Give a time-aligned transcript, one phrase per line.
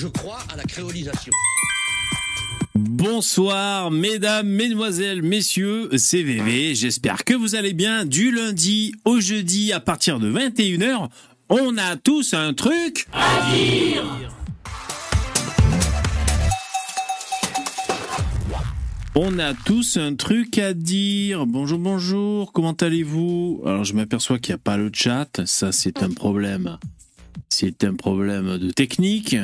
[0.00, 1.32] Je crois à la créolisation.
[2.76, 6.76] Bonsoir, mesdames, mesdemoiselles, messieurs, c'est VV.
[6.76, 8.04] J'espère que vous allez bien.
[8.04, 11.08] Du lundi au jeudi à partir de 21h,
[11.48, 14.04] on a tous un truc à dire.
[19.16, 21.44] On a tous un truc à dire.
[21.44, 23.62] Bonjour, bonjour, comment allez-vous?
[23.66, 26.78] Alors je m'aperçois qu'il n'y a pas le chat, ça c'est un problème.
[27.48, 29.34] C'est un problème de technique.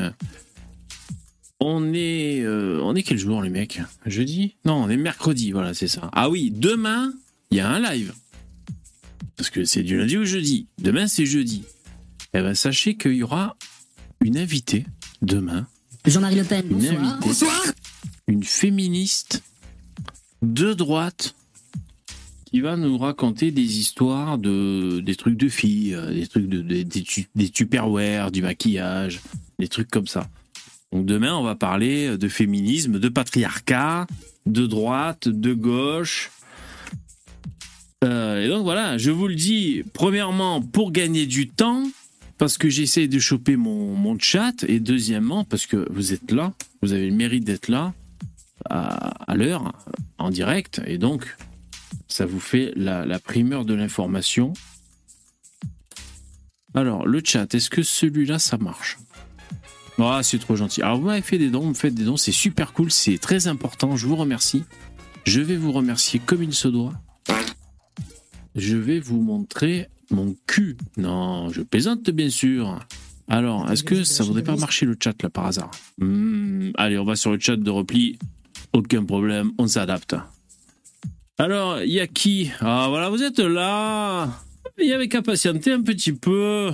[1.66, 3.80] On est, euh, on est quel jour les mecs?
[4.04, 4.54] Jeudi?
[4.66, 6.10] Non, on est mercredi, voilà, c'est ça.
[6.12, 7.14] Ah oui, demain,
[7.50, 8.12] il y a un live.
[9.36, 10.66] Parce que c'est du lundi au jeudi.
[10.78, 11.62] Demain, c'est jeudi.
[12.34, 13.56] Eh ben, sachez qu'il y aura
[14.22, 14.84] une invitée
[15.22, 15.66] demain.
[16.04, 17.00] Jean-Marie Le Pen, Une bonsoir.
[17.02, 17.28] invitée.
[17.28, 17.62] Bonsoir.
[18.28, 19.42] Une féministe
[20.42, 21.34] de droite
[22.44, 26.60] qui va nous raconter des histoires de des trucs de filles, euh, des trucs de,
[26.60, 27.02] de- des,
[27.34, 29.20] des tupperware, du maquillage,
[29.58, 30.28] des trucs comme ça.
[30.94, 34.06] Donc demain, on va parler de féminisme, de patriarcat,
[34.46, 36.30] de droite, de gauche.
[38.04, 41.82] Euh, et donc voilà, je vous le dis, premièrement, pour gagner du temps,
[42.38, 46.92] parce que j'essaie de choper mon, chat, et deuxièmement, parce que vous êtes là, vous
[46.92, 47.92] avez le mérite d'être là,
[48.70, 49.72] à, à l'heure,
[50.18, 51.36] en direct, et donc
[52.06, 54.52] ça vous fait la, la primeur de l'information.
[56.72, 58.98] Alors, le chat, est-ce que celui-là, ça marche?
[59.98, 60.82] Ah, c'est trop gentil.
[60.82, 63.18] Alors, vous m'avez fait des dons, vous me faites des dons, c'est super cool, c'est
[63.18, 64.64] très important, je vous remercie.
[65.24, 66.92] Je vais vous remercier comme il se doit.
[68.56, 70.76] Je vais vous montrer mon cul.
[70.96, 72.78] Non, je plaisante bien sûr.
[73.28, 75.70] Alors, est-ce que ça voudrait pas marcher le chat là par hasard?
[75.98, 78.18] Hmm, Allez, on va sur le chat de repli.
[78.74, 80.14] Aucun problème, on s'adapte.
[81.38, 82.50] Alors, il y a qui?
[82.60, 84.28] Ah voilà, vous êtes là.
[84.78, 86.70] Il y avait qu'à patienter un petit peu.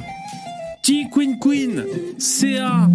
[0.82, 1.84] T Queen Queen,
[2.18, 2.90] CA,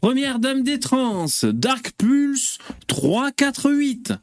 [0.00, 4.14] première dame des trans, Dark Pulse 348.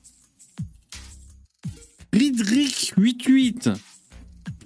[2.14, 3.70] Ridrick 88.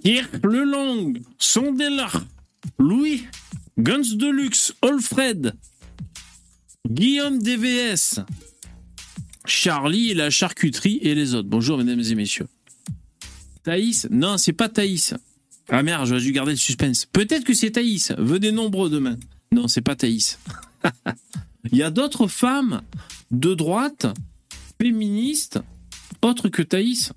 [0.02, 2.10] Pierre Lelong, Sondela,
[2.78, 3.24] Louis,
[3.78, 5.54] Guns Deluxe, Alfred,
[6.88, 8.20] Guillaume DVS,
[9.46, 11.48] Charlie et la charcuterie et les autres.
[11.48, 12.48] Bonjour mesdames et messieurs.
[13.62, 15.14] Thaïs Non, c'est pas Thaïs.
[15.68, 17.06] Ah merde, j'aurais dû garder le suspense.
[17.06, 18.12] Peut-être que c'est Thaïs.
[18.18, 19.16] Venez nombreux demain.
[19.52, 20.38] Non, c'est pas Thaïs.
[21.72, 22.82] Il y a d'autres femmes
[23.30, 24.06] de droite,
[24.80, 25.60] féministes,
[26.22, 27.12] autres que Thaïs.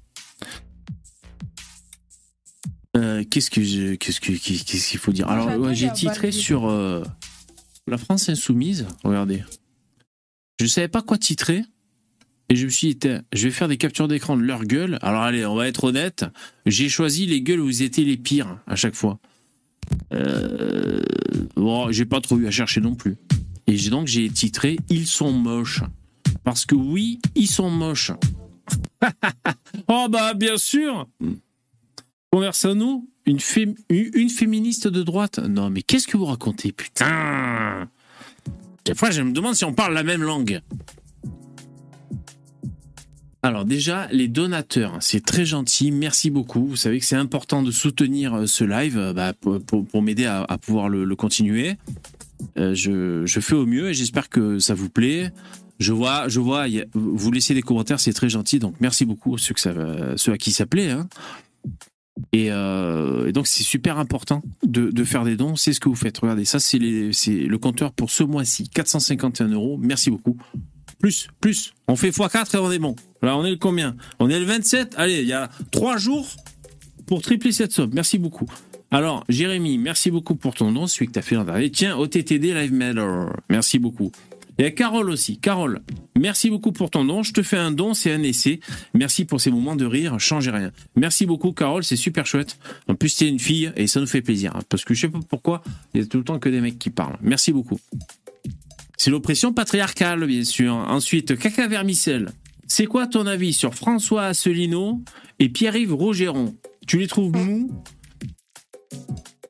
[2.96, 5.28] Euh, qu'est-ce que je- qu'est-ce que qu'est-ce qu'il faut dire?
[5.28, 7.04] Alors ouais, j'ai titré sur euh,
[7.88, 8.88] la France insoumise.
[9.04, 9.44] Regardez,
[10.62, 11.64] je savais pas quoi titrer
[12.50, 14.98] et je me suis dit je vais faire des captures d'écran de leur gueule.
[15.02, 16.26] Alors allez, on va être honnête.
[16.66, 19.20] J'ai choisi les gueules où ils étaient les pires à chaque fois.
[20.14, 21.02] Euh,
[21.56, 23.16] bon, j'ai pas trop eu à chercher non plus.
[23.68, 25.82] Et j'ai donc j'ai titré ils sont moches
[26.44, 28.12] parce que oui, ils sont moches.
[29.88, 31.08] oh bah bien sûr.
[32.32, 35.40] Conversons-nous, une, fém- une féministe de droite.
[35.40, 37.88] Non, mais qu'est-ce que vous racontez, putain?
[38.84, 40.60] Des fois, je me demande si on parle la même langue.
[43.46, 46.66] Alors déjà, les donateurs, c'est très gentil, merci beaucoup.
[46.66, 50.44] Vous savez que c'est important de soutenir euh, ce live euh, bah, pour, m'aider à,
[50.50, 51.78] à pouvoir le, continuer.
[52.58, 55.32] Euh, je, fais au mieux et j'espère que ça vous plaît.
[55.78, 60.18] Je vois, je vois, vous laissez des commentaires, c'est très gentil, donc merci beaucoup va-
[60.18, 60.90] ceux à qui ça plaît.
[60.90, 61.08] hein.
[62.34, 62.50] Et,
[63.32, 65.56] donc c'est super important de, faire des dons.
[65.56, 66.18] C'est ce que vous faites.
[66.18, 68.70] Regardez, ça c'est le compteur pour ce mois-ci.
[68.70, 69.78] 451 euros.
[69.80, 70.38] Merci beaucoup.
[71.00, 71.74] Plus, plus.
[71.88, 72.96] On fait x4 et on est bon.
[73.22, 73.96] Là, on est le combien?
[74.20, 74.96] On est le 27.
[74.98, 76.28] Allez, il y a trois jours
[77.06, 77.92] pour tripler cette somme.
[77.94, 78.48] Merci beaucoup.
[78.92, 81.70] Alors, Jérémy, merci beaucoup pour ton don, celui que tu as fait l'an dernier.
[81.70, 83.26] Tiens, OTTD Live Matter.
[83.50, 84.12] Merci beaucoup.
[84.58, 85.38] Il y Carole aussi.
[85.38, 85.82] Carole,
[86.18, 87.24] merci beaucoup pour ton don.
[87.24, 88.62] Je te fais un don, c'est un essai.
[88.94, 90.72] Merci pour ces moments de rire, changez rien.
[90.96, 92.58] Merci beaucoup, Carole, c'est super chouette.
[92.88, 94.54] En plus, tu es une fille et ça nous fait plaisir.
[94.70, 95.62] Parce que je sais pas pourquoi,
[95.94, 97.18] il y a tout le temps que des mecs qui parlent.
[97.22, 97.80] Merci beaucoup.
[98.98, 100.74] C'est l'oppression patriarcale, bien sûr.
[100.76, 102.32] Ensuite, Caca Vermicelle.
[102.68, 105.02] C'est quoi ton avis sur François Asselineau
[105.40, 106.56] et Pierre-Yves Rogeron
[106.88, 107.72] Tu les trouves mous?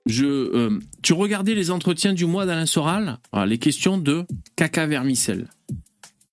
[0.06, 3.18] Je, euh, Tu regardais les entretiens du mois d'Alain Soral?
[3.32, 4.26] Voilà, Les questions de
[4.56, 5.48] Caca Vermicelle.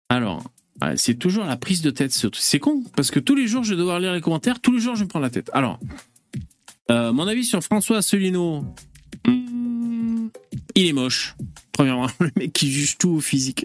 [0.08, 0.42] Alors,
[0.82, 2.12] ouais, c'est toujours la prise de tête.
[2.34, 4.60] C'est con, parce que tous les jours, je vais devoir lire les commentaires.
[4.60, 5.50] Tous les jours, je me prends la tête.
[5.54, 5.78] Alors,
[6.90, 8.64] euh, mon avis sur François Asselineau.
[9.26, 9.41] hmm,
[10.74, 11.34] il est moche.
[11.72, 13.64] Premièrement, le mec qui juge tout au physique.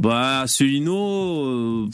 [0.00, 1.46] Bah, Asselineau.
[1.46, 1.90] euh,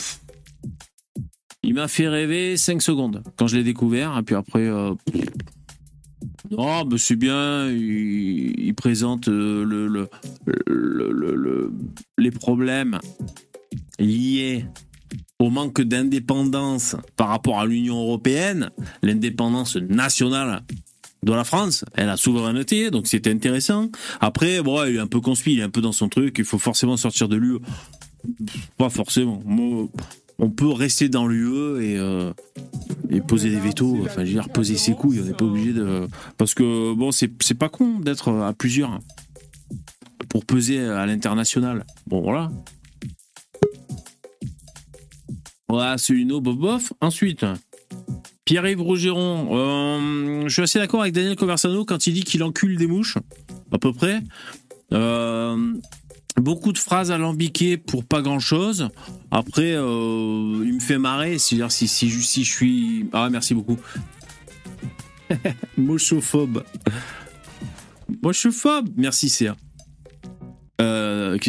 [1.63, 4.17] il m'a fait rêver 5 secondes quand je l'ai découvert.
[4.19, 4.69] Et puis après.
[6.51, 7.69] Non, mais c'est bien.
[7.71, 10.09] Il, présente euh, le, le-
[10.67, 11.73] le- le- le-
[12.17, 12.99] les problèmes
[13.99, 14.65] liés
[15.39, 18.71] au manque d'indépendance par rapport à l'Union européenne,
[19.03, 20.63] l'indépendance nationale
[21.23, 23.91] de la France et la souveraineté, donc c'était intéressant.
[24.21, 26.45] Après, bon, il est un peu conspire, il est un peu dans son truc, il
[26.45, 27.59] faut forcément sortir de l'UE.
[28.77, 29.43] Pas forcément.
[30.41, 32.33] On peut rester dans l'UE et, euh,
[33.27, 36.07] poser des vétos, enfin, je veux dire, poser ses couilles, on n'est pas obligé de.
[36.37, 39.01] Parce que, bon, c'est pas con d'être à plusieurs
[40.29, 41.85] pour peser à l'international.
[42.07, 42.51] Bon, voilà.
[45.69, 46.93] Voilà, c'est une bof.
[47.01, 47.45] Ensuite,
[48.49, 49.49] Pierre-Yves Rougeron.
[49.53, 53.19] euh, je suis assez d'accord avec Daniel Conversano quand il dit qu'il encule des mouches,
[53.71, 54.23] à peu près.
[54.95, 55.75] Euh,
[56.39, 58.89] beaucoup de phrases alambiquées pour pas grand-chose.
[59.31, 61.37] Après, euh, il me fait marrer.
[61.37, 63.05] C'est-à-dire si, je- suis...
[63.13, 63.77] Ah, merci beaucoup.
[65.77, 66.65] Mochophobe.
[68.23, 68.89] Mochophobe.
[68.97, 69.29] Merci,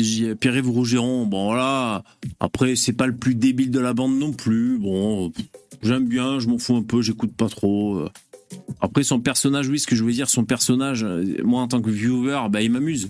[0.01, 2.03] dis Pierre-Yves Rougeron, bon voilà.
[2.41, 4.79] Après, c'est pas le plus débile de la bande non plus.
[4.79, 5.31] Bon,
[5.83, 7.97] j'aime bien, je m'en fous un peu, j'écoute pas trop.
[7.97, 8.09] euh.
[8.81, 11.81] Après, son personnage, oui, ce que je veux dire, son personnage, euh, moi en tant
[11.81, 13.09] que viewer, bah, il m'amuse.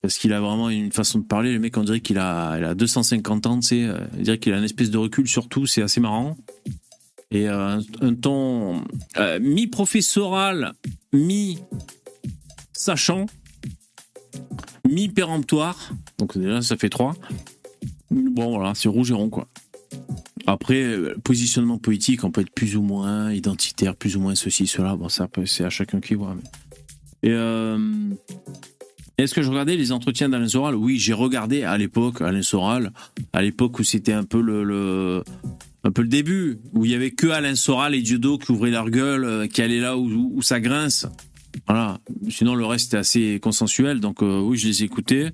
[0.00, 1.52] Parce qu'il a vraiment une façon de parler.
[1.52, 3.84] Le mec, on dirait qu'il a, il a 250 ans, tu sais.
[3.84, 6.36] euh, On dirait qu'il a une espèce de recul sur tout, c'est assez marrant.
[7.30, 8.82] Et euh, un, ton
[9.18, 10.72] euh, mi-professoral,
[11.12, 13.26] mi-sachant,
[14.88, 15.92] mi-péremptoire.
[16.18, 17.14] Donc déjà, ça fait trois.
[18.10, 19.48] Bon, voilà, c'est Rougeron, quoi.
[20.46, 24.66] Après, euh, positionnement politique, on peut être plus ou moins identitaire, plus ou moins ceci,
[24.66, 24.96] cela.
[24.96, 26.34] Bon, ça, c'est à chacun qui voit.
[27.22, 27.78] Et euh,
[29.18, 30.74] est-ce que je regardais les entretiens d'Alain Soral?
[30.74, 32.92] Oui, j'ai regardé à l'époque Alain Soral,
[33.34, 35.22] à l'époque où c'était un peu le,
[35.84, 38.70] un peu le début, où il y avait que Alain Soral et Diodo qui ouvraient
[38.70, 41.06] leur gueule, euh, qui allaient là où, ça grince.
[41.66, 41.98] Voilà.
[42.30, 45.32] Sinon, le reste était assez consensuel, donc oui, je les écoutais.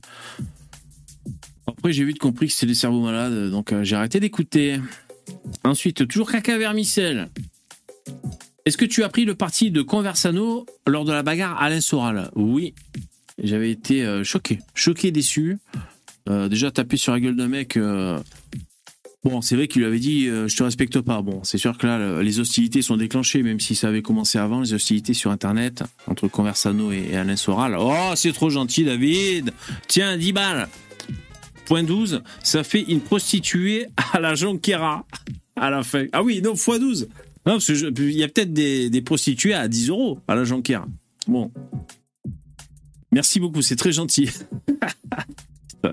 [1.67, 4.81] Après, j'ai vite compris que c'était des cerveaux malades, donc euh, j'ai arrêté d'écouter.
[5.65, 7.31] Ensuite, toujours caca vermicelle.
[8.67, 12.31] Est-ce que tu as pris le parti de Conversano lors de la bagarre Alain Soral
[12.35, 12.75] Oui.
[13.43, 15.59] J'avais été euh, choqué, choqué, déçu.
[16.29, 17.79] Euh, déjà tapé sur la gueule d'un mec.
[19.25, 21.23] Bon, c'est vrai qu'il lui avait dit je te respecte pas.
[21.23, 24.39] Bon, c'est sûr que là, le- les hostilités sont déclenchées, même si ça avait commencé
[24.39, 27.75] avant, les hostilités sur Internet entre Conversano et, et Alain Soral.
[27.79, 29.53] Oh, c'est trop gentil, David.
[29.89, 30.69] Tiens, 10 balles.
[31.67, 35.07] Point 12, ça fait une prostituée à la Jonquera
[35.57, 36.07] à la fin.
[36.13, 37.09] Ah oui, non, x 12.
[37.47, 40.35] Non, parce que je- il y a peut-être des, des prostituées à 10 euros à
[40.35, 40.87] la Jonquera.
[41.27, 41.51] Bon.
[43.13, 44.29] Merci beaucoup, c'est très gentil.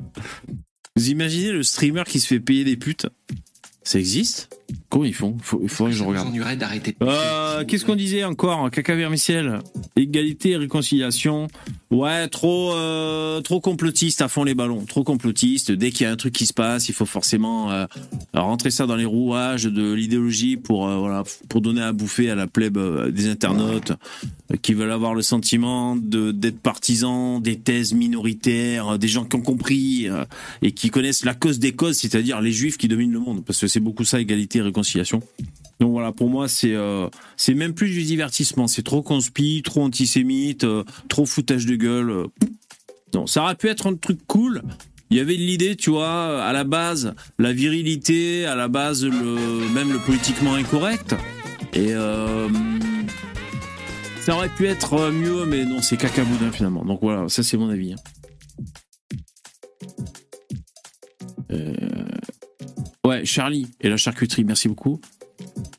[0.96, 3.08] Vous imaginez le streamer qui se fait payer des putes?
[3.84, 4.50] Ça existe?
[4.90, 5.38] Comment ils font?
[5.42, 6.58] Faut- Il faudrait que je regarde.
[6.58, 7.64] d'arrêter Euh.
[7.66, 8.70] Qu'est-ce qu'on disait encore?
[8.72, 9.60] Caca vermiciel,
[9.96, 11.48] égalité et réconciliation.
[11.92, 14.86] Ouais, trop, euh, trop complotiste à fond les ballons.
[14.86, 15.72] Trop complotiste.
[15.72, 17.86] Dès qu'il y a un truc qui se passe, il faut forcément euh,
[18.34, 22.36] rentrer ça dans les rouages de l'idéologie pour, euh, voilà, pour donner à bouffer à
[22.36, 22.80] la plèbe
[23.12, 23.92] des internautes
[24.62, 29.42] qui veulent avoir le sentiment de d'être partisans des thèses minoritaires, des gens qui ont
[29.42, 30.24] compris euh,
[30.62, 33.60] et qui connaissent la cause des causes, c'est-à-dire les juifs qui dominent le monde, parce
[33.60, 35.22] que c'est beaucoup ça, égalité réconciliation.
[35.80, 39.82] Donc voilà, pour moi, c'est euh, c'est même plus du divertissement, c'est trop conspi, trop
[39.84, 42.10] antisémite, euh, trop foutage de gueule.
[42.12, 42.28] euh.
[43.14, 44.62] Non, ça aurait pu être un truc cool.
[45.10, 49.92] Il y avait l'idée, tu vois, à la base, la virilité, à la base, même
[49.92, 51.16] le politiquement incorrect.
[51.74, 51.92] Et
[54.22, 56.86] ça aurait pu être mieux, mais non, c'est cacaboudin finalement.
[56.86, 57.94] Donc voilà, ça c'est mon avis.
[57.94, 57.98] hein.
[63.06, 65.02] Ouais, Charlie et la charcuterie, merci beaucoup.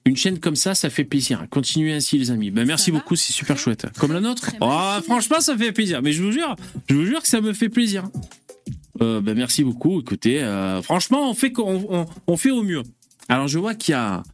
[0.05, 1.47] Une chaîne comme ça, ça fait plaisir.
[1.51, 2.51] Continuez ainsi, les amis.
[2.51, 3.87] Ben, merci beaucoup, c'est super chouette.
[3.99, 4.51] Comme la nôtre.
[4.61, 6.03] Oh, franchement, ça fait plaisir.
[6.03, 6.57] Mais je vous jure,
[6.89, 8.05] je vous jure que ça me fait plaisir.
[9.01, 10.01] Euh, ben, merci beaucoup.
[10.01, 12.83] Écoutez, euh, franchement, on fait, qu'on- on, on fait au mieux.
[13.29, 14.25] Alors, je vois qu'il y a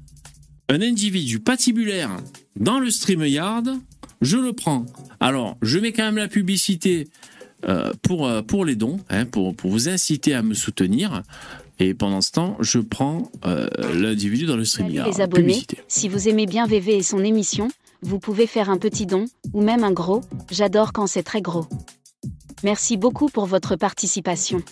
[0.71, 2.11] un individu patibulaire
[2.57, 3.69] dans le StreamYard.
[4.23, 4.87] Je le prends.
[5.21, 7.07] Alors, je mets quand même la publicité
[7.69, 11.23] euh, pour, pour les dons, hein, pour, pour vous inciter à me soutenir.
[11.81, 15.09] Et pendant ce temps, je prends euh, l'individu dans le Salut StreamYard.
[15.09, 15.79] les abonnés, Publicité.
[15.87, 17.69] si vous aimez bien VV et son émission,
[18.03, 21.67] vous pouvez faire un petit don, ou même un gros, j'adore quand c'est très gros.
[22.65, 24.63] Merci beaucoup pour votre participation.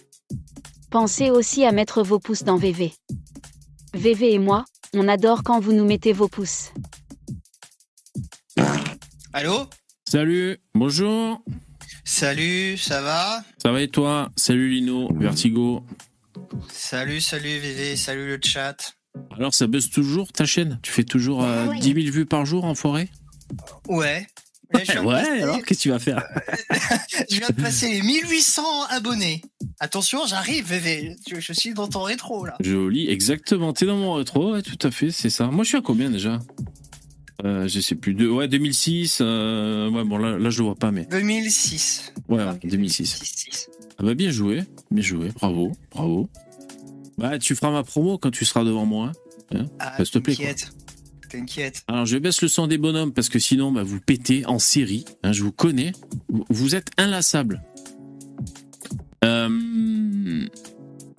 [0.91, 2.93] Pensez aussi à mettre vos pouces dans VV.
[3.95, 6.73] VV et moi, on adore quand vous nous mettez vos pouces.
[9.33, 9.67] Allô?
[10.09, 11.41] Salut, bonjour.
[12.05, 13.43] Salut, ça va?
[13.63, 14.31] Ça va et toi?
[14.37, 15.83] Salut Lino, Vertigo.
[16.73, 18.95] Salut, salut VV, salut le chat.
[19.37, 20.79] Alors ça buzz toujours ta chaîne?
[20.83, 21.79] Tu fais toujours euh, Ouais.
[21.81, 23.09] 10 000 vues par jour en forêt?
[23.89, 24.27] Ouais,
[24.75, 26.23] Ouais, alors qu'est-ce que tu vas faire?
[27.31, 29.43] Je viens de passer les 1800 abonnés.
[29.81, 31.17] Attention, j'arrive, VV.
[31.31, 32.57] Je, je suis dans ton rétro, là.
[32.61, 33.73] Joli, exactement.
[33.73, 35.47] T'es dans mon rétro, ouais, tout à fait, c'est ça.
[35.47, 36.41] Moi, je suis à combien déjà?
[37.45, 38.15] Euh, Je sais plus.
[38.15, 38.27] De...
[38.29, 39.19] Ouais, 2006.
[39.21, 41.07] euh, Ouais, bon, là, là, je le vois pas, mais.
[41.07, 42.13] 2006.
[42.29, 43.69] Ouais, ouais, 2006.
[43.99, 43.99] 6.
[43.99, 45.29] Ah bah, bien joué, bien joué.
[45.35, 46.29] Bravo, bravo.
[47.19, 49.13] Bah, tu feras ma promo quand tu seras devant moi.
[49.55, 50.35] Ah, Bah, s'il te plaît.
[50.35, 50.73] T'inquiète.
[51.31, 51.83] T'inquiète.
[51.89, 55.05] Alors, je baisse le son des bonhommes parce que sinon, bah, vous pétez en série.
[55.23, 55.93] hein, je vous connais.
[56.51, 57.63] Vous- êtes inlassables.
[59.25, 60.47] Euh,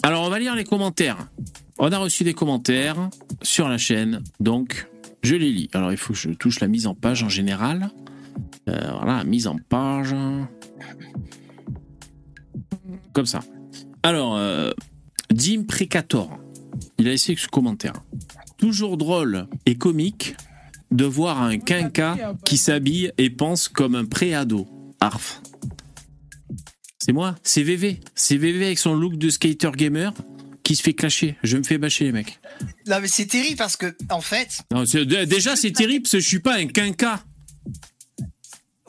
[0.04, 1.30] Alors, on va lire les commentaires.
[1.80, 3.10] On a reçu des commentaires
[3.42, 4.88] sur la chaîne, donc
[5.24, 5.70] je les lis.
[5.74, 7.90] Alors, il faut que je touche la mise en page en général.
[8.70, 10.14] Euh, voilà, mise en page.
[13.18, 13.40] Comme ça.
[14.04, 14.70] Alors, euh,
[15.32, 16.38] Dim Precator,
[17.00, 17.94] il a essayé ce commentaire.
[18.60, 20.36] Toujours drôle et comique
[20.92, 24.68] de voir un quinca qui s'habille et pense comme un préado.
[25.00, 25.42] Arf.
[27.00, 28.02] C'est moi, c'est VV.
[28.14, 30.14] C'est VV avec son look de skater gamer
[30.62, 31.38] qui se fait clasher.
[31.42, 32.40] Je me fais bâcher, les mecs.
[32.86, 34.62] Non, mais c'est terrible parce que, en fait.
[34.72, 37.24] Non, déjà, c'est terrible parce que je suis pas un quinca.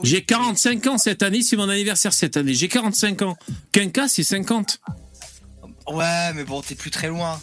[0.03, 2.55] J'ai 45 ans cette année, c'est mon anniversaire cette année.
[2.55, 3.37] J'ai 45 ans.
[3.73, 4.81] Quinca, c'est 50.
[5.93, 7.41] Ouais, mais bon, t'es plus très loin.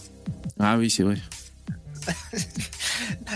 [0.60, 1.18] Ah oui, c'est vrai.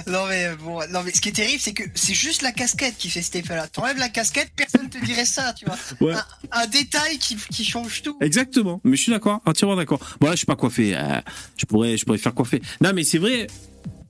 [0.07, 2.95] Non, mais bon, non, mais ce qui est terrible, c'est que c'est juste la casquette
[2.97, 3.67] qui fait cet effet-là.
[3.67, 5.77] T'enlèves la casquette, personne te dirait ça, tu vois.
[5.99, 6.13] Ouais.
[6.13, 8.17] Un, un détail qui, qui change tout.
[8.21, 8.79] Exactement.
[8.83, 9.99] Mais je suis d'accord, entièrement d'accord.
[10.21, 10.95] Bon là, je suis pas coiffé.
[10.95, 11.19] euh,
[11.57, 12.61] je pourrais, je pourrais faire coiffer.
[12.81, 13.47] Non, mais c'est vrai.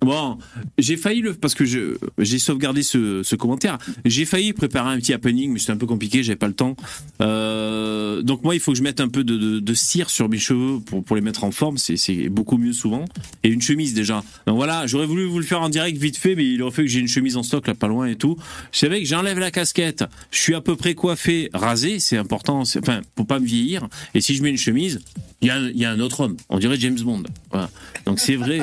[0.01, 0.38] Bon,
[0.77, 3.77] j'ai failli le parce que j'ai sauvegardé ce, ce commentaire.
[4.06, 6.77] J'ai failli préparer un petit happening, mais c'était un peu compliqué, j'avais pas le temps.
[7.22, 10.29] Euh, donc moi, il faut que je mette un peu de, de, de cire sur
[10.29, 11.77] mes cheveux pour, pour les mettre en forme.
[11.77, 13.06] C'est beaucoup mieux souvent.
[13.44, 14.24] Et une chemise déjà.
[14.48, 16.84] Donc voilà, j'aurais voulu vous le faire en direct vite fait, mais il aurait fait
[16.84, 18.38] que j'ai une chemise en stock là pas loin et tout.
[18.72, 20.06] Je savais que j'enlève la casquette.
[20.32, 22.62] Je suis à peu près coiffé, rasé, c'est important.
[22.62, 23.88] Enfin, pour pas me vieillir.
[24.13, 25.01] Et si je mets une chemise,
[25.41, 26.38] il y a, y a un autre homme.
[26.50, 27.24] On dirait James Bond.
[27.51, 27.70] Voilà.
[28.06, 28.62] Donc c'est vrai.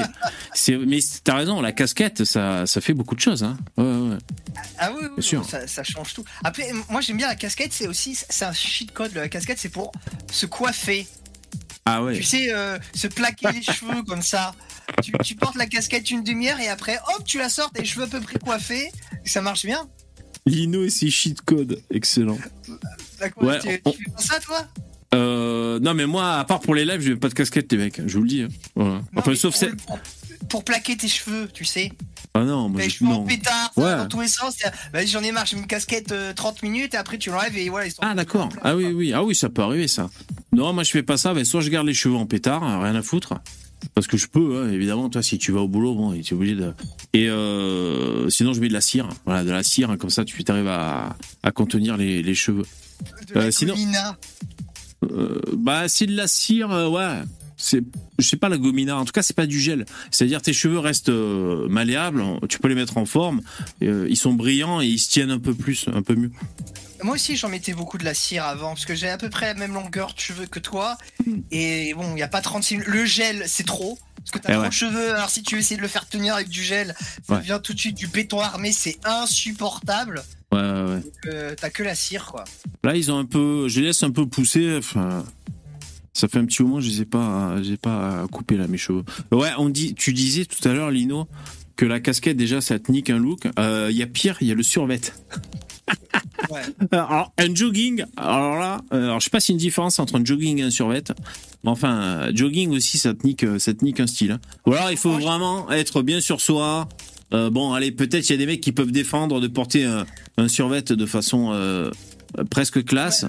[0.86, 3.42] Mais t'as raison, la casquette, ça, ça fait beaucoup de choses.
[3.42, 3.58] Hein.
[3.76, 4.18] Ouais, ouais, ouais.
[4.78, 5.44] Ah oui, oui, sûr.
[5.44, 6.24] Ça, ça change tout.
[6.44, 9.68] Après, moi j'aime bien la casquette, c'est aussi, c'est un cheat code, la casquette, c'est
[9.68, 9.90] pour
[10.30, 11.06] se coiffer.
[11.84, 12.14] Ah ouais.
[12.16, 14.54] Tu sais, euh, se plaquer les cheveux comme ça.
[15.02, 18.04] Tu, tu portes la casquette une demi-heure et après, hop, tu la sors, tes cheveux
[18.04, 18.90] à peu près coiffés.
[19.24, 19.88] Ça marche bien.
[20.46, 21.82] Lino et ses cheat codes.
[21.90, 22.38] Excellent.
[23.36, 24.64] Ouais, tu, on- tu fais pas ça, toi?
[25.14, 27.78] Euh, non, mais moi, à part pour les lives, je mets pas de casquette, les
[27.78, 28.00] mecs.
[28.06, 28.42] Je vous le dis.
[28.42, 28.48] hein.
[28.74, 28.90] Voilà.
[28.94, 29.70] Non, Enfin, sauf c'est.
[30.48, 31.92] Pour, plaquer tes cheveux, tu sais.
[32.34, 32.96] Ah non, moi, Les je...
[32.96, 33.96] cheveux en pétard, Ouais.
[33.96, 34.56] dans tous les sens.
[34.92, 37.68] Vas-y, j'en ai marre, j'ai une casquette euh, 30 minutes et après tu l'enlèves et
[37.68, 37.86] voilà.
[37.86, 38.48] Ils sont Ah d'accord.
[38.62, 39.12] Ah oui, oui.
[39.14, 40.10] Ah oui, ça peut arriver ça.
[40.52, 41.32] Non, moi je fais pas ça.
[41.34, 43.34] Ben, soit je garde les cheveux en pétard, hein, rien à foutre.
[43.94, 45.08] Parce que je peux, hein, évidemment.
[45.10, 46.72] Toi, si tu vas au boulot, bon, tu es obligé de.
[47.12, 49.08] Et euh, sinon, je mets de la cire.
[49.26, 52.64] Voilà, de la cire, hein, comme ça, tu arrives à, à contenir les, les cheveux.
[53.28, 53.74] de la euh, sinon-.
[55.04, 57.22] Euh, bah, c'est de la cire, euh, ouais.
[57.56, 57.80] C'est,
[58.18, 58.96] je sais pas la gomina.
[58.98, 59.86] En tout cas, c'est pas du gel.
[60.10, 62.22] C'est-à-dire tes cheveux restent euh, malléables.
[62.48, 63.40] Tu peux les mettre en forme.
[63.82, 66.30] euh, ils sont brillants et ils se tiennent un peu plus, un peu mieux.
[67.02, 69.46] Moi aussi, j'en mettais beaucoup de la cire avant parce que j'ai à peu près
[69.46, 70.96] la même longueur de cheveux que toi.
[71.50, 72.88] Et bon, il n'y a pas 36 minutes.
[72.88, 73.98] Le gel, c'est trop.
[74.16, 74.68] Parce que t'as Eh trop ouais.
[74.68, 75.14] de cheveux.
[75.14, 76.94] Alors, si tu essayer de le faire tenir avec du gel,
[77.28, 77.40] ça Ouais.
[77.40, 78.72] devient tout de suite du béton armé.
[78.72, 80.22] C'est insupportable.
[80.52, 81.02] Ouais, ouais, ouais.
[81.26, 82.44] Euh, t'as que la cire, quoi.
[82.82, 84.76] Là, ils ont un peu, je les laisse un peu pousser.
[84.78, 85.24] Enfin,
[86.16, 89.02] ça fait un petit moment, je les ai pas, j'ai pas coupé là mes cheveux.
[89.32, 91.26] Ouais, on dit, tu disais tout à l'heure, Lino,
[91.76, 93.46] que la casquette déjà, ça te nique un look.
[93.58, 95.00] Euh, Il y a pire, il y a le survêt.
[96.50, 96.62] Ouais.
[96.92, 99.98] Alors, un jogging, alors là, euh, alors je sais pas s'il y a une différence
[99.98, 101.02] entre un jogging et un survêt.
[101.64, 104.32] Enfin, jogging aussi, ça te nique, ça te nique un style.
[104.32, 104.40] hein.
[104.66, 106.88] Ou alors, il faut vraiment être bien sur soi.
[107.32, 110.04] Euh, bon, allez, peut-être il y a des mecs qui peuvent défendre de porter un,
[110.36, 111.90] un survêt de façon euh,
[112.50, 113.24] presque classe.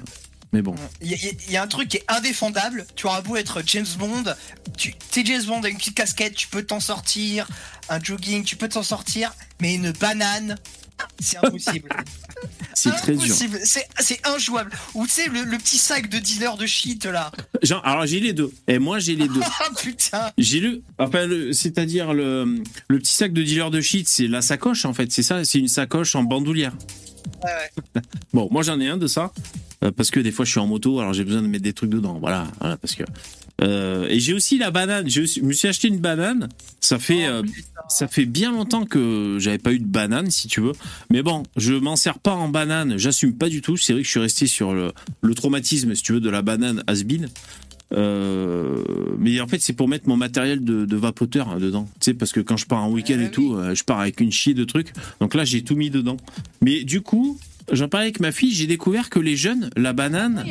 [0.52, 0.74] Mais bon.
[1.02, 2.86] Il y, a- il y a un truc qui est indéfendable.
[2.96, 4.24] Tu auras beau être James Bond,
[4.76, 7.46] tu es James Bond avec une petite casquette, tu peux t'en sortir.
[7.90, 9.32] Un jogging, tu peux t'en sortir.
[9.60, 10.56] Mais une banane,
[11.20, 11.88] c'est impossible.
[12.74, 13.24] C'est très dur.
[13.24, 13.58] Impossible.
[13.64, 14.70] C'est c'est injouable.
[14.94, 17.32] Ou tu sais, le, le petit sac de dealer de shit là.
[17.62, 18.52] Genre, alors j'ai les deux.
[18.68, 19.40] Et moi j'ai les deux.
[19.60, 20.30] Ah putain.
[20.38, 24.40] J'ai le, enfin, le- c'est-à-dire le, le petit sac de dealer de shit, c'est la
[24.42, 25.10] sacoche en fait.
[25.10, 26.72] C'est ça, c'est une sacoche en bandoulière.
[27.44, 28.02] Ouais.
[28.32, 29.32] Bon, moi j'en ai un de ça
[29.84, 31.72] euh, parce que des fois je suis en moto, alors j'ai besoin de mettre des
[31.72, 32.18] trucs dedans.
[32.20, 33.04] Voilà, voilà parce que.
[33.60, 35.08] Euh, et j'ai aussi la banane.
[35.10, 36.48] Je me suis acheté une banane.
[36.80, 37.42] Ça fait, Oh, euh,
[37.88, 40.72] ça fait bien longtemps que j'avais pas eu de banane, si tu veux.
[41.10, 42.98] Mais bon, je m'en sers pas en banane.
[42.98, 43.76] J'assume pas du tout.
[43.76, 44.92] C'est vrai que je suis resté sur le,
[45.22, 47.28] le traumatisme, si tu veux, de la banane has-been.
[47.94, 48.82] Euh,
[49.18, 51.88] mais en fait, c'est pour mettre mon matériel de, de vapoteur hein, dedans.
[52.00, 53.30] Tu sais, parce que quand je pars en week-end Ah et oui.
[53.30, 54.92] tout, euh, je pars avec une chier de trucs.
[55.20, 56.16] Donc là, j'ai tout mis dedans.
[56.60, 57.38] Mais du coup,
[57.72, 60.44] j'en parlais avec ma fille, j'ai découvert que les jeunes, la banane,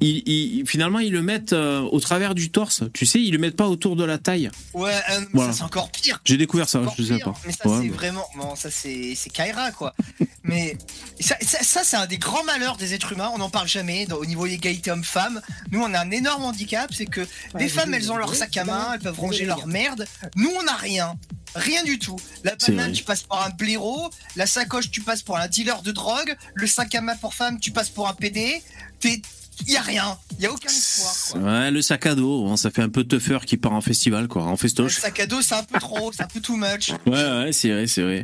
[0.00, 2.82] ils, ils- finalement, ils le mettent euh, au travers du torse.
[2.92, 4.50] Tu sais, ils le mettent pas autour de la taille.
[4.74, 5.52] Ouais, euh, mais Voilà.
[5.52, 6.20] ça c'est encore pire.
[6.24, 7.34] J'ai découvert ça, je sais pas.
[7.46, 7.94] Mais ça Ouais, c'est bah.
[7.96, 9.94] vraiment, non, ça c'est c'est Kaira quoi.
[10.42, 10.76] mais
[11.20, 13.30] ça, ça, ça, c'est un des grands malheurs des êtres humains.
[13.34, 15.40] On n'en parle jamais dans- au niveau égalité homme-femme.
[15.70, 17.20] Nous on a un énorme handicap, c'est que
[17.58, 20.06] les femmes elles ont leur sac à main, elles peuvent ranger leur merde.
[20.36, 21.14] Nous on n'a rien.
[21.54, 22.16] Rien du tout.
[22.44, 24.10] La banane, tu passes pour un blaireau.
[24.36, 26.36] La sacoche, tu passes pour un dealer de drogue.
[26.54, 28.62] Le sac à main pour femme, tu passes pour un PD.
[29.00, 29.20] T'es,
[29.66, 30.16] y a rien.
[30.38, 31.14] Y a aucun espoir.
[31.32, 31.40] Quoi.
[31.40, 34.28] Ouais, le sac à dos, hein, ça fait un peu tougher qui part en festival,
[34.28, 34.98] quoi, en Le festoche.
[34.98, 36.90] sac à dos, c'est un peu trop, c'est un peu too much.
[37.06, 37.12] Ouais,
[37.44, 38.22] ouais, c'est vrai, c'est vrai.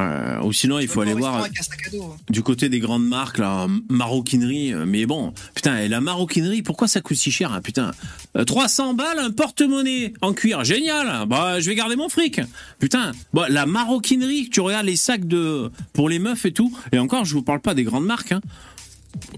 [0.00, 1.46] Euh, ou sinon, il faut Au aller voir
[1.92, 2.16] dos.
[2.30, 4.72] du côté des grandes marques, la maroquinerie.
[4.72, 7.90] euh, Mais bon, putain, et la maroquinerie, pourquoi ça coûte si cher, hein, putain?
[8.36, 11.26] Euh, 300 balles, un porte-monnaie en cuir, génial.
[11.26, 12.40] Bah, je vais garder mon fric.
[12.78, 16.76] Putain, bon, la maroquinerie, tu regardes les sacs de pour les meufs et tout.
[16.92, 18.32] Et encore, je vous parle pas des grandes marques.
[18.32, 18.40] Hein.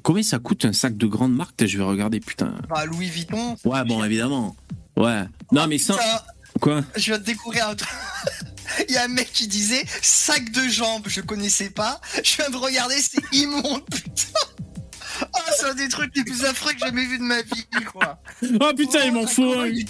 [0.02, 2.52] Combien ça coûte un sac de grande marque Je vais regarder, putain.
[2.68, 3.56] Bah, Louis Vuitton.
[3.64, 4.54] Ouais, bon, évidemment.
[4.96, 5.22] Ouais.
[5.50, 5.94] Non, mais ça.
[5.94, 6.26] Ça,
[6.60, 6.82] Quoi?
[6.96, 7.88] Je viens de découvrir un truc.
[8.88, 12.00] Il y a un mec qui disait sac de jambes, je connaissais pas.
[12.22, 14.38] Je viens de regarder, c'est immonde, putain.
[15.20, 17.66] Ah, c'est un des trucs les plus affreux que j'ai jamais vu de ma vie,
[17.92, 18.20] quoi.
[18.60, 19.68] Oh putain, il m'en Oh, faut un.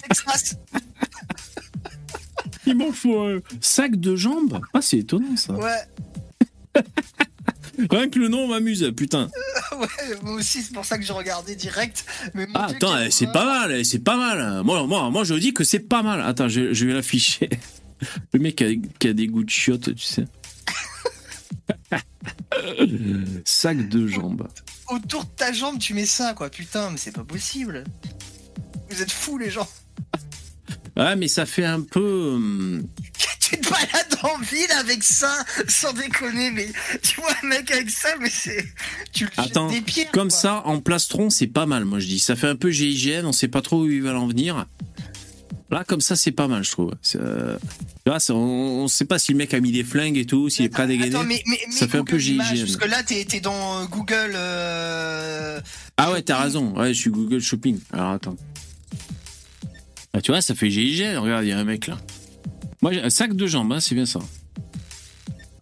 [2.66, 3.38] Il m'en faut un.
[3.60, 4.60] Sac de jambes?
[4.72, 5.52] Ah, c'est étonnant ça.
[5.54, 5.82] Ouais,
[7.90, 9.28] Rien que le nom m'amuse, putain.
[9.78, 9.86] ouais,
[10.22, 12.04] moi aussi, c'est pour ça que j'ai regardé direct.
[12.34, 14.62] Mais Ah, Dieu, attends, eh, c'est pas mal, eh, c'est pas mal.
[14.62, 16.20] Moi, moi, moi, je dis que c'est pas mal.
[16.20, 17.48] Attends, je, je vais l'afficher.
[18.32, 18.68] Le mec qui a,
[18.99, 20.25] qui a des goûts de chiottes, tu sais.
[23.44, 24.49] Sac de jambes.
[24.88, 26.50] Autour de ta jambe, tu mets ça, quoi.
[26.50, 27.85] Putain, mais c'est pas possible.
[28.90, 29.68] Vous êtes fous, les gens.
[30.97, 32.32] Ouais, mais ça fait un peu.
[32.35, 32.87] hum,
[33.40, 35.35] Tu te balades en ville avec ça,
[35.68, 36.68] sans déconner, mais
[37.02, 38.64] tu vois un mec avec ça, mais c'est.
[39.12, 40.11] Tu le Attends, des pierres.
[40.12, 40.38] Comme quoi.
[40.38, 42.19] ça, en plastron, c'est pas mal, moi je dis.
[42.19, 44.67] Ça fait un peu GIGN, on sait pas trop où ils veulent en venir.
[45.73, 46.93] Là, comme ça, c'est pas mal, je trouve.
[47.17, 47.56] Euh,
[48.04, 50.26] tu vois, c'est- on, on sait pas si le mec a mis des flingues et
[50.26, 51.15] tout, s'il est prêt à dégainer.
[51.17, 52.37] Attends, mais, mais, mais Ça fait un peu GIGN.
[52.39, 54.32] Parce que là, t'es dans euh, Google.
[54.35, 55.61] euh,
[55.97, 56.76] Ah ouais, t'as raison.
[56.78, 57.80] Ouais, je suis Google Shopping.
[57.93, 58.37] Alors attends.
[60.13, 61.17] Ah, tu vois, ça fait GIGN.
[61.19, 61.97] Regarde, il y a un mec là.
[62.82, 64.21] Moi, j'ai un sac de jambes, hein, c'est bien ça.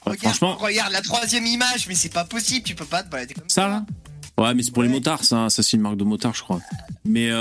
[0.03, 3.35] Regarde, franchement, regarde la troisième image, mais c'est pas possible, tu peux pas te balader
[3.35, 3.63] comme ça.
[3.63, 3.87] ça là
[4.41, 4.95] Ouais, mais c'est pour les Ouais.
[4.95, 5.51] motards, ça.
[5.51, 6.61] Ça, c'est une marque de motard, je crois.
[7.05, 7.37] Mais euh,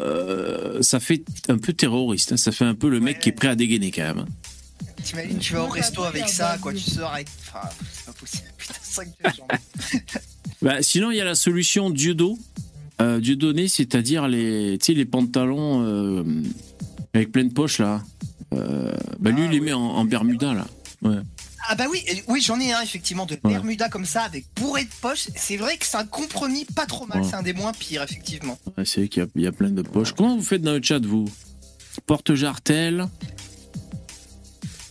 [0.00, 2.32] euh, ça fait un peu terroriste.
[2.32, 2.36] hein.
[2.36, 3.20] Ça fait un peu le mec Ouais.
[3.22, 4.18] qui est prêt à dégainer quand même.
[4.20, 4.26] hein.
[5.02, 7.26] T'imagines, tu vas au resto avec ça, quoi, tu sors avec.
[7.48, 8.44] Enfin, c'est pas possible.
[8.56, 10.00] Putain, sac de jambes.
[10.62, 12.38] Bah, sinon, il y a la solution Dieudo.
[13.02, 16.22] Euh, Dieudonné, c'est-à-dire les, tu sais, les pantalons euh,
[17.12, 18.02] avec plein de poches là.
[18.54, 19.66] Euh, bah, lui, Ah, il les oui.
[19.66, 20.66] met en, en Bermuda là.
[21.68, 23.40] Ah bah oui, oui j'en ai un effectivement de Ouais.
[23.52, 25.28] Bermuda comme ça avec bourré de poches.
[25.36, 27.28] C'est vrai que c'est un compromis pas trop mal, Ouais.
[27.28, 28.58] c'est un des moins pires effectivement.
[28.76, 30.12] Ouais, c'est vrai qu'il y a- il y, a plein de poches.
[30.12, 31.24] Comment vous faites dans le chat, vous?
[32.06, 33.06] Porte-jartel?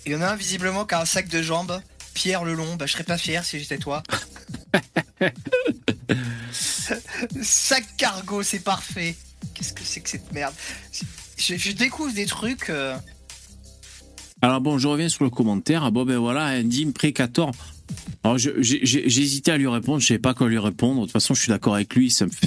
[0.06, 1.80] Il y en a un visiblement qui a un sac de jambes.
[2.14, 4.04] Pierre Lelon, bah je serais pas fier si j'étais toi.
[7.42, 9.16] sac cargo, c'est parfait.
[9.54, 10.54] Qu'est-ce que c'est que cette merde?
[11.38, 12.70] Je, je découvre des trucs.
[12.70, 12.96] euh,
[14.44, 15.86] Alors bon, je reviens sur le commentaire.
[15.86, 17.52] Ah bon, ben voilà, Andy Précator.
[18.26, 21.00] Alors hésité à lui répondre, je savais pas quoi lui répondre.
[21.00, 22.32] De toute façon, je suis d'accord avec lui, ça me.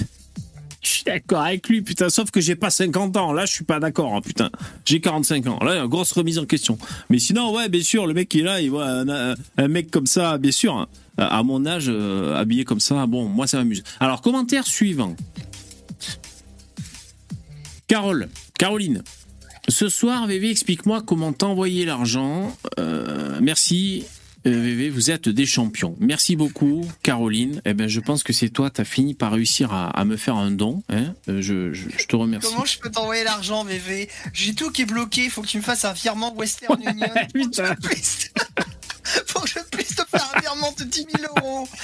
[0.83, 3.33] Je suis d'accord avec lui, putain, sauf que j'ai pas 50 ans.
[3.33, 4.51] Là, je suis pas d'accord, hein, putain.
[4.85, 5.59] J'ai 45 ans.
[5.65, 6.79] Là, grosse remise en question.
[7.11, 9.67] Mais sinon, ouais, bien sûr, le mec qui est là, il voit un, un- un
[9.69, 10.87] mec comme ça, bien sûr, hein,
[11.19, 13.83] à mon âge, euh, habillé comme ça, bon, moi, ça m'amuse.
[13.99, 15.17] Alors, commentaire suivant.
[17.89, 19.03] Carole, Caroline.
[19.69, 22.57] Ce soir, VV, explique-moi comment t'envoyer l'argent.
[22.79, 24.05] Euh, merci,
[24.47, 25.97] euh, VV, vous êtes des champions.
[25.99, 27.61] Merci beaucoup, Caroline.
[27.65, 30.37] Eh ben, je pense que c'est toi, t'as fini par réussir à, à me faire
[30.37, 30.83] un don.
[30.89, 32.49] Hein Euh, je, je- je te remercie.
[32.49, 35.63] Comment je peux t'envoyer l'argent, VV J'ai tout qui est bloqué, faut que tu me
[35.63, 37.11] fasses un virement Western Union.
[37.35, 37.75] Putain.
[39.27, 41.69] Faut que je puisse te faire un virement de 10 000 euros.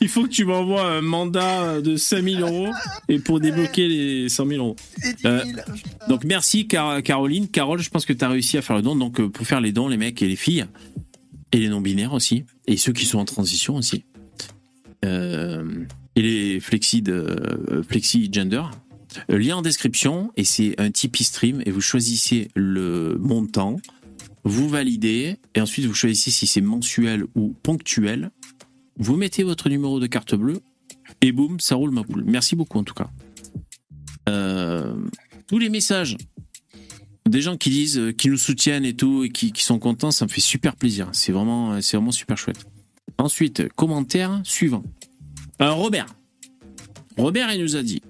[0.00, 2.68] Il faut que tu m'envoies un mandat de 5000 euros
[3.08, 4.76] et pour débloquer les 100 000 euros.
[5.04, 5.34] Et 10 000.
[5.34, 5.44] Euh.
[6.08, 7.48] Donc merci Car- Caroline.
[7.48, 8.96] Carole, je pense que tu as réussi à faire le don.
[8.96, 10.66] Donc euh, pour faire les dons, les mecs et les filles,
[11.52, 14.04] et les non-binaires aussi, et ceux qui sont en transition aussi,
[15.04, 15.64] Euh,
[16.16, 18.62] et les flexi, de, flexi gender.
[19.28, 23.76] Lien en description, et c'est un Tipeee stream, et vous choisissez le montant,
[24.46, 28.30] vous validez, et ensuite vous choisissez si c'est mensuel ou ponctuel.
[28.96, 30.60] Vous mettez votre numéro de carte bleue,
[31.20, 32.22] et boum, ça roule ma boule.
[32.24, 33.10] Merci beaucoup en tout cas.
[34.28, 34.94] Euh,
[35.48, 36.16] tous les messages
[37.28, 40.26] des gens qui disent, euh, qui nous soutiennent et tout, et qui, sont contents, ça
[40.26, 41.08] me fait super plaisir.
[41.12, 42.64] C'est vraiment, euh, super chouette.
[43.18, 44.84] Ensuite, commentaire suivant.
[45.58, 46.06] Robert.
[47.16, 48.00] Robert, il nous a dit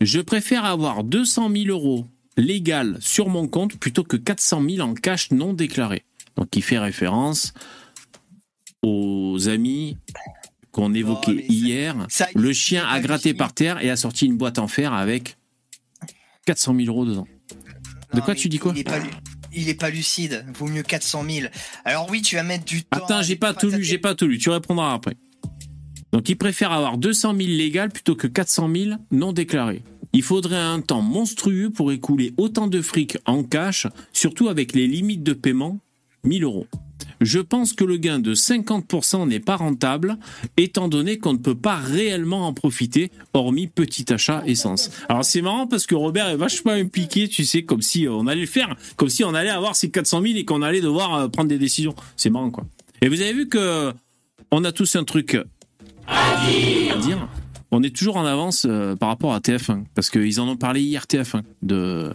[0.00, 2.06] Je préfère avoir 200 000 euros
[2.36, 6.04] légal sur mon compte plutôt que 400 000 en cash non déclaré.
[6.36, 7.54] Donc, il fait référence
[8.82, 9.96] aux amis
[10.70, 12.06] qu'on évoquait Oh, hier.
[12.08, 15.38] ça, Le chien a gratté par terre et a sorti une boîte en fer avec
[16.46, 17.26] 400 000 euros dedans.
[18.14, 19.10] De quoi tu dis quoi il est, pas, lu-
[19.52, 20.44] il est pas lucide.
[20.54, 21.48] Vaut mieux 400 000.
[21.84, 22.98] Alors oui, tu vas mettre du temps.
[23.04, 24.38] Attends, j'ai pas tout lu, j'ai pas tout lu.
[24.38, 25.16] Tu répondras après.
[26.12, 29.82] Donc, il préfère avoir 200 000 légal plutôt que 400 000 non déclarés.
[30.16, 34.86] Il faudrait un temps monstrueux pour écouler autant de fric en cash, surtout avec les
[34.86, 35.78] limites de paiement,
[36.24, 36.66] 1000 euros.
[37.20, 40.16] Je pense que le gain de 50% n'est pas rentable,
[40.56, 44.90] étant donné qu'on ne peut pas réellement en profiter, hormis petit achat essence.
[45.10, 48.40] Alors c'est marrant parce que Robert est vachement impliqué, tu sais, comme si on allait
[48.40, 51.28] le faire, comme si on allait avoir ces 400 000 et qu'on allait devoir euh,
[51.28, 51.94] prendre des décisions.
[52.16, 52.64] C'est marrant, quoi.
[53.02, 53.92] Et vous avez vu que
[54.50, 55.36] on a tous un truc
[56.06, 57.28] à dire.
[57.70, 60.82] On est toujours en avance euh, par rapport à TF1 parce qu'ils en ont parlé
[60.82, 62.12] hier TF1 de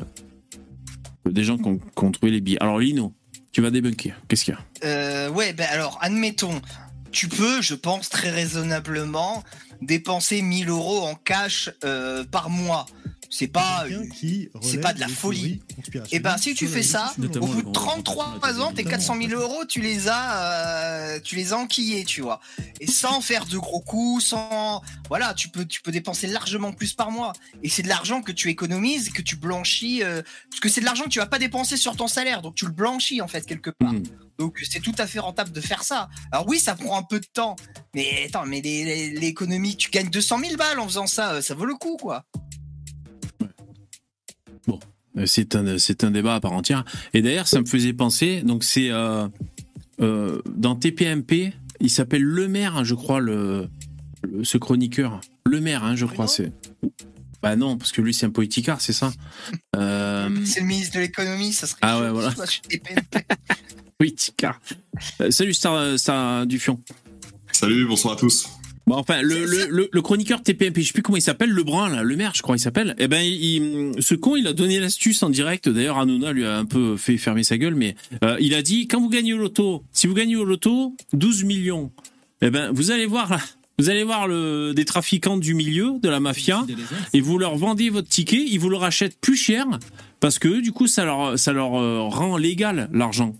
[1.30, 2.62] des gens qui ont, trouvé les billets.
[2.62, 3.14] Alors Lino,
[3.52, 4.16] tu vas débunker.
[4.28, 4.88] Qu'est-ce qu'il y a?
[4.88, 6.62] Euh, ouais, ben alors, admettons,
[7.12, 9.44] tu peux, je pense, très raisonnablement
[9.82, 12.86] dépenser 1000 euros en cash euh, par mois.
[13.34, 13.86] C'est pas.
[14.62, 15.62] C'est pas de la folie.
[16.12, 19.42] Et ben, si tu fais ça, au bout de grand- 33 ans, tes 400 000
[19.42, 20.42] euros, tu les as,
[21.16, 22.42] euh, tu les as enquillés, tu vois.
[22.82, 26.92] Et sans faire de gros coups, sans, voilà, tu peux, tu peux dépenser largement plus
[26.94, 27.32] par mois.
[27.64, 30.86] Et c'est de l'argent que tu économises, que tu blanchis, euh, parce que c'est de
[30.86, 33.46] l'argent que tu vas pas dépenser sur ton salaire, donc tu le blanchis en fait
[33.46, 33.94] quelque part.
[33.94, 34.04] Mhm.
[34.40, 36.10] Donc c'est tout à fait rentable de faire ça.
[36.34, 37.56] Alors oui, ça prend un peu de temps,
[37.96, 41.66] mais attends, mais l'économie, tu gagnes 200 000 balles en faisant ça, euh, ça vaut
[41.66, 42.26] le coup quoi.
[45.18, 46.86] Euh, C'est un, c'est un débat à part entière.
[47.14, 48.42] Et d'ailleurs, ça me faisait penser.
[48.44, 49.28] Donc, c'est euh,
[50.02, 53.68] euh, dans TPMP, il s'appelle Le Maire, je crois, le,
[54.24, 55.20] le- ce chroniqueur.
[55.46, 56.28] Le Maire, hein, je crois.
[56.28, 56.52] C'est.
[57.42, 59.12] Bah non, parce que lui, c'est un politicard, c'est ça.
[59.76, 61.80] Euh, C'est le ministre de l'économie, ça serait.
[61.82, 62.32] Ah ouais, voilà.
[63.98, 64.60] politicard.
[65.22, 66.80] Euh, salut, Star, Star Dufion.
[67.52, 68.48] Salut, bonsoir à tous.
[68.92, 71.88] Bon, enfin, le, le, le, le chroniqueur TPMP, je sais plus comment il s'appelle, Lebrun,
[71.90, 72.94] là, le maire, je crois, il s'appelle.
[73.00, 75.70] Eh ben, il- ce con, il a donné l'astuce en direct.
[75.70, 78.90] D'ailleurs, Hanouna lui a un peu fait fermer sa gueule, mais euh, il a dit
[78.90, 81.90] quand vous gagnez au loto, si vous gagnez au loto 12 millions,
[82.42, 83.40] eh ben, vous allez voir là.
[83.80, 86.66] Vous allez voir le, des trafiquants du milieu, de la mafia,
[87.14, 89.66] et vous leur vendez votre ticket, ils vous le rachètent plus cher,
[90.20, 93.38] parce que du coup, ça leur, ça leur euh, rend légal l'argent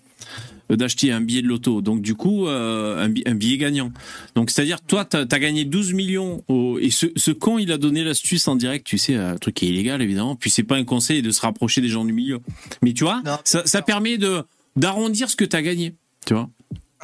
[0.76, 1.82] d'acheter un billet de loto.
[1.82, 3.92] Donc du coup, euh, un, bi- un billet gagnant.
[4.36, 7.78] Donc c'est-à-dire, toi, t'as as gagné 12 millions, au- et ce, ce con, il a
[7.78, 10.76] donné l'astuce en direct, tu sais, un truc qui est illégal, évidemment, puis c'est pas
[10.78, 12.40] un conseil de se rapprocher des gens du milieu.
[12.82, 13.38] Mais tu vois, Non.
[13.44, 14.44] ça, ça permet de
[14.76, 16.50] d'arrondir ce que t'as gagné, tu vois.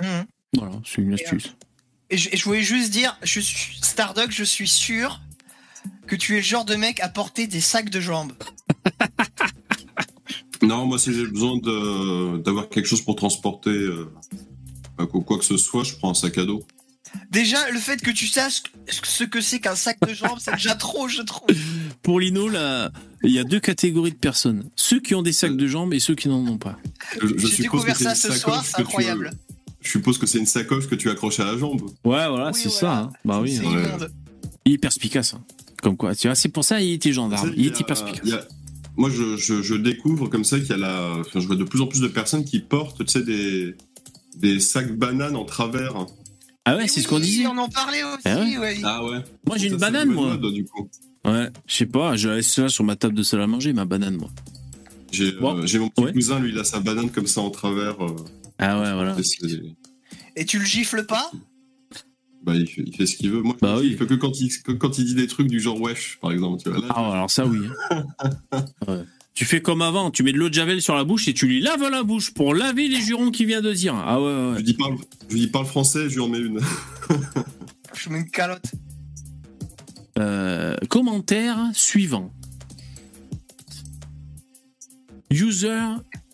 [0.02, 0.26] Mhm.
[0.58, 1.54] Voilà, c'est une astuce.
[2.10, 5.20] Et je, et je voulais juste dire, je suis Stardock, je suis sûr
[6.08, 8.32] que tu es le genre de mec à porter des sacs de jambes.
[10.62, 11.58] Non, moi, si j'ai besoin
[12.40, 14.10] d'avoir quelque chose pour transporter euh,
[14.98, 16.64] quoi quoi que ce soit, je prends un sac à dos.
[17.32, 20.76] Déjà, le fait que tu saches ce que c'est qu'un sac de jambes, c'est déjà
[20.76, 21.48] trop, je trouve.
[22.04, 22.92] Pour Lino, là,
[23.24, 24.70] il y a deux catégories de personnes.
[24.76, 26.78] Ceux qui ont des sacs de jambes et ceux qui n'en ont pas.
[27.22, 29.32] J'ai suppose que découvert c'est ça une ce soir, sacoche c'est que tu- incroyable.
[29.82, 31.82] Je suppose que c'est une sacoche que tu accroches à la jambe.
[32.04, 32.80] Ouais, voilà, Oui, c'est voilà.
[32.80, 32.98] ça.
[33.04, 33.12] hein.
[33.24, 34.08] Bah oui, hein.
[34.66, 35.34] Est perspicace.
[35.34, 35.42] hein.
[35.82, 37.54] Comme quoi, tu vois, c'est pour ça il était gendarme.
[37.56, 38.28] Il était a- perspicace.
[38.98, 41.18] Moi, je, je- je découvre comme ça qu'il y a la.
[41.20, 43.76] Enfin, je vois de plus en plus de personnes qui portent, tu sais, des,
[44.36, 46.06] des sacs bananes en travers.
[46.66, 47.48] Ah ouais, c'est ce qu'on disait.
[47.48, 48.78] On en parlait aussi, Ah ouais ouais.
[48.84, 49.20] Ah ouais.
[49.46, 50.36] Moi, j'ai une banane, moi.
[50.38, 50.90] mode, du coup.
[51.26, 53.86] Ouais, je sais pas, je laisse ça sur ma table de salle à manger, ma
[53.86, 54.30] banane, moi.
[55.12, 55.56] J'ai euh, Bon.
[55.56, 56.14] mon petit Ouais.
[56.14, 58.04] cousin, lui, il a sa banane comme ça en travers.
[58.04, 58.16] euh,
[58.60, 59.16] Ah ouais, voilà.
[60.36, 61.32] Et tu le gifles pas?
[62.48, 63.42] Bah, il fait, il fait ce qu'il veut.
[63.42, 63.88] Moi, Bah je oui.
[63.92, 66.32] il fait que quand il, que quand il dit des trucs du genre wesh, par
[66.32, 66.64] exemple.
[66.64, 66.80] Tu vois.
[66.80, 67.60] Là, Ah, alors ça, oui.
[68.88, 69.04] Ouais.
[69.34, 71.46] Tu fais comme avant, tu mets de l'eau de javel sur la bouche et tu
[71.46, 73.94] lui laves la bouche pour laver les jurons qu'il vient de dire.
[73.96, 74.96] Ah ouais, ouais, je, lui dis parle,
[75.28, 76.60] je lui dis parle français, je lui en mets une.
[77.96, 78.72] Je mets une calotte.
[80.20, 82.32] Euh, commentaire suivant.
[85.32, 85.82] User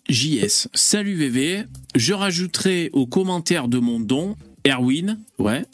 [0.08, 0.68] JS.
[0.74, 1.64] Salut VV.
[1.94, 5.64] Je rajouterai au commentaire de mon don, Erwin, ouais,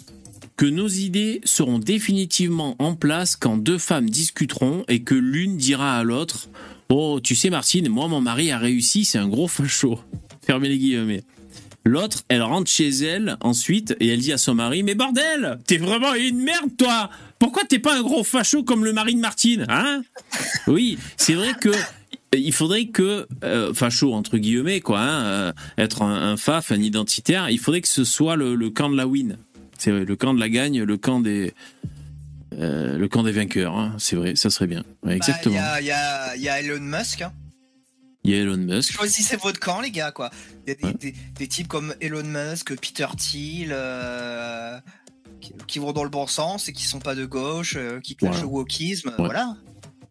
[0.61, 5.99] que nos idées seront définitivement en place quand deux femmes discuteront et que l'une dira
[5.99, 6.51] à l'autre
[6.91, 9.99] Oh, tu sais, Martine, moi, mon mari a réussi, c'est un gros facho.
[10.45, 11.23] Fermez les guillemets.
[11.87, 15.79] L'autre, elle rentre chez elle ensuite et elle dit à son mari Mais bordel, t'es
[15.79, 19.65] vraiment une merde, toi Pourquoi t'es pas un gros facho comme le mari de Martine
[19.71, 20.03] Hein?
[20.67, 21.71] Oui, c'est vrai que.
[22.37, 26.83] Il faudrait que, euh, facho entre guillemets, quoi, hein, euh, être un, un faf, un
[26.83, 29.39] identitaire, il faudrait que ce soit le, le camp de la win.
[29.81, 31.55] C'est vrai, le camp de la gagne, le camp des,
[32.55, 33.77] euh, le camp des vainqueurs.
[33.77, 33.95] hein.
[33.99, 34.81] C'est vrai, ça serait bien.
[35.03, 35.55] Ouais, Bah, exactement.
[35.55, 37.23] Il y, a, il y a- il y a Elon Musk.
[37.23, 37.33] hein.
[38.25, 38.93] Il y a Elon Musk.
[38.93, 40.31] Choisissez votre camp, les gars, quoi.
[40.67, 40.95] Il y a des, Ouais.
[41.01, 44.79] des- des types comme Elon Musk, Peter Thiel, euh,
[45.41, 48.17] qui, qui vont dans le bon sens et qui sont pas de gauche, euh, qui
[48.17, 48.47] clashent Voilà.
[48.47, 49.09] le wokisme.
[49.09, 49.15] Ouais.
[49.17, 49.57] Voilà.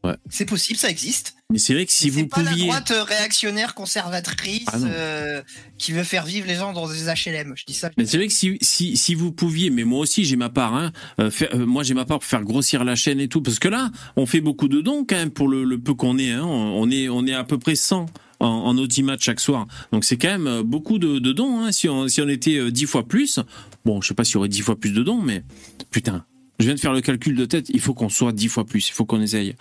[0.03, 0.15] Ouais.
[0.29, 1.35] C'est possible, ça existe.
[1.51, 2.65] Mais c'est vrai que si vous pas la pouviez.
[2.67, 5.41] droite euh, réactionnaire conservatrice Ah euh,
[5.77, 7.53] qui veut faire vivre les gens dans des HLM.
[7.57, 7.89] Je dis ça.
[7.97, 10.73] Mais c'est vrai que si, si, si vous pouviez, mais moi aussi j'ai ma part,
[10.75, 13.41] hein, euh, faire- euh, moi j'ai ma part pour faire grossir la chaîne et tout,
[13.41, 16.17] parce que là, on fait beaucoup de dons quand même pour le, le peu qu'on
[16.17, 18.05] est, hein, on, on est, on est à peu près 100
[18.41, 21.89] en, en audimat chaque soir, donc c'est quand même beaucoup de, de dons, hein, si,
[21.89, 23.39] on, si on était euh, 10 fois plus,
[23.83, 25.43] bon je sais pas s'il y aurait 10 fois plus de dons, mais
[25.91, 26.23] putain,
[26.60, 28.88] je viens de faire le calcul de tête, il faut qu'on soit 10 fois plus,
[28.89, 29.56] il faut qu'on essaye.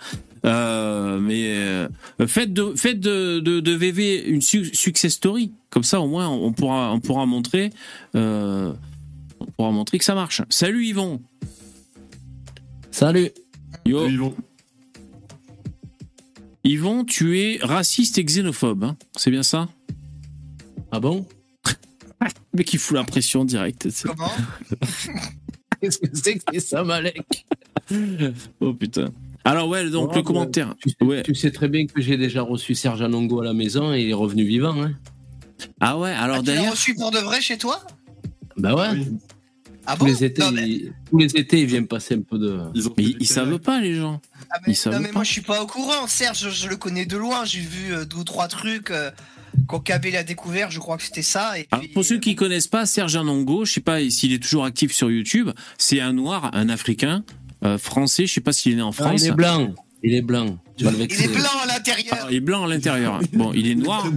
[0.45, 1.87] Euh, mais euh,
[2.27, 5.51] faites de faites de, de, de VV une su- success story.
[5.69, 7.71] Comme ça au moins on pourra on pourra montrer
[8.15, 8.73] euh,
[9.39, 10.41] on pourra montrer que ça marche.
[10.49, 11.21] Salut Yvon.
[12.91, 13.29] Salut.
[13.85, 14.07] yo.
[14.07, 14.35] Ils vont.
[16.63, 18.97] Yvon tu es raciste et xénophobe hein.
[19.17, 19.67] C'est bien ça?
[20.91, 21.27] Ah bon?
[22.53, 24.31] Mais qui fout la pression directe Comment?
[25.81, 27.45] Qu'est-ce que c'est que c'est ça, Malek
[28.59, 29.09] oh putain
[29.45, 31.23] alors ouais donc Oh, le commentaire tu, sais, Ouais.
[31.23, 34.09] tu sais très bien que j'ai déjà reçu Serge Anongo à la maison et il
[34.09, 34.79] est revenu vivant.
[34.81, 34.93] Hein
[35.79, 37.81] ah ouais alors Ah, Tu l'as d'ailleurs reçu pour de vrai chez toi?
[38.57, 38.89] Bah ouais.
[38.93, 39.07] Oui.
[39.85, 40.05] Ah Tous, bon?
[40.05, 42.59] les étés, Non, mais, il, tous les étés, il vient me passer un peu de.
[42.75, 45.07] Ils ont mais ils, ils savent pas les gens ah, mais- ils savent non, mais
[45.07, 45.13] pas.
[45.15, 46.05] moi je suis pas au courant.
[46.07, 47.43] Serge, je, je le connais de loin.
[47.45, 48.91] J'ai vu euh, deux ou trois trucs.
[48.91, 49.09] euh,
[49.67, 51.57] quand KB l'a découvert, je crois que c'était ça.
[51.59, 54.33] Et Alors, puis, pour ceux euh, qui connaissent pas Serge Anongo, je sais pas s'il
[54.33, 55.49] est toujours actif sur YouTube.
[55.77, 57.23] C'est un noir, un Africain,
[57.63, 58.25] euh, français.
[58.25, 59.21] Je sais pas s'il est né en Ah, France.
[59.23, 59.73] il est blanc.
[60.01, 60.57] Il est blanc.
[60.79, 62.17] Le Il est blanc à l'intérieur.
[62.21, 63.19] Ah, il est blanc à l'intérieur.
[63.33, 64.07] Bon, il est noir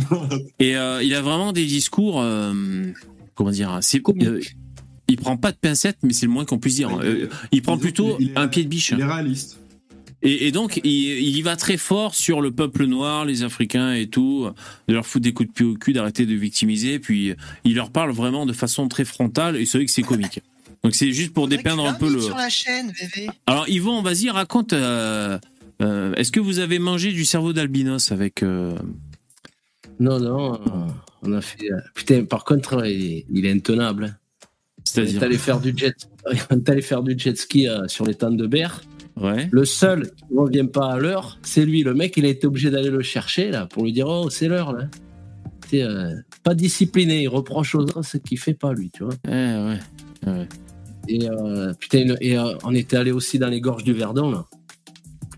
[0.60, 2.20] et euh, il a vraiment des discours.
[2.22, 2.54] euh,
[3.34, 4.22] comment dire C'est Comique.
[4.28, 4.40] euh,
[5.08, 6.96] il prend pas de pincettes, mais c'est le moins qu'on puisse dire.
[7.02, 8.90] Euh, il prend plutôt est- un pied de biche.
[8.96, 9.58] Il est réaliste.
[10.22, 13.92] Et, et donc, il, il y va très fort sur le peuple noir, les Africains
[13.94, 14.48] et tout,
[14.88, 16.98] de leur foutre des coups de pied au cul, d'arrêter de victimiser.
[16.98, 20.40] Puis, il leur parle vraiment de façon très frontale et c'est vrai que c'est comique.
[20.84, 22.20] Donc, c'est juste pour dépeindre un peu le.
[22.20, 23.28] sur la chaîne, VV.
[23.46, 24.72] Alors, Yvon, vas-y, raconte.
[24.72, 25.38] euh,
[25.80, 28.42] euh, Est-ce que vous avez mangé du cerveau d'albinos avec.
[28.42, 28.76] euh,
[30.00, 30.60] Non, non.
[31.22, 31.68] on a fait.
[31.94, 34.04] Putain, par contre, il est, il est intenable.
[34.04, 34.16] hein.
[34.78, 35.22] On C'est-à-dire.
[35.22, 35.94] est allé faire du jet,
[36.82, 38.82] faire du jet ski euh, sur les temps de berre.
[39.20, 39.48] Ouais.
[39.50, 41.82] Le seul qui ne revient pas à l'heure, c'est lui.
[41.82, 44.48] Le mec, il a été obligé d'aller le chercher là pour lui dire oh c'est
[44.48, 44.88] l'heure là.
[45.68, 47.22] C'est euh, pas discipliné.
[47.22, 49.14] Il reproche aux autres ce qu'il fait pas lui, tu vois.
[49.26, 49.78] Ouais,
[50.26, 50.48] ouais.
[51.08, 54.46] Et euh, putain, et euh, on était allé aussi dans les gorges du Verdon là.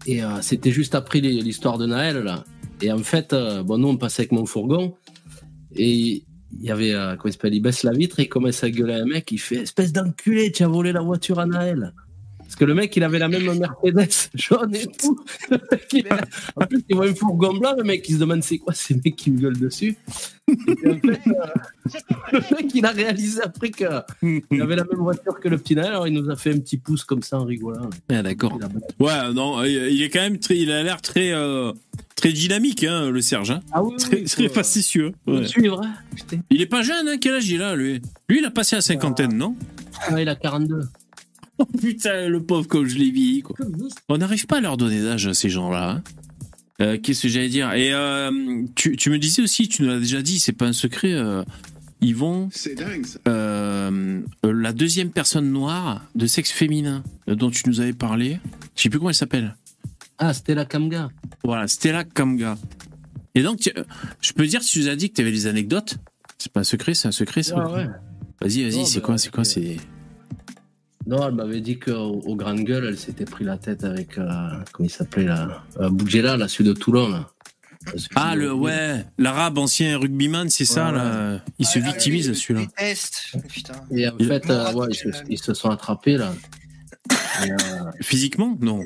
[0.07, 2.45] Et c'était juste après l'histoire de Naël là.
[2.83, 3.35] Et en fait,
[3.65, 4.95] bon nous on passait avec mon fourgon
[5.75, 8.69] et il y avait comment il s'appelle, il baisse la vitre et il commence à
[8.69, 9.33] gueuler à un mec.
[9.33, 11.95] Il fait espèce d'enculé, tu as volé la voiture à Naël.
[12.55, 15.19] Parce que le mec, il avait la même Mercedes jaune et tout.
[16.57, 18.95] En plus, il voit un fourgon blanc, le mec, il se demande c'est quoi ces
[18.95, 19.97] mecs qui me gueulent dessus?
[20.47, 21.91] Et puis, en fait, euh,
[22.33, 23.87] le mec, il a réalisé après qu'il
[24.61, 26.77] avait la même voiture que le petit Naël, alors il nous a fait un petit
[26.77, 27.91] pouce comme ça en rigolant.
[28.09, 28.57] Ah, d'accord.
[29.01, 30.57] Ouais, non, il est quand même très.
[30.59, 31.33] Il a l'air très.
[31.33, 31.73] euh,
[32.15, 33.51] très dynamique, hein, le Serge.
[33.51, 33.61] hein.
[33.73, 34.49] Ah oui, Très, oui, très ouais.
[35.83, 35.95] hein.
[36.51, 38.01] Il est pas jeune, hein, quel âge il a, lui?
[38.29, 39.57] Lui, il a passé la cinquantaine, non?
[40.09, 40.81] Ah, il a 42.
[41.59, 43.55] Oh putain, le pauvre comme je l'ai vieilli, quoi.
[44.09, 45.91] On n'arrive pas à leur donner d'âge à ces gens-là.
[45.91, 46.03] hein.
[46.81, 47.73] Euh, Qu'est-ce que j'allais dire?
[47.75, 50.73] Et euh, tu, tu me disais aussi, tu nous l'as déjà dit, c'est pas un
[50.73, 51.45] secret, euh,
[52.01, 53.19] Yvon, C'est dingue ça.
[53.29, 58.41] euh, la deuxième personne noire de sexe féminin dont tu nous avais parlé,
[58.75, 59.55] je sais plus comment elle s'appelle.
[60.19, 61.11] Ah, c'était la Kamga.
[61.45, 62.57] Voilà, Stella Kamga.
[63.37, 63.73] Et donc, tu-
[64.21, 65.97] je peux dire, tu nous as dit que tu avais des anecdotes
[66.39, 67.87] C'est pas un secret, c'est un secret, ça Ah ouais.
[68.41, 69.77] Vas-y, vas-y, Non, c'est bah, quoi, c'est quoi, c'est...
[71.07, 71.93] Non, elle m'avait dit qu'au
[72.25, 74.25] au Grande Gueule, elle s'était pris la tête avec, euh,
[74.73, 77.09] comment il s'appelait là euh, Bougela, là, celui de Toulon.
[77.11, 77.29] Là.
[78.15, 80.93] Ah, le, ouais, l'arabe ancien rugbyman, c'est ça, Ouais.
[80.97, 82.67] là Il se Ah, victimise, celui-là.
[83.91, 86.33] Et en Il- fait, euh, ils, se, ils se sont attrapés là.
[87.45, 87.57] Et, euh,
[88.01, 88.57] Physiquement?
[88.61, 88.83] Non.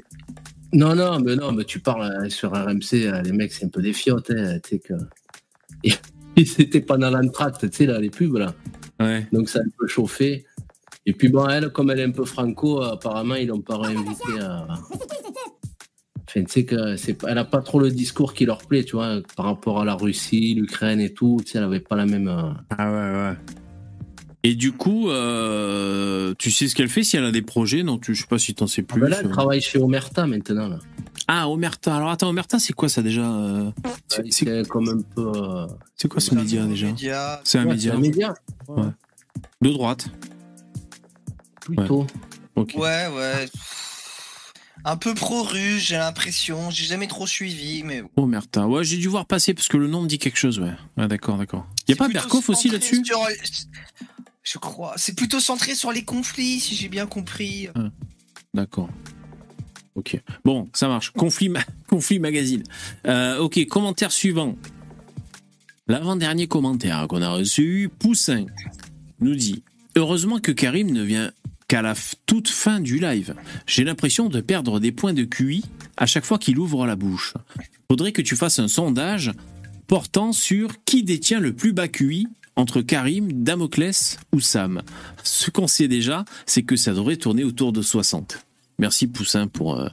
[0.72, 3.68] Non, non, mais non, mais tu parles euh, sur RMC, euh, les mecs, c'est un
[3.68, 4.94] peu des fiottes, hein, tu sais que.
[6.36, 8.52] Ils étaient pas dans l'entracte, tu sais, là, les pubs, là.
[9.00, 9.26] Ouais.
[9.32, 10.44] Donc ça a un peu chauffé.
[11.08, 14.40] Et puis bon, elle, comme elle est un peu franco, apparemment, ils l'ont pas réinvité
[14.42, 14.66] à.
[16.28, 18.84] Enfin, tu sais que c'est pas- elle a pas trop le discours qui leur plaît,
[18.84, 21.38] tu vois, par rapport à la Russie, l'Ukraine et tout.
[21.42, 22.28] Tu sais, elle avait pas la même.
[22.28, 22.96] euh, Ah ouais,
[23.30, 23.36] ouais.
[24.42, 27.82] Et du coup, euh, tu sais ce qu'elle fait si elle a des projets?
[27.82, 29.00] Non, tu, je sais pas si t'en sais Ah plus.
[29.00, 29.30] ben là, elle euh.
[29.30, 30.68] travaille chez Omerta maintenant.
[30.68, 30.78] Là.
[31.26, 31.96] Ah, Omerta.
[31.96, 33.70] Alors attends, Omerta, c'est quoi ça déjà euh,
[34.28, 35.32] C'est comme un peu.
[35.34, 35.66] euh,
[35.96, 36.88] c'est quoi ce média déjà?
[37.44, 38.34] C'est un ouais, média c'est un média.
[39.62, 40.10] de droite.
[41.76, 42.06] Plutôt.
[42.56, 43.48] Ouais, ouais.
[44.84, 46.70] Un peu pro-russe, j'ai l'impression.
[46.70, 48.02] J'ai jamais trop suivi, mais.
[48.16, 50.58] Oh merde, ouais, j'ai dû voir passer parce que le nom me dit quelque chose,
[50.60, 50.72] ouais.
[50.96, 51.66] Ouais, d'accord, d'accord.
[51.88, 53.18] Y a pas Berkoff aussi là-dessus sur-
[54.42, 54.94] Je crois.
[54.96, 57.68] C'est plutôt centré sur les conflits, si j'ai bien compris.
[58.54, 58.88] D'accord.
[59.94, 60.20] Ok.
[60.44, 61.10] Bon, ça marche.
[61.10, 62.62] Conflit, ma- conflit magazine.
[63.06, 64.56] Euh, ok, commentaire suivant.
[65.88, 68.46] L'avant-dernier commentaire qu'on a reçu, Poussin
[69.20, 69.62] nous dit
[69.96, 71.32] Heureusement que Karim ne vient
[71.68, 71.94] qu'à la
[72.26, 73.34] toute fin du live.
[73.66, 75.64] J'ai l'impression de perdre des points de QI
[75.96, 77.34] à chaque fois qu'il ouvre la bouche.
[77.90, 79.32] Faudrait que tu fasses un sondage
[79.86, 82.26] portant sur qui détient le plus bas QI
[82.56, 84.82] entre Karim, Damoclès ou Sam.
[85.22, 88.44] Ce qu'on sait déjà, c'est que ça devrait tourner autour de 60.
[88.78, 89.88] Merci Poussin pour, euh,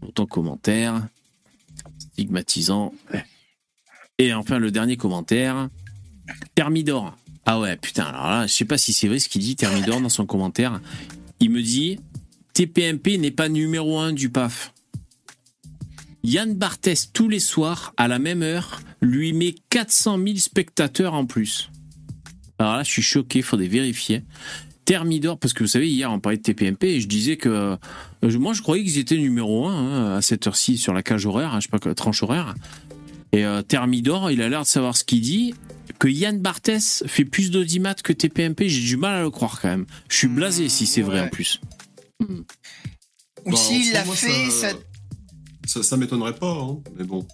[0.00, 1.06] pour ton commentaire
[1.98, 2.94] stigmatisant.
[4.18, 5.68] Et enfin le dernier commentaire,
[6.54, 7.16] Thermidor.
[7.46, 10.00] Ah ouais, putain, alors là, je sais pas si c'est vrai ce qu'il dit Thermidor
[10.00, 10.80] dans son commentaire.
[11.38, 12.00] Il me dit
[12.54, 14.72] TPMP n'est pas numéro 1 du PAF.
[16.24, 21.24] Yann Barthès, tous les soirs, à la même heure, lui met 400 000 spectateurs en
[21.24, 21.70] plus.
[22.58, 24.24] Alors là, je suis choqué, faudrait vérifier.
[24.86, 27.76] Thermidor, parce que vous savez, hier, on parlait de TPMP et je disais que.
[28.24, 31.54] euh, moi, je croyais qu'ils étaient numéro 1 à cette heure-ci sur la cage horaire,
[31.54, 32.54] hein, je sais pas, quoi, tranche horaire.
[33.32, 35.54] Et euh, Thermidor, il a l'air de savoir ce qu'il dit.
[35.98, 39.68] Que Yann Barthès fait plus d'audimat que TPMP, j'ai du mal à le croire quand
[39.68, 39.86] même.
[40.08, 41.26] Je suis blasé si c'est vrai Ouais.
[41.26, 41.60] en plus.
[42.20, 44.68] Ou Bah, s'il l'a fait, ça.
[45.66, 47.26] ça, ça m'étonnerait pas, hein, mais bon.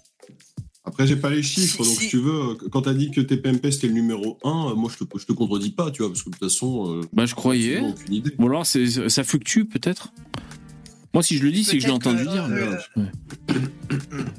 [0.85, 3.71] Après, j'ai pas les chiffres, Si- donc si- tu veux, quand t'as dit que TPMP
[3.71, 6.29] c'était le numéro 1, moi je te, je te contredis pas, tu vois, parce que
[6.29, 6.97] de toute façon.
[6.97, 7.79] euh, Bah, je croyais.
[7.79, 8.35] aucune idée.
[8.37, 10.11] Ou alors, c'est- ça fluctue peut-être
[11.13, 12.45] Moi, si je le dis, c'est que je l'ai entendu dire.
[12.45, 13.61] euh, mais- ouais.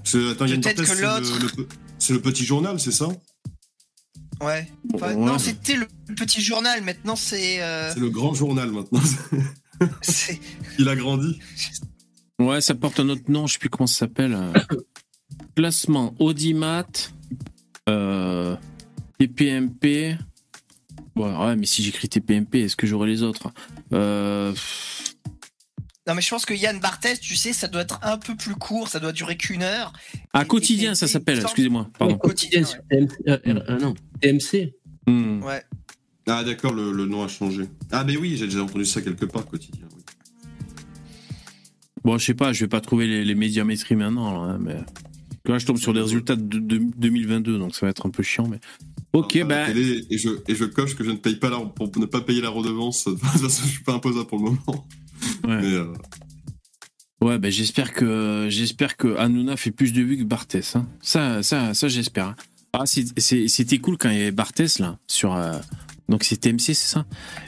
[0.02, 1.68] C'est- attends, Yann Peut-être Barthès, que le-
[2.00, 3.08] c'est le petit journal, c'est ça?
[4.44, 4.68] Ouais.
[4.94, 5.16] Enfin, Ouais.
[5.16, 6.82] Non, c'était le petit journal.
[6.82, 7.62] Maintenant, c'est.
[7.62, 9.00] euh, C'est le grand journal maintenant.
[10.78, 11.38] Il a grandi.
[12.38, 14.36] Ouais, ça porte un autre nom, je sais plus comment ça s'appelle.
[15.56, 16.86] Classement Audimat,
[17.88, 18.56] euh,
[19.18, 20.16] TPMP.
[21.16, 23.52] Ouais, ouais, mais si j'écris TPMP, est-ce que j'aurai les autres?
[23.92, 24.52] Euh,
[26.08, 28.56] Non, mais je pense que Yann Barthès, tu sais, ça doit être un peu plus
[28.56, 29.92] court, ça doit durer qu'une heure.
[30.32, 32.18] Ah, Et- quotidien, et- ça s'appelle, excusez-moi, pardon.
[32.18, 32.66] Quotidien ouais.
[32.66, 33.12] sur TMC.
[33.28, 34.74] euh, euh, non, TMC.
[35.06, 35.42] Hmm.
[35.42, 35.62] Ouais.
[36.26, 37.64] Ah d'accord, le, le nom a changé.
[37.90, 39.86] Ah mais oui, j'ai déjà entendu ça quelque part, quotidien.
[39.94, 40.02] oui.
[42.04, 44.76] Bon, je sais pas, je vais pas trouver les, les médiamétries maintenant, là, hein, mais.
[45.46, 48.22] Là, je tombe sur des résultats de, de- 2022, donc ça va être un peu
[48.22, 48.58] chiant, mais.
[49.12, 49.66] Ok, la ben.
[49.66, 52.22] télé, et, je, et je coche que je ne paye pas la, pour ne pas
[52.22, 53.04] payer la redevance.
[53.04, 54.86] De toute façon, je suis pas imposable pour le moment.
[55.46, 55.60] Ouais.
[55.60, 55.92] Mais, euh,
[57.20, 60.76] Ouais, ben j'espère que j'espère que Hanouna fait plus de vues que Barthès.
[60.76, 60.86] hein.
[61.00, 62.34] Ça, ça, ça j'espère.
[62.76, 65.34] Ah, c'était cool quand il y avait Barthès là sur.
[65.34, 65.58] euh,
[66.08, 67.06] donc c'est TMC, c'est ça?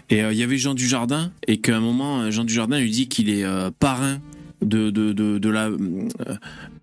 [0.09, 2.91] Et euh, il y avait Jean Dujardin et qu'à un moment euh, Jean Dujardin lui
[2.91, 3.45] dit qu'il est
[3.79, 4.21] parrain
[4.63, 5.69] de de, de, de la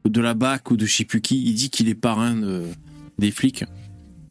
[0.06, 1.41] de la BAC ou de je sais plus qui.
[1.43, 2.63] Il dit qu'il est parrain de-
[3.17, 3.63] des flics.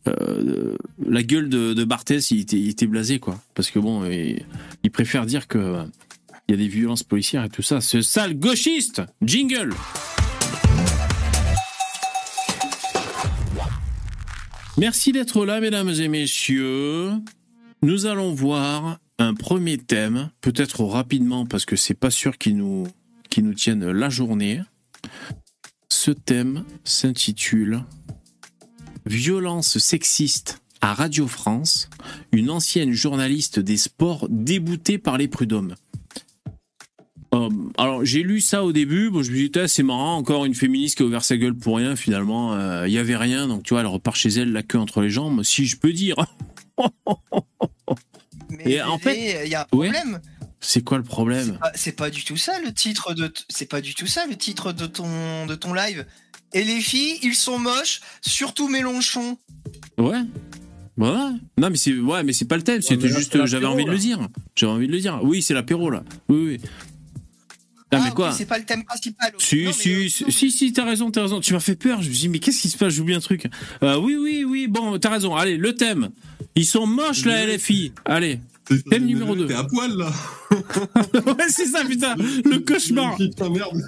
[0.05, 3.41] La gueule de, de Barthès, il était, il était blasé quoi.
[3.55, 4.45] Parce que bon, il,
[4.83, 5.85] il préfère dire que
[6.49, 7.81] il y a des violences policières et tout ça.
[7.81, 9.73] Ce sale gauchiste Jingle
[14.79, 17.11] Merci d'être là, mesdames et messieurs.
[17.83, 22.87] Nous allons voir un premier thème, peut-être rapidement parce que c'est pas sûr qu'il nous,
[23.29, 24.61] qu'il nous tienne la journée.
[25.91, 27.85] Ce thème s'intitule
[29.05, 31.91] Violence sexiste à Radio France,
[32.33, 35.75] une ancienne journaliste des sports déboutée par les prud'hommes.
[37.35, 40.17] Euh, alors j'ai lu ça au début, bon, je me suis dit Ah, c'est marrant,
[40.17, 43.17] encore une féministe qui a ouvert sa gueule pour rien finalement, euh, il y avait
[43.17, 45.77] rien, donc tu vois elle repart chez elle la queue entre les jambes, si je
[45.79, 46.17] peux dire.
[48.51, 49.91] Mais Et en fait- il y a un Ouais.
[49.91, 50.21] problème.
[50.61, 51.59] C'est quoi le problème?
[51.75, 53.33] C'est pas du tout ça le titre de.
[53.49, 56.07] C'est pas du tout ça le titre de ton de ton live.
[56.53, 59.39] Et les filles, ils sont moches, surtout Mélenchon.
[59.99, 60.21] Ouais.
[60.99, 61.09] Ouais.
[61.59, 63.99] Non mais c'est ouais mais c'est pas le thème, c'était juste j'avais envie de le
[63.99, 64.29] dire.
[64.55, 65.19] J'avais envie de le dire.
[65.23, 66.05] Oui, c'est l'apéro là.
[66.29, 66.61] Oui oui.
[67.93, 69.33] Ah, mais quoi C'est pas le thème principal.
[69.39, 71.41] Si, Non, si, euh, si, si, si, t'as raison, t'as raison.
[71.41, 72.01] Tu m'as fait peur.
[72.03, 72.95] Je me suis dit, mais qu'est-ce qui se passe?
[72.95, 73.47] J'oublie un truc.
[73.83, 75.37] Euh, oui, oui, oui, bon, t'as raison.
[75.37, 76.11] Allez, le thème.
[76.55, 77.93] Ils sont moches, la LFI.
[78.05, 78.41] Allez.
[78.91, 79.47] Thème numéro deux.
[79.47, 80.11] T'es à poil là.
[80.51, 82.15] ouais, c'est ça, putain.
[82.17, 83.17] Le cauchemar.
[83.19, 83.81] Putain, merde.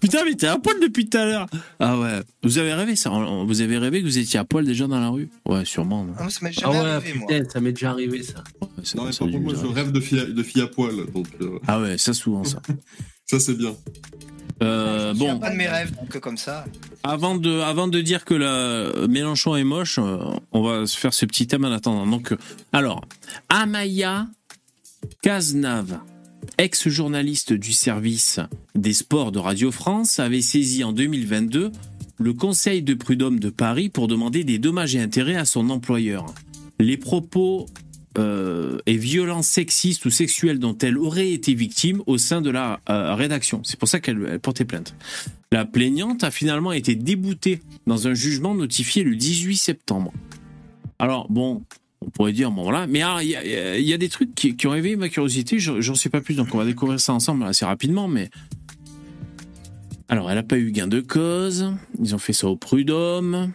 [0.00, 1.46] Putain, mais t'es à poil depuis tout à l'heure.
[1.78, 2.20] Ah ouais.
[2.42, 5.08] Vous avez rêvé ça Vous avez rêvé que vous étiez à poil déjà dans la
[5.08, 5.28] rue?
[5.46, 6.04] Ouais, sûrement.
[6.04, 6.14] non.
[6.18, 7.26] non, ça m'est Ah jamais ouais, arrivé, moi.
[7.28, 8.42] putain, ça m'est déjà arrivé ça.
[8.60, 10.62] Ouais, ça- Non, mais ça par contre, moi, je rêve de filles à, de filles
[10.62, 12.62] à poil, donc euh, Ah ouais, ça souvent, ça.
[13.26, 13.74] ça c'est bien.
[14.62, 16.64] Euh, Je bon, pas de mes rêves, donc euh, comme ça.
[17.02, 20.18] avant de, avant de dire que la Mélenchon est moche, euh,
[20.52, 22.06] on va se faire ce petit thème en attendant.
[22.06, 22.38] Donc, euh,
[22.72, 23.02] alors,
[23.50, 24.26] Amaya
[25.22, 25.98] Cazenave,
[26.58, 28.40] ex-journaliste du service
[28.74, 31.72] des sports de Radio France, avait saisi en 2022
[32.18, 36.24] le Conseil de prud'homme de Paris pour demander des dommages et intérêts à son employeur.
[36.80, 37.66] Les propos
[38.18, 42.80] euh, et violences sexistes ou sexuelles dont elle aurait été victime au sein de la
[42.88, 43.60] euh, rédaction.
[43.64, 44.94] C'est pour ça qu'elle elle portait plainte.
[45.52, 50.12] La plaignante a finalement été déboutée dans un jugement notifié le 18 septembre.
[50.98, 51.62] Alors bon,
[52.00, 55.08] on pourrait dire bon voilà, mais il y, a- des trucs qui, ont éveillé ma
[55.08, 55.58] curiosité.
[55.58, 58.08] Je- J'en sais pas plus, donc on va découvrir ça ensemble assez rapidement.
[58.08, 58.30] Mais
[60.08, 61.72] alors, elle n'a pas eu gain de cause.
[62.00, 63.52] Ils ont fait ça au prud'homme.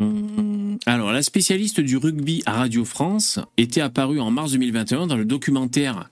[0.00, 0.45] Hum,
[0.84, 5.24] Alors, la spécialiste du rugby à Radio France était apparue en mars 2021 dans le
[5.24, 6.10] documentaire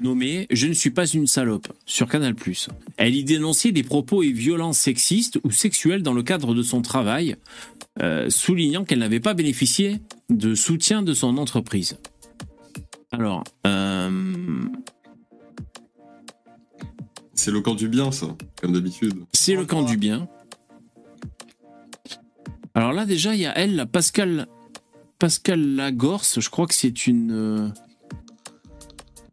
[0.00, 2.34] nommé Je ne suis pas une salope sur Canal+.
[2.96, 6.82] Elle y dénonçait des propos et violences sexistes ou sexuelles dans le cadre de son
[6.82, 7.36] travail,
[8.02, 10.00] euh, soulignant qu'elle n'avait pas bénéficié
[10.30, 11.96] de soutien de son entreprise.
[13.12, 14.10] Alors, euh,
[17.34, 19.14] C'est le camp du bien, ça, comme d'habitude.
[19.32, 20.28] c'est le camp du bien.
[22.74, 24.46] Alors là, déjà, il y a elle, la Pascal,
[25.18, 26.40] Pascal Lagorce.
[26.40, 27.68] Je crois que c'est une euh,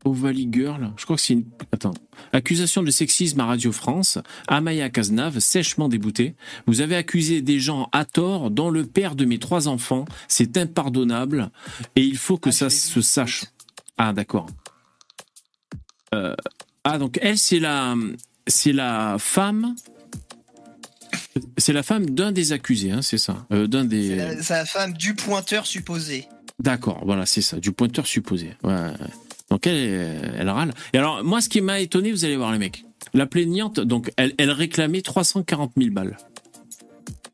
[0.06, 0.92] Ovalie Girl.
[0.98, 1.46] Je crois que c'est une.
[1.72, 1.94] Attends.
[2.34, 4.20] Accusation de sexisme à Radio France.
[4.48, 6.36] Amaya Cazenave, sèchement déboutée.
[6.68, 10.06] Vous avez accusé des gens à tort, dont le père de mes trois enfants.
[10.28, 11.50] C'est impardonnable
[11.96, 13.46] et il faut que Ah, ça se sache.
[13.98, 14.48] Ah, d'accord.
[16.14, 16.36] Euh,
[16.84, 17.96] ah, donc elle, c'est la,
[18.48, 19.76] c'est la femme.
[21.58, 23.46] C'est la femme d'un des accusés, hein, c'est ça.
[23.52, 24.16] Euh, d'un C'est des.
[24.16, 26.28] la, c'est la femme du pointeur supposé.
[26.60, 28.52] D'accord, voilà, c'est ça, du pointeur supposé.
[28.64, 28.92] Ouais.
[29.50, 30.74] Donc elle, elle râle.
[30.94, 32.86] Et alors, moi, ce qui m'a étonné, vous allez voir les mecs.
[33.14, 36.18] La plaignante, donc, elle, elle réclamait 340 000 balles.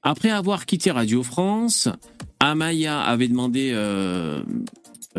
[0.03, 1.89] Après avoir quitté Radio France,
[2.39, 4.41] Amaya avait demandé euh,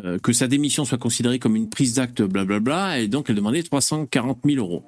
[0.04, 3.62] euh, que sa démission soit considérée comme une prise d'acte, blablabla, et donc elle demandait
[3.62, 4.84] 340 000 euros.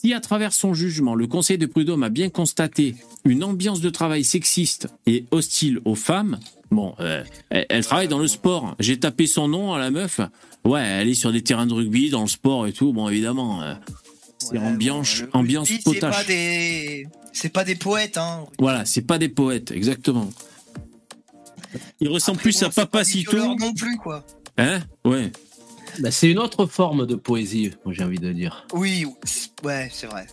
[0.00, 2.94] Si à travers son jugement, le Conseil de prud'homme a bien constaté
[3.26, 6.38] une ambiance de travail sexiste et hostile aux femmes,
[6.70, 8.76] bon, euh, elle, elle travaille dans le sport.
[8.78, 10.20] J'ai tapé son nom à la meuf.
[10.64, 12.94] Ouais, elle est sur des terrains de rugby, dans le sport et tout.
[12.94, 13.74] Bon, évidemment, euh,
[14.38, 16.16] c'est Ouais, ambiance, bon, ambiance rugby, C'est potache.
[16.16, 18.46] pas des, c'est pas des poètes, hein.
[18.58, 20.30] Voilà, c'est pas des poètes, exactement.
[22.00, 23.36] Il ressemble Après, plus bon, à Papacito.
[23.56, 24.24] non plus, quoi.
[24.56, 24.80] Hein?
[25.04, 25.30] Ouais.
[25.98, 28.66] Bah, c'est une autre forme de poésie, moi j'ai envie de dire.
[28.72, 30.26] Oui, c'est- ouais, c'est vrai.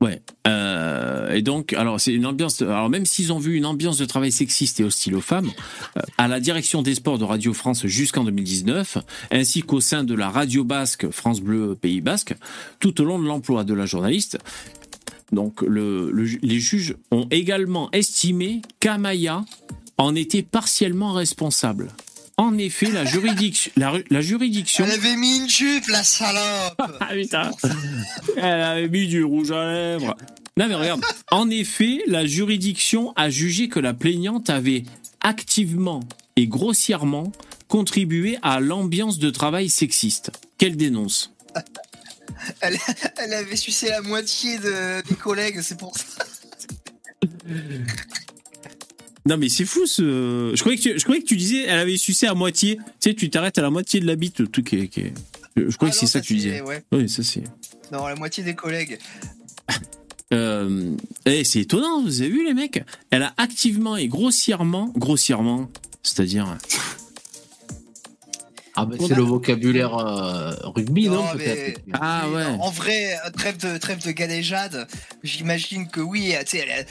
[0.00, 0.22] Ouais.
[0.46, 2.62] Euh, et donc, alors c'est une ambiance.
[2.62, 5.50] Alors même s'ils ont vu une ambiance de travail sexiste et hostile aux femmes,
[5.96, 8.98] euh, à la direction des sports de Radio France jusqu'en 2019,
[9.32, 12.34] ainsi qu'au sein de la radio basque France Bleu Pays Basque,
[12.78, 14.38] tout au long de l'emploi de la journaliste.
[15.32, 19.44] Donc le, les juges ont également estimé qu'Amaya
[19.98, 21.88] en était partiellement responsable.
[22.38, 26.80] En effet, la juridiction, la, ru- la juridiction Elle avait mis une jupe, la salope.
[27.00, 27.50] ah putain
[28.36, 30.16] Elle avait mis du rouge à lèvres.
[30.56, 34.84] Non mais regarde, en effet, la juridiction a jugé que la plaignante avait
[35.20, 36.00] activement
[36.36, 37.32] et grossièrement
[37.66, 41.32] contribué à l'ambiance de travail sexiste qu'elle dénonce.
[42.60, 42.78] Elle,
[43.16, 46.04] elle avait sucé la moitié de, des collègues, c'est pour ça.
[49.28, 50.52] Non mais c'est fou ce...
[50.54, 52.76] Je croyais, que tu, je croyais que tu disais elle avait sucé à moitié.
[53.00, 54.88] Tu sais, tu t'arrêtes à la moitié de la bite, le truc qui est...
[54.88, 55.14] qui est-
[55.56, 56.60] Je croyais Ah que c'est ça que tu disais.
[56.62, 56.82] Ouais.
[56.92, 57.42] Oui, ça c'est...
[57.92, 58.98] Non, la moitié des collègues.
[60.34, 62.84] Euh, eh, c'est étonnant, vous avez vu les mecs?
[63.10, 65.70] Elle a activement et grossièrement, grossièrement,
[66.02, 66.58] c'est-à-dire...
[68.76, 72.44] Ah ben On c'est a- le vocabulaire euh, rugby, non, Non, mais- peut-être Ah ouais.
[72.60, 74.86] En vrai, euh, trêve de, trêve de galéjade,
[75.24, 76.84] j'imagine que oui, tu sais, elle a,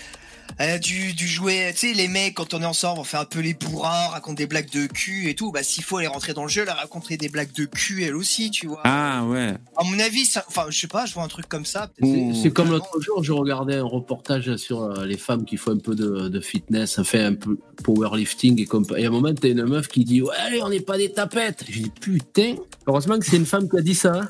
[0.57, 3.17] elle a dû, dû jouer, tu sais, les mecs, quand on est ensemble, on fait
[3.17, 5.51] un peu les bourrins, raconte des blagues de cul et tout.
[5.51, 8.03] Bah, s'il faut aller rentrer dans le jeu, elle a raconté des blagues de cul,
[8.03, 8.81] elle aussi, tu vois.
[8.83, 9.53] Ah ouais.
[9.75, 11.89] À mon avis, ça, enfin, je sais pas, je vois un truc comme ça.
[12.01, 15.77] C'est comme l'autre jour, je regardais un reportage sur euh, les femmes qui font un
[15.79, 19.49] peu de, de fitness, fait un peu powerlifting et comme et à un moment t'as
[19.49, 21.63] une meuf qui dit ouais allez, on n'est pas des tapettes.
[21.69, 22.55] J'ai dit putain.
[22.87, 24.13] Heureusement que c'est une femme qui a dit ça.
[24.21, 24.29] hein.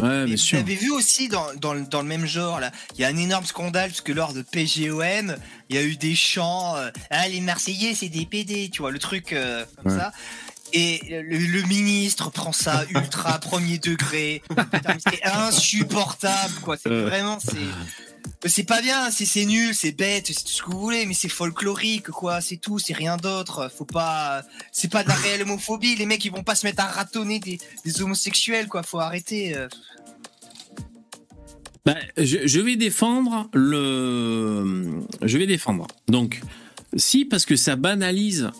[0.00, 3.00] Ouais, bien vous avez vu aussi dans, dans, le- dans le même genre, là, il
[3.00, 5.36] y a un énorme scandale parce que lors de PGOM,
[5.68, 8.90] il y a eu des chants, euh, ah les Marseillais c'est des PD, tu vois,
[8.90, 9.98] le truc euh, comme Ouais.
[9.98, 10.12] ça.
[10.72, 14.42] Et le, le ministre prend ça ultra premier degré.
[15.06, 16.76] C'est insupportable, quoi.
[16.76, 17.06] C'est Euh.
[17.06, 17.56] vraiment, c'est.
[18.44, 21.14] C'est pas bien, c'est c'est nul, c'est bête, c'est tout ce que vous voulez, mais
[21.14, 22.40] c'est folklorique, quoi.
[22.40, 23.70] C'est tout, c'est rien d'autre.
[23.76, 24.42] Faut pas.
[24.72, 25.94] C'est pas de la réelle homophobie.
[25.96, 28.82] Les mecs, ils vont pas se mettre à ratonner des, des homosexuels, quoi.
[28.82, 29.54] Faut arrêter.
[31.84, 35.00] Bah, je, je vais défendre le.
[35.20, 35.86] Je vais défendre.
[36.08, 36.40] Donc,
[36.96, 38.50] si, parce que ça banalise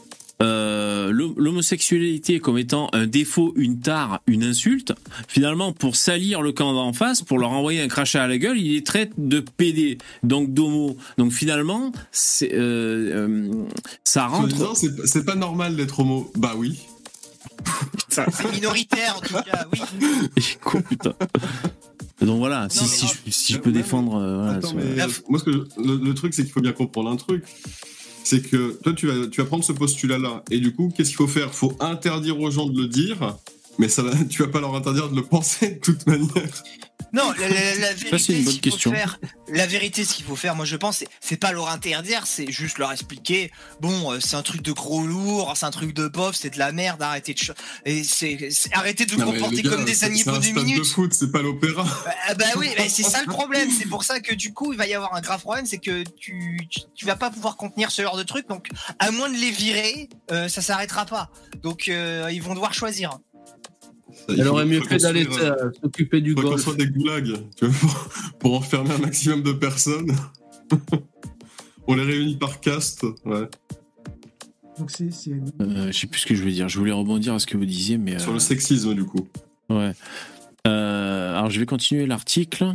[0.42, 4.92] euh, l'hom- l'homosexualité comme étant un défaut, une tare, une insulte,
[5.28, 8.58] finalement, pour salir le camp d'en face, pour leur envoyer un crachat à la gueule,
[8.58, 10.96] il les traite de PD, donc d'homo.
[11.18, 13.50] Donc finalement, c'est, euh, euh,
[14.04, 14.76] ça rentre.
[14.76, 16.30] c'est c'est pas normal d'être homo.
[16.36, 16.80] Bah oui.
[18.08, 19.80] ça- C'est minoritaire en tout cas, oui.
[20.64, 21.14] Con, putain.
[22.20, 23.10] Donc voilà, si, mais si, non.
[23.26, 24.14] je, si je Ouais, peux défendre.
[24.16, 24.96] euh, voilà, Attends, ça- mais
[25.28, 27.44] moi, ce que je- le, le truc, c'est qu'il faut bien comprendre un truc.
[28.32, 30.42] C'est que toi, tu vas, tu vas prendre ce postulat-là.
[30.50, 31.48] Et du coup, qu'est-ce qu'il faut faire?
[31.48, 33.36] Il faut interdire aux gens de le dire.
[33.78, 36.28] Mais ça, va- tu vas pas leur interdire de le penser de toute manière.
[37.14, 38.90] Non, la, la- la vérité, c'est une bonne ce qu'il faut question.
[38.92, 39.18] faire-
[39.48, 42.78] la vérité, ce qu'il faut faire, moi je pense, c'est- pas leur interdire, c'est juste
[42.78, 43.50] leur expliquer.
[43.80, 46.58] Bon, euh, c'est un truc de gros lourd, c'est un truc de pauvre, c'est de
[46.58, 47.02] la merde.
[47.02, 47.40] Arrêtez de,
[47.84, 50.62] et c'est, arrêtez de vous comporter gars, comme des animaux C'est un de stade de
[50.62, 50.86] minutes.
[50.86, 51.84] foot, c'est pas l'opéra.
[51.84, 53.68] Bah, bah oui, bah, c'est ça le problème.
[53.70, 56.04] C'est pour ça que du coup, il va y avoir un grave problème, c'est que
[56.18, 58.48] tu, tu, tu vas pas pouvoir contenir ce genre de truc.
[58.48, 58.68] Donc,
[59.00, 61.28] à moins de les virer, euh, ça s'arrêtera pas.
[61.62, 63.18] Donc, euh, ils vont devoir choisir.
[64.28, 66.52] Elle faut- aurait mieux faut fait d'aller euh, s'occuper du faut golf.
[66.64, 68.08] construire des goulags tu vois, pour,
[68.38, 70.14] pour enfermer un maximum de personnes.
[71.86, 73.04] On les réunit par caste.
[73.24, 73.48] Ouais.
[74.78, 75.04] Donc c'est
[75.60, 76.68] euh, je sais plus ce que je veux dire.
[76.68, 78.18] Je voulais rebondir à ce que vous disiez, mais.
[78.18, 79.28] Sur euh, le sexisme, du coup.
[79.68, 79.92] Ouais.
[80.66, 82.74] Euh, alors je vais continuer l'article.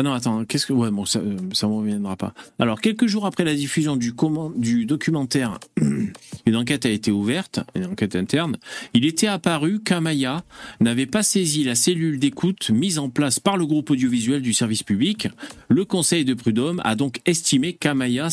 [0.00, 0.72] Ah non, attends, qu'est-ce que.
[0.72, 2.32] Bon, ça ne me reviendra pas.
[2.58, 5.60] Alors, quelques jours après la diffusion du, documentaire,
[6.46, 8.56] une enquête a été ouverte, une enquête interne.
[8.94, 10.42] Il était apparu qu'Amaya
[10.80, 14.82] n'avait pas saisi la cellule d'écoute mise en place par le groupe audiovisuel du service
[14.82, 15.28] public.
[15.68, 18.28] Le conseil de prud'homme a donc estimé qu'Amaya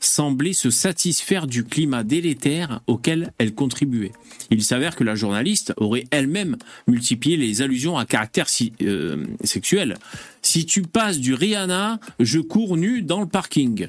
[0.00, 4.10] semblait se satisfaire du climat délétère auquel elle contribuait.
[4.50, 6.56] Il s'avère que la journaliste aurait elle-même
[6.88, 8.48] multiplié les allusions à caractère
[8.82, 9.98] euh, sexuel.
[10.42, 13.88] Si tu passes du Rihanna, je cours nu dans le parking.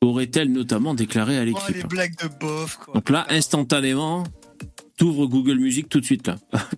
[0.00, 1.88] Aurait-elle notamment déclaré à Oh, les l'équipe.
[1.88, 2.94] blagues de bof, quoi.
[2.94, 4.24] Donc là, instantanément,
[4.96, 6.36] t'ouvres Google Music tout de suite là,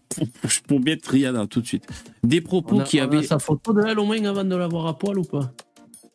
[0.09, 0.27] pour,
[0.69, 1.85] pour mettre Rihanna tout de suite.
[2.25, 3.23] Des propos On a, qui on a avaient.
[3.23, 5.53] sa photo de elle au moins avant de la voir à poil ou pas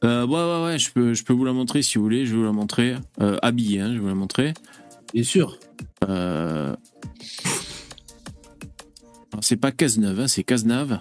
[0.03, 2.25] Euh, ouais, ouais, ouais, je peux, je peux vous la montrer si vous voulez.
[2.25, 2.95] Je vais vous la montrer.
[3.21, 4.53] Euh, habillée, hein, je vais vous la montrer.
[5.13, 5.57] Bien sûr.
[6.09, 6.75] Euh...
[9.41, 10.99] C'est pas Cazeneuve, hein, c'est Cazenave.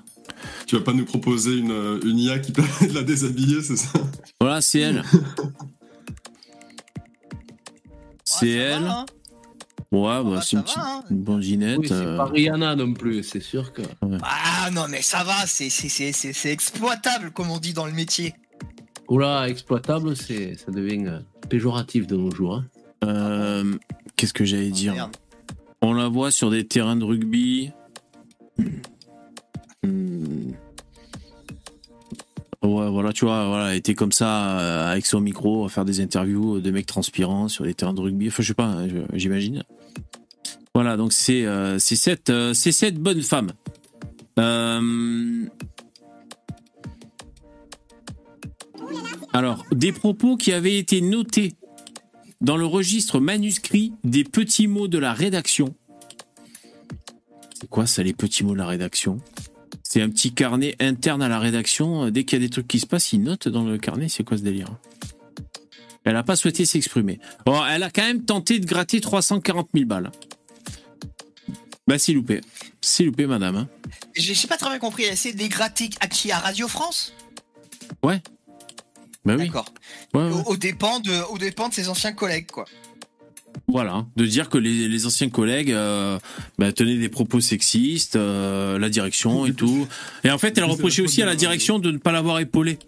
[0.66, 3.76] Tu vas pas nous proposer une, euh, une IA qui permet de la déshabiller, c'est
[3.76, 3.98] ça
[4.40, 5.02] Voilà, c'est elle.
[8.24, 8.82] c'est Ah, ça elle.
[8.82, 9.06] va, hein.
[9.92, 11.04] Ouais, bah, va, c'est une ça petite hein.
[11.10, 11.78] une blondinette.
[11.78, 13.82] Oui, c'est euh, pas Rihanna non plus, c'est sûr que.
[14.22, 17.86] Ah non, mais ça va, c'est c'est- c'est- c'est- c'est exploitable, comme on dit dans
[17.86, 18.34] le métier.
[19.08, 22.56] Oula, exploitable, c'est, ça devient euh, péjoratif de nos jours.
[22.56, 22.64] hein.
[23.04, 23.74] euh,
[24.16, 25.10] Qu'est-ce que j'allais Ah, dire.
[25.82, 27.70] On la voit sur des terrains de rugby.
[32.64, 36.00] Ouais, voilà, tu vois, voilà, était comme ça, euh, avec son micro, à faire des
[36.00, 38.28] interviews de mecs transpirants sur les terrains de rugby.
[38.28, 39.64] Enfin, je sais pas, hein, j'imagine.
[40.74, 43.52] Voilà, donc c'est euh, cette, euh, cette bonne femme.
[44.38, 45.46] Euh,
[49.32, 51.54] Alors, des propos qui avaient été notés
[52.40, 55.74] dans le registre manuscrit des petits mots de la rédaction.
[57.60, 59.20] C'est quoi ça, les petits mots de la rédaction?
[59.94, 62.10] C'est un petit carnet interne à la rédaction.
[62.10, 64.08] Dès qu'il y a des trucs qui se passent, ils notent dans le carnet.
[64.08, 64.66] C'est quoi ce délire
[66.04, 67.20] Elle n'a pas souhaité s'exprimer.
[67.46, 70.10] Bon, elle a quand même tenté de gratter 340 000 balles.
[71.86, 72.40] Bah, c'est loupé.
[72.80, 73.54] C'est loupé, madame.
[73.54, 73.68] hein.
[74.16, 76.32] J'ai pas très bien compris, elle essaie de les gratter à qui?
[76.32, 77.12] À Radio France?
[78.02, 78.14] Bah
[79.24, 79.46] oui.
[79.46, 79.66] D'accord.
[80.12, 80.32] Ouais, ouais.
[80.44, 82.64] Au, au dépens de, au dépens de ses anciens collègues, quoi.
[83.74, 86.16] Voilà, de dire que les, les anciens collègues euh,
[86.58, 89.88] bah, tenaient des propos sexistes, euh, la direction et tout.
[90.22, 92.78] Et en fait, elle reprochait aussi à la direction de ne pas l'avoir épaulé.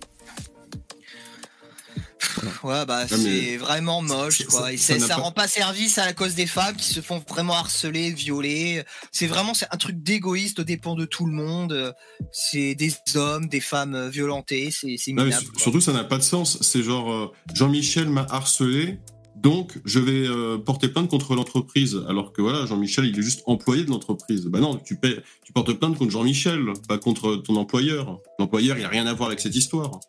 [2.63, 4.61] Ouais, bah mais c'est vraiment moche, ça- quoi.
[4.77, 7.55] ça- Et ça rend pas service à la cause des femmes qui se font vraiment
[7.55, 8.83] harceler, violer.
[9.11, 11.95] C'est vraiment c'est un truc d'égoïste au dépens de tout le monde.
[12.33, 14.71] C'est des hommes, des femmes violentés.
[14.71, 15.47] C'est Non, minable.
[15.47, 15.61] quoi.
[15.61, 16.59] surtout, ça n'a pas de sens.
[16.63, 18.99] C'est genre, euh, Jean-Michel m'a harcelé,
[19.37, 22.01] donc je vais euh, porter plainte contre l'entreprise.
[22.09, 24.47] Alors que voilà, Jean-Michel, il est juste employé de l'entreprise.
[24.47, 28.19] Bah non, tu, paies, tu portes plainte contre Jean-Michel, pas contre ton employeur.
[28.39, 30.01] L'employeur, il n'a rien à voir avec cette histoire.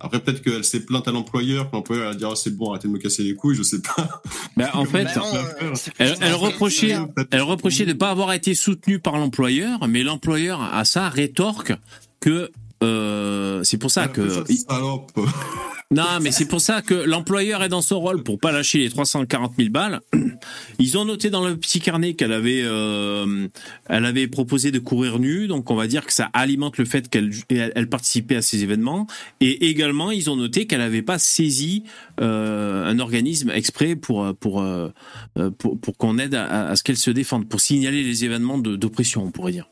[0.00, 2.88] Après, peut-être qu'elle s'est plainte à l'employeur, que l'employeur va dire Ah, c'est bon, arrêtez
[2.88, 4.20] de me casser les couilles, je sais pas.
[4.56, 5.74] Bah, en fait, Bah non, euh,
[6.20, 10.60] elle, reprochait, de- elle reprochait de ne pas avoir été soutenue par l'employeur, mais l'employeur
[10.60, 11.72] à ça rétorque
[12.20, 12.50] que
[12.82, 14.44] euh, c'est pour ça que.
[15.92, 18.88] Non, mais c'est pour ça que l'employeur est dans son rôle pour pas lâcher les
[18.88, 20.00] 340 000 balles.
[20.78, 23.46] Ils ont noté dans le petit carnet qu'elle avait, euh,
[23.90, 27.10] elle avait proposé de courir nue, donc on va dire que ça alimente le fait
[27.10, 29.06] qu'elle elle participait à ces événements.
[29.40, 31.84] Et également, ils ont noté qu'elle n'avait pas saisi
[32.22, 37.48] euh, un organisme exprès pour euh, pour, pour qu'on aide à, ce qu'elle se défende,
[37.48, 39.68] pour signaler les événements d'oppression, on pourrait dire.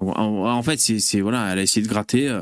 [0.00, 2.40] En, en fait, c'est- voilà, elle a essayé de gratter.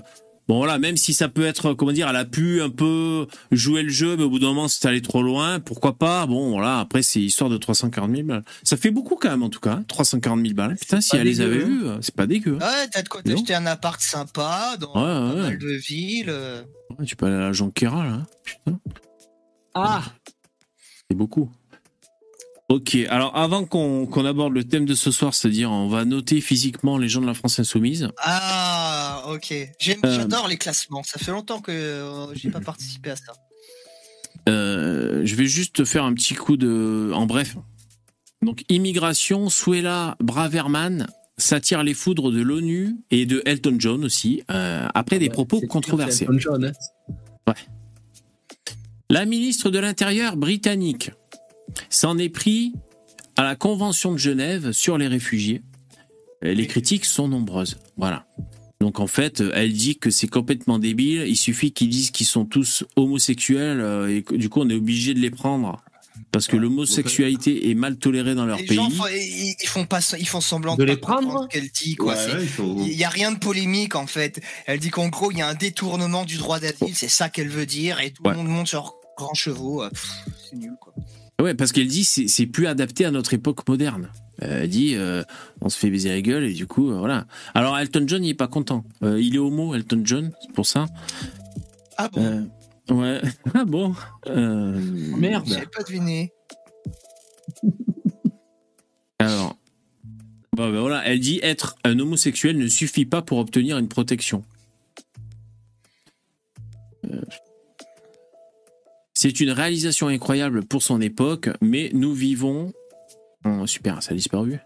[0.51, 3.85] Bon voilà, même si ça peut être, comment dire, elle a pu un peu jouer
[3.85, 6.27] le jeu, mais au bout d'un moment c'est allé trop loin, pourquoi pas?
[6.27, 8.43] Bon voilà, après c'est histoire de 340 000 balles.
[8.65, 10.77] Ça fait beaucoup quand même en tout cas, hein, 340 000 balles.
[10.77, 11.69] Putain, si elle les avait hein.
[11.69, 12.59] eues, euh, c'est pas dégueu.
[12.61, 12.67] hein.
[12.67, 15.57] Ouais, t'as de quoi t'acheter un appart sympa dans Ouais, pas ouais, mal ouais.
[15.57, 16.31] de villes.
[16.31, 16.63] euh.
[16.99, 18.27] Ouais, tu peux aller à la Jonquera là, hein.
[18.43, 18.81] putain,
[19.75, 20.03] Ah
[21.09, 21.49] c'est beaucoup.
[22.71, 26.41] Ok, alors avant qu'on qu'on aborde le thème de ce soir, c'est-à-dire on va noter
[26.41, 28.09] physiquement les gens de la France insoumise.
[28.19, 29.53] Ah, ok.
[29.81, 30.15] J'aime- Euh.
[30.17, 31.03] J'adore les classements.
[31.03, 33.33] Ça fait longtemps que euh, j'ai pas participé à ça.
[34.49, 37.11] Euh, je vais juste faire un petit coup de.
[37.13, 37.57] En bref.
[38.41, 41.09] Donc, immigration, Suela Braverman
[41.39, 46.25] s'attire les foudres de l'ONU et de Elton John aussi, euh, après des propos controversés.
[46.25, 47.53] Elton John, hein.
[49.11, 51.11] La ministre de l'Intérieur britannique
[51.89, 52.73] s'en est pris
[53.37, 55.63] à la Convention de Genève sur les réfugiés.
[56.43, 57.79] Et Les critiques sont nombreuses.
[57.97, 58.27] Voilà.
[58.81, 61.25] Donc en fait, elle dit que c'est complètement débile.
[61.29, 64.75] Il suffit qu'ils disent qu'ils sont tous homosexuels euh, et que, du coup on est
[64.75, 65.83] obligé de les prendre
[66.33, 68.77] parce que l'homosexualité est mal tolérée dans leur Les pays.
[68.77, 72.15] gens, ils, font pas, ils font semblant De pas les prendre qu'elle dit, quoi.
[72.15, 74.41] Ouais, ouais, il faut- Il y a rien de polémique en fait.
[74.67, 77.49] Elle dit qu'en gros il y a un détournement du droit d'asile, c'est ça qu'elle
[77.49, 78.31] veut dire, et tout Ouais.
[78.31, 79.83] le monde monte sur grand chevaux.
[79.83, 79.91] euh,
[80.51, 80.95] C'est nul quoi.
[81.41, 84.11] Ouais, parce qu'elle dit c'est c'est plus adapté à notre époque moderne.
[84.41, 85.23] Elle dit euh,
[85.61, 87.27] on se fait baiser la gueule et du coup euh, voilà.
[87.55, 88.85] Alors Elton John il est pas content.
[89.03, 90.87] Euh, il est homo Elton John c'est pour ça.
[91.97, 92.51] Ah bon?
[92.91, 93.21] Ouais.
[93.55, 93.95] Ah bon?
[94.27, 95.47] Merde.
[95.47, 96.33] J'avais pas deviné.
[99.19, 99.57] Alors.
[100.57, 104.45] Bon, ben voilà, elle dit être un homosexuel ne suffit pas pour obtenir une protection.
[109.23, 112.73] C'est une réalisation incroyable pour son époque, mais nous vivons.
[113.45, 114.57] Oh, super, ça a disparu.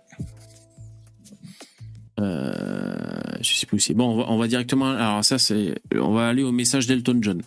[2.20, 2.94] Euh,
[3.40, 3.94] je sais plus où c'est.
[3.94, 4.92] Bon, on va, on va directement.
[4.92, 5.74] Alors, ça, c'est.
[5.96, 7.42] On va aller au message d'Elton John.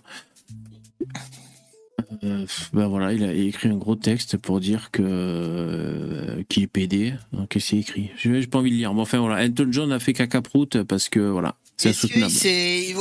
[2.26, 6.68] Euh, ben voilà, il a écrit un gros texte pour dire que euh, qu'il est
[6.68, 7.14] PD.
[7.32, 8.12] Donc, Qu'est-ce qu'il a écrit?
[8.18, 8.94] J'ai pas envie de lire.
[8.94, 12.34] Bon, enfin voilà, Elton John a fait caca prout parce que voilà, c'est insoutenable.
[12.34, 12.94] c'est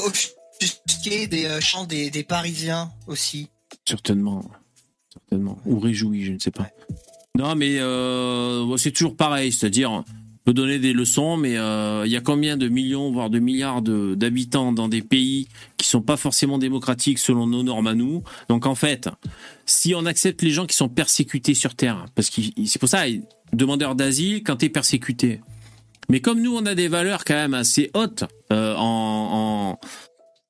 [1.26, 3.48] des euh, chants des, des Parisiens aussi
[3.88, 4.44] Certainement,
[5.12, 5.58] certainement.
[5.66, 6.68] Ou réjoui, je ne sais pas.
[7.38, 10.04] Non, mais euh, c'est toujours pareil, c'est-à-dire, on
[10.44, 13.82] peut donner des leçons, mais euh, il y a combien de millions, voire de milliards
[13.82, 18.22] d'habitants dans des pays qui sont pas forcément démocratiques selon nos normes à nous?
[18.48, 19.08] Donc en fait,
[19.66, 23.02] si on accepte les gens qui sont persécutés sur Terre, parce que c'est pour ça,
[23.52, 25.40] demandeur d'asile, quand tu es persécuté.
[26.08, 29.78] Mais comme nous, on a des valeurs quand même assez hautes euh, en-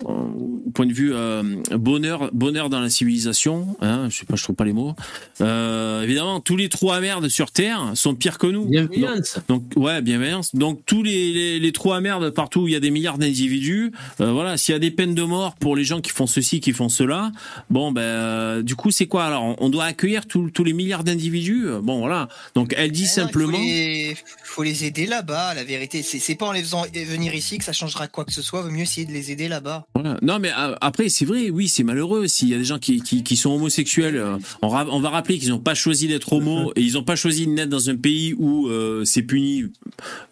[0.04, 4.42] au point de vue euh, bonheur, bonheur dans la civilisation, hein, je sais pas, je
[4.42, 4.94] trouve pas les mots.
[5.40, 8.64] Euh, évidemment, tous les trous à merde sur Terre sont pires que nous.
[8.64, 9.38] Donc, Bienveillance.
[9.48, 10.54] donc ouais, bienveillance.
[10.54, 13.16] Donc tous les, les, les trous à merde partout où il y a des milliards
[13.16, 16.26] d'individus, euh, voilà, s'il y a des peines de mort pour les gens qui font
[16.26, 17.32] ceci, qui font cela,
[17.70, 19.24] bon ben euh, du coup c'est quoi?
[19.24, 21.68] Alors on, on doit accueillir tous tous les milliards d'individus?
[21.68, 22.28] Euh, Bon voilà.
[22.54, 23.58] Donc elle dit non, simplement.
[23.58, 26.02] Il faut les, faut les aider là-bas, la vérité.
[26.02, 28.60] C'est c'est pas en les faisant venir ici que ça changera quoi que ce soit.
[28.62, 29.86] Vaut mieux essayer de les aider là-bas.
[30.22, 32.26] Non, mais euh, après, c'est vrai, oui, c'est malheureux.
[32.26, 35.38] S'il y a des gens qui, qui, qui sont homosexuels, euh, on, on va rappeler
[35.38, 37.96] qu'ils n'ont pas choisi d'être homo et ils n'ont pas choisi de naître dans un
[37.96, 39.64] pays où euh, c'est puni,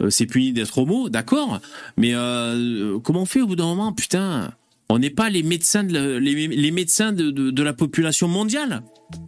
[0.00, 1.60] euh, c'est puni d'être homo, d'accord.
[1.96, 4.52] Mais euh, comment on fait au bout d'un moment, putain
[4.90, 8.28] On n'est pas les médecins de la, les, les médecins de, de, de la population
[8.28, 8.82] mondiale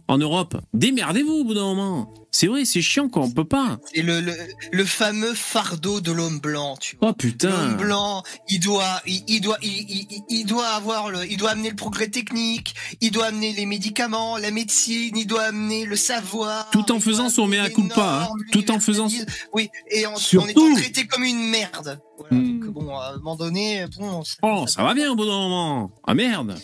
[0.07, 0.55] en Europe.
[0.73, 2.13] Démerdez-vous au bout d'un moment.
[2.31, 3.79] C'est vrai, c'est chiant quoi, on peut pas.
[3.93, 4.33] C'est le, le,
[4.71, 7.09] le fameux fardeau de l'homme blanc, tu vois.
[7.09, 7.49] Oh putain.
[7.49, 11.51] L'homme blanc, il doit, il, il doit, il, il- il doit avoir le, il doit
[11.51, 15.95] amener le progrès technique, il doit amener les médicaments, la médecine, il doit amener le
[15.95, 16.69] savoir.
[16.69, 18.35] Tout en faisant son mea culpa, hein.
[18.51, 19.07] Tout en faisant-.
[19.53, 21.99] Oui, et en, Surtout- étant traité comme une merde.
[22.17, 22.59] Voilà, Hmm.
[22.59, 24.23] donc bon, à un moment donné, bon.
[24.23, 25.91] ça- Oh, ça va bien au bout d'un moment.
[26.05, 26.55] Ah merde.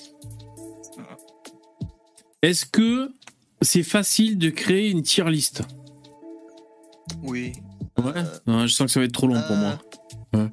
[2.41, 3.11] Est-ce que
[3.61, 5.61] c'est facile de créer une tier list?
[7.23, 7.53] Oui.
[7.97, 8.11] Ouais.
[8.47, 9.59] Non, je sens que ça va être trop long pour Euh.
[9.59, 9.79] moi.
[10.33, 10.49] Ouais.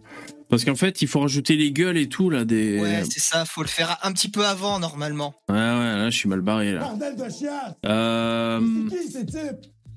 [0.48, 2.80] Parce qu'en fait, il faut rajouter les gueules et tout là des.
[2.80, 3.44] Ouais, c'est ça.
[3.44, 5.32] Faut le faire un petit peu avant normalement.
[5.48, 6.80] Ouais, ouais, là, je suis mal barré là.
[6.80, 9.18] Bordel de chiasse Euh, qui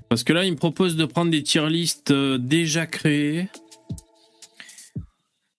[0.10, 3.49] parce que là, il me propose de prendre des tier lists euh, déjà créées.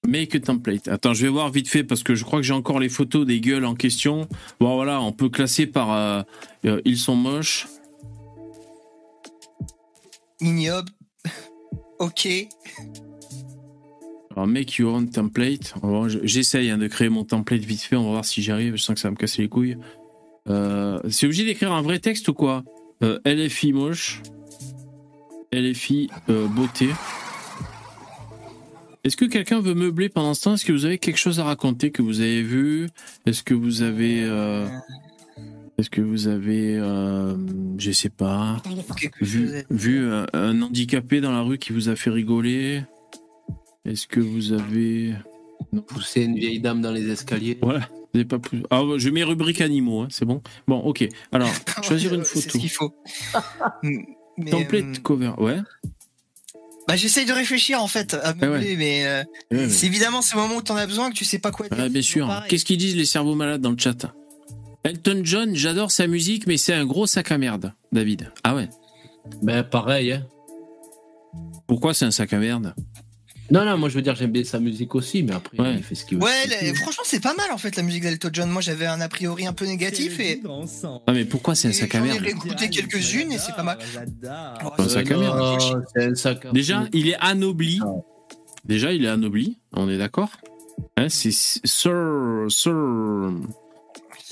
[0.07, 0.89] Make a template.
[0.89, 3.27] Attends, je vais voir vite fait parce que je crois que j'ai encore les photos
[3.27, 4.29] des gueules en question.
[4.61, 6.23] Bon, voilà, on peut classer par euh,
[6.67, 7.67] euh, ils sont moches.
[10.41, 10.91] Ignoble.
[11.99, 12.29] ok.
[14.37, 15.75] Alors, make your own template.
[16.23, 17.97] J'essaye hein, de créer mon template vite fait.
[17.97, 18.77] On va voir si j'y arrive.
[18.77, 19.79] Je sens que ça va me casser les couilles.
[20.51, 22.63] Euh, C'est obligé d'écrire un vrai texte ou quoi?
[23.03, 24.21] Euh, LFI moche.
[25.53, 26.89] LFI beauté.
[29.05, 30.55] Est-ce que quelqu'un veut meubler pendant ce temps?
[30.55, 32.89] Est-ce que vous avez quelque chose à raconter que vous avez vu?
[33.27, 34.23] Est-ce que vous avez...
[34.25, 34.67] euh,
[35.77, 36.77] Est-ce que vous avez...
[36.79, 37.37] euh,
[37.79, 38.63] je sais pas...
[39.21, 42.83] Vu, vu un, un handicapé dans la rue qui vous a fait rigoler?
[43.85, 45.15] Est-ce que vous avez...
[45.89, 47.59] Pousser une vieille dame dans les escaliers.
[47.61, 48.63] Voilà, vous avez pas plus...
[48.71, 51.07] Ah, je mets rubrique animaux, hein, c'est bon Bon, ok.
[51.31, 51.51] Alors,
[51.83, 52.51] choisir une C'est photo.
[52.53, 52.95] ce qu'il faut.
[53.83, 55.59] Mais, Template euh, cover, ouais.
[56.87, 58.77] Bah, j'essaye de réfléchir en fait à meubler, ouais.
[58.77, 59.69] mais euh, Ouais, ouais.
[59.71, 61.79] c'est évidemment ce moment où t'en as besoin que tu sais pas quoi dire.
[61.81, 62.31] Ah, bien sûr.
[62.49, 64.07] Qu'est-ce qu'ils disent les cerveaux malades dans le chat
[64.85, 68.31] Elton John, j'adore sa musique, mais c'est un gros sac à merde, David.
[68.43, 68.69] Ah ouais
[69.43, 70.27] Ben pareil, hein.
[71.67, 72.75] Pourquoi c'est un sac à merde
[73.51, 75.75] Non, non, moi je veux dire, j'aime bien sa musique aussi, mais après, Ouais.
[75.77, 76.25] il fait ce qu'il veut.
[76.25, 76.77] Ouais, la- tout.
[76.77, 78.51] franchement, c'est pas mal en fait la musique d'Elton John.
[78.51, 80.41] Moi, j'avais un a priori un peu négatif et
[81.07, 83.63] Ah, mais pourquoi c'est un sac à j'en ai merde réécouté quelques-unes et c'est pas
[83.63, 83.79] mal.
[84.79, 85.39] Un sac à merde.
[85.39, 85.59] Non,
[85.95, 87.81] c'est un sac à Déjà, il est anobli.
[87.83, 87.89] Ah.
[88.65, 90.31] Déjà, il est anobli, on est d'accord
[90.97, 91.93] Hein, C'est Sir...
[92.49, 92.73] Sir...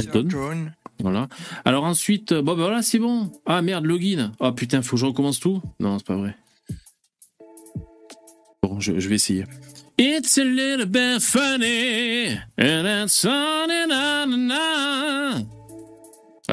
[0.01, 0.27] Elton.
[0.29, 0.75] John.
[1.01, 1.29] Voilà.
[1.65, 3.31] Alors ensuite, euh, bon, ben voilà, c'est bon.
[3.47, 4.33] Ah merde, login.
[4.41, 6.35] Oh putain, faut que je recommence tout Non, c'est pas vrai.
[8.63, 9.45] Bon, je, je vais essayer.
[9.99, 15.47] It's a little bit funny, and it's on and on and on.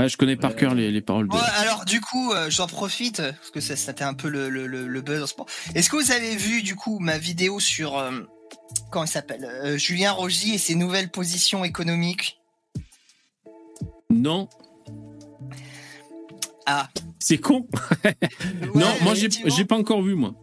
[0.02, 1.34] Ouais, je connais par cœur les, les paroles de.
[1.36, 4.68] Ouais, alors du coup, euh, j'en profite parce que ça, c'était un peu le, le,
[4.68, 5.50] le, le buzz en ce moment.
[5.76, 8.12] Est-ce que vous avez vu du coup ma vidéo sur euh,
[8.92, 12.40] comment il s'appelle euh, Julien Rogy et ses nouvelles positions économiques?
[14.12, 14.48] Non,
[16.66, 16.88] Ah,
[17.20, 17.68] c'est con.
[18.76, 20.34] non, moi j'ai j'ai pas encore vu moi.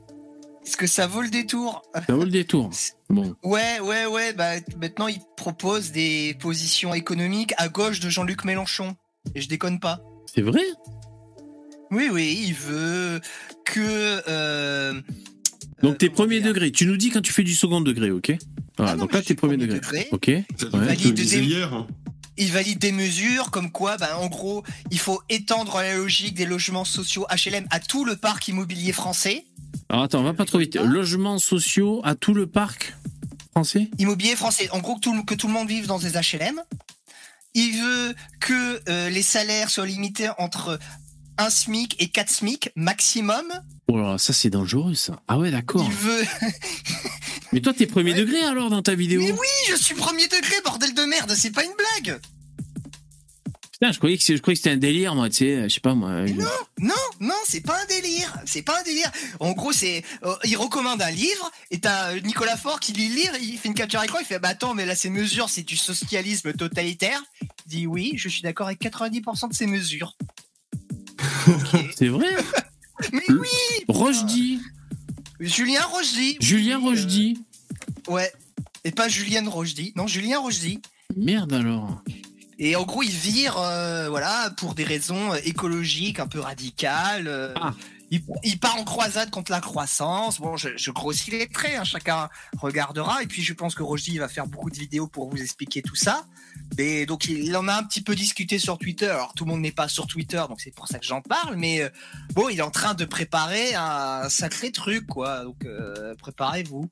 [0.66, 2.70] Est-ce que ça vaut le détour Ça vaut le détour.
[3.08, 4.32] Bon, Ouais, ouais, ouais.
[4.32, 8.96] Bah maintenant, il propose des positions économiques à gauche de Jean-Luc Mélenchon.
[9.36, 10.00] Et je déconne pas.
[10.34, 10.62] c'est vrai?
[11.92, 13.20] Oui, oui, il veut
[13.64, 14.20] que.
[14.28, 15.00] euh,
[15.84, 16.72] Donc t'es euh, comment premier dire degré.
[16.72, 18.32] Tu nous dis quand tu fais du second degré, ok?
[18.76, 20.00] Voilà, Ah non, donc là t'es suis premier premier degré.
[20.00, 20.08] degré.
[20.10, 20.30] Ok.
[20.58, 20.84] Ça, Ouais.
[20.86, 21.72] Valide des- hier.
[21.72, 21.86] hein.
[22.38, 26.44] Il valide des mesures comme quoi, bah, en gros, il faut étendre la logique des
[26.46, 29.46] logements sociaux HLM à tout le parc immobilier français.
[29.88, 30.76] Alors attends, on va pas trop vite.
[30.80, 30.84] Ah.
[30.84, 32.94] Logements sociaux à tout le parc
[33.52, 33.88] français?
[33.98, 36.60] Immobilier français, en gros, que tout, le- que tout le monde vive dans des HLM.
[37.54, 40.78] Il veut que euh, les salaires soient limités entre
[41.38, 43.44] 1 SMIC et 4 SMIC maximum.
[43.88, 45.20] Oh là là, ça c'est dangereux ça.
[45.28, 45.84] Ah ouais, d'accord.
[45.86, 46.24] Il veut.
[47.52, 48.18] Mais toi t'es premier Ouais.
[48.18, 51.52] degré alors dans ta vidéo Mais oui, je suis premier degré, bordel de merde, c'est
[51.52, 51.72] pas une
[52.04, 52.20] blague.
[53.72, 55.74] Putain, je croyais que, c'est- je croyais que c'était un délire moi, tu sais, je
[55.74, 56.22] sais pas moi.
[56.22, 56.46] Non,
[56.78, 58.34] non, non, c'est pas un délire.
[58.46, 59.10] C'est pas un délire.
[59.38, 63.08] En gros, c'est, euh, il recommande un livre et t'as euh, Nicolas Faure qui lit
[63.10, 65.50] le livre, il fait une capture écran, il fait, bah attends, mais là ces mesures,
[65.50, 67.22] c'est du socialisme totalitaire.
[67.42, 70.16] Il dit oui, je suis d'accord avec 90% de ces mesures.
[71.96, 72.28] C'est vrai
[73.12, 73.48] mais Le- oui,
[73.88, 74.60] Rochdy,
[75.40, 76.36] Julien Rochdy.
[76.40, 77.38] Julien Oui, euh, Rochdy.
[78.08, 78.32] ouais.
[78.84, 79.92] Et pas Julienne Rochdy.
[79.96, 80.80] Non, Julien Rochdy.
[81.16, 82.02] Merde alors.
[82.58, 87.26] Et en gros, il vire, euh, voilà, pour des raisons euh, écologiques un peu radicales.
[87.28, 87.74] euh, Ah.
[88.10, 90.40] Il, part en croisade contre la croissance.
[90.40, 92.28] Bon, je, grossis les traits, hein, chacun
[92.58, 93.22] regardera.
[93.22, 95.96] Et puis, je pense que Roger va faire beaucoup de vidéos pour vous expliquer tout
[95.96, 96.26] ça.
[96.78, 99.06] Mais donc, il, il en a un petit peu discuté sur Twitter.
[99.06, 101.56] Alors, tout le monde n'est pas sur Twitter, donc c'est pour ça que j'en parle.
[101.56, 101.88] Mais euh,
[102.34, 105.44] bon, il est en train de préparer un sacré truc, quoi.
[105.44, 106.88] Donc, euh, préparez-vous.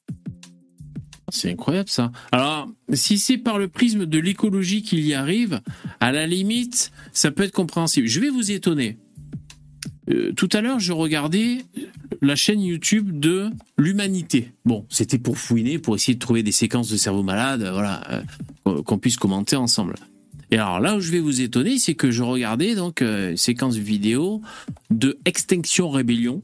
[1.31, 2.12] C'est incroyable ça.
[2.33, 5.61] Alors, si c'est par le prisme de l'écologie qu'il y arrive,
[6.01, 8.07] à la limite, ça peut être compréhensible.
[8.07, 8.99] Je vais vous étonner.
[10.11, 11.59] Euh, tout à l'heure, je regardais
[12.20, 14.52] la chaîne YouTube de l'humanité.
[14.64, 18.22] Bon, c'était pour fouiner, pour essayer de trouver des séquences de cerveau malade, euh, voilà,
[18.66, 19.94] euh, qu'on- puisse commenter ensemble.
[20.50, 23.36] Et alors là où je vais vous étonner, c'est que je regardais donc euh, une
[23.36, 24.42] séquence vidéo
[24.90, 26.42] de Extinction Rebellion.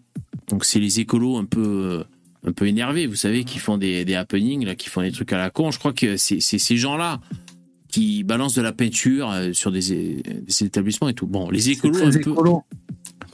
[0.49, 2.03] Donc c'est les écolos un peu
[2.47, 5.31] un peu énervés, vous savez, qui font des, des happenings, là, qui font des trucs
[5.35, 5.71] à la con.
[5.71, 7.21] Je crois que c'est ces gens-là
[7.89, 11.27] qui balancent de la peinture sur des, des établissements et tout.
[11.27, 12.33] Bon, les écolos très un peu.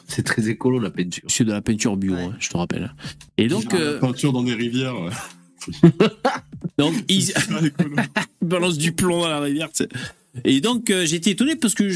[0.07, 1.24] C'est très écolo la peinture.
[1.26, 2.22] C'est de la peinture bio, Ouais.
[2.22, 2.94] hein, je te rappelle.
[3.38, 4.94] Et donc, La euh, peinture dans des rivières.
[5.00, 5.11] ouais.
[6.78, 7.32] donc ils,
[8.42, 9.68] balancent du plomb dans la rivière.
[10.44, 11.88] Et donc euh, j'étais étonné parce que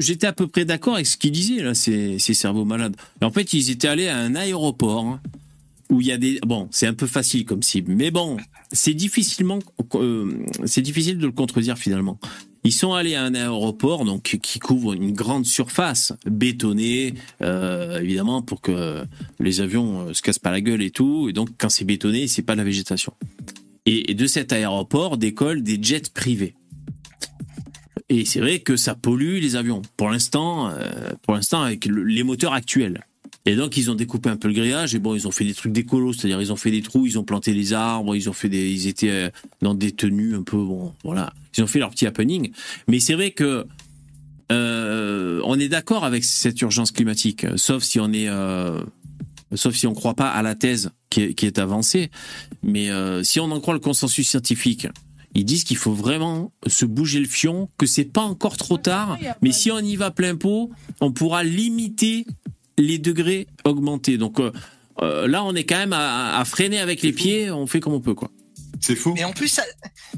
[0.00, 2.96] j'étais à peu près d'accord avec ce qu'ils disaient là, ces, ces cerveaux malades.
[3.20, 5.20] Et en fait, ils étaient allés à un aéroport hein,
[5.90, 8.38] où il y a des bon, c'est un peu facile comme cible, mais bon,
[8.72, 9.58] c'est difficilement,
[9.94, 10.32] euh,
[10.64, 12.18] c'est difficile de le contredire finalement.
[12.64, 18.40] Ils sont allés à un aéroport donc qui couvre une grande surface bétonnée, euh, évidemment
[18.40, 19.04] pour que
[19.40, 21.28] les avions euh, se cassent pas la gueule et tout.
[21.28, 23.14] Et donc quand c'est bétonné, c'est pas de la végétation.
[23.84, 26.54] Et, de cet aéroport décollent des jets privés.
[28.08, 29.82] Et c'est vrai que ça pollue les avions.
[29.96, 33.04] Pour l'instant, euh, pour l'instant avec le- les moteurs actuels.
[33.44, 34.94] Et donc ils ont découpé un peu le grillage.
[34.94, 37.18] Et bon ils ont fait des trucs d'écolo, c'est-à-dire ils ont fait des trous, ils
[37.18, 39.30] ont planté des arbres, ils ont fait des, ils étaient euh,
[39.60, 42.52] dans des tenues un peu bon, voilà, ils ont fait leur petit happening.
[42.88, 43.66] Mais c'est vrai que
[44.52, 48.82] euh, on est d'accord avec cette urgence climatique, sauf si on est, euh,
[49.54, 52.10] sauf si on croit pas à la thèse qui est, qui est avancée.
[52.62, 54.88] Mais euh, si on en croit le consensus scientifique,
[55.34, 59.18] ils disent qu'il faut vraiment se bouger le fion, que c'est pas encore trop tard,
[59.40, 60.70] mais si on y va plein pot,
[61.00, 62.26] on pourra limiter
[62.78, 64.18] les degrés augmentés.
[64.18, 64.50] Donc euh,
[65.02, 67.94] euh, là, on est quand même à, à freiner avec les pieds, on fait comme
[67.94, 68.30] on peut, quoi.
[68.80, 69.12] C'est faux.
[69.14, 69.62] Mais en plus, ça,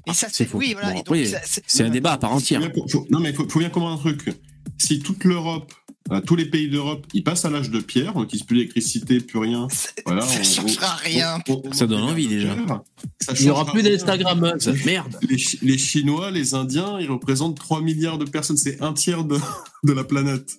[0.07, 0.95] mais ça, Ah, c'est c'est oui, voilà.
[1.05, 2.63] Bon, ça- c'est- un débat à part entière.
[2.89, 4.33] faut- non, mais il faut, faut bien comprendre un truc.
[4.79, 5.73] Si toute l'Europe,
[6.11, 8.57] euh, tous les pays d'Europe, ils passent à l'âge de pierre, donc ils se plus
[8.57, 9.69] d'électricité, plus rien.
[10.07, 11.39] Voilà, ça on- changera on- rien.
[11.49, 12.57] on- on- Ça donne envie, déjà.
[13.21, 14.55] Ça Il n'y aura plus d'Instagram.
[14.87, 15.19] Merde.
[15.63, 18.57] Les Chinois, les Indiens, ils représentent 3 milliards de personnes.
[18.57, 19.39] C'est un tiers de,
[19.85, 20.53] de la planète.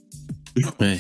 [0.80, 1.00] Ouais.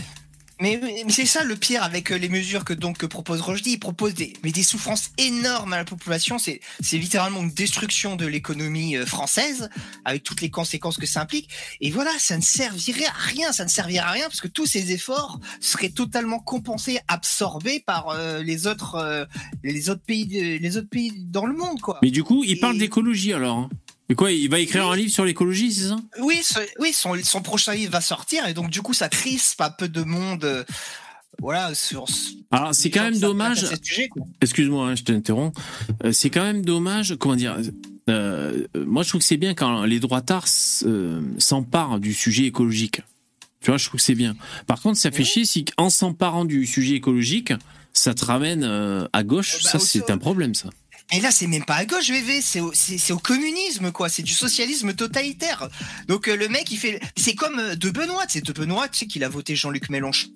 [0.61, 3.71] Mais, mais c'est ça le pire avec euh, les mesures que donc que propose Rochdy.
[3.73, 6.39] Il propose des, mais des souffrances énormes à la population.
[6.39, 9.69] C'est, c'est littéralement une destruction de l'économie euh, française
[10.05, 11.49] avec toutes les conséquences que ça implique.
[11.81, 13.51] Et voilà, ça ne servirait à rien.
[13.51, 18.09] Ça ne servirait à rien parce que tous ces efforts seraient totalement compensés, absorbés par
[18.09, 19.25] euh, les autres, euh,
[19.63, 21.99] les autres pays, les autres pays dans le monde, quoi.
[22.01, 23.57] Mais du coup, il Et- parle d'écologie alors.
[23.57, 23.69] hein.
[24.09, 25.97] Et quoi, il va écrire un livre sur l'écologie, c'est ça?
[26.21, 29.61] Oui, ce- oui, son, son prochain livre va sortir et donc du coup ça crispe
[29.61, 30.43] un peu de monde.
[30.45, 30.63] euh,
[31.39, 32.05] voilà, sur.
[32.51, 33.63] Alors, c'est quand même dommage.
[34.41, 35.57] Excuse-moi, hein, je t'interromps.
[36.05, 37.57] Euh, c'est quand même dommage, comment dire.
[38.09, 40.45] euh, moi, je trouve que c'est bien quand les droitards
[40.83, 43.01] euh, s'emparent du sujet écologique.
[43.59, 44.35] Tu vois, je trouve que c'est bien.
[44.67, 47.51] Par contre, ça fait chier si, en s'emparant du sujet écologique,
[47.91, 49.61] ça te ramène euh, à gauche.
[49.63, 50.69] Bah, ça, c'est un problème, ça.
[51.11, 54.09] Et là, c'est même pas à gauche, VV, c'est au, au communisme, quoi.
[54.09, 55.69] C'est du socialisme totalitaire.
[56.07, 56.99] Donc euh, le mec, il fait.
[57.15, 58.23] C'est comme euh, De Benoît.
[58.27, 60.29] C'est De Benoît, tu sais qu'il a voté Jean-Luc Mélenchon.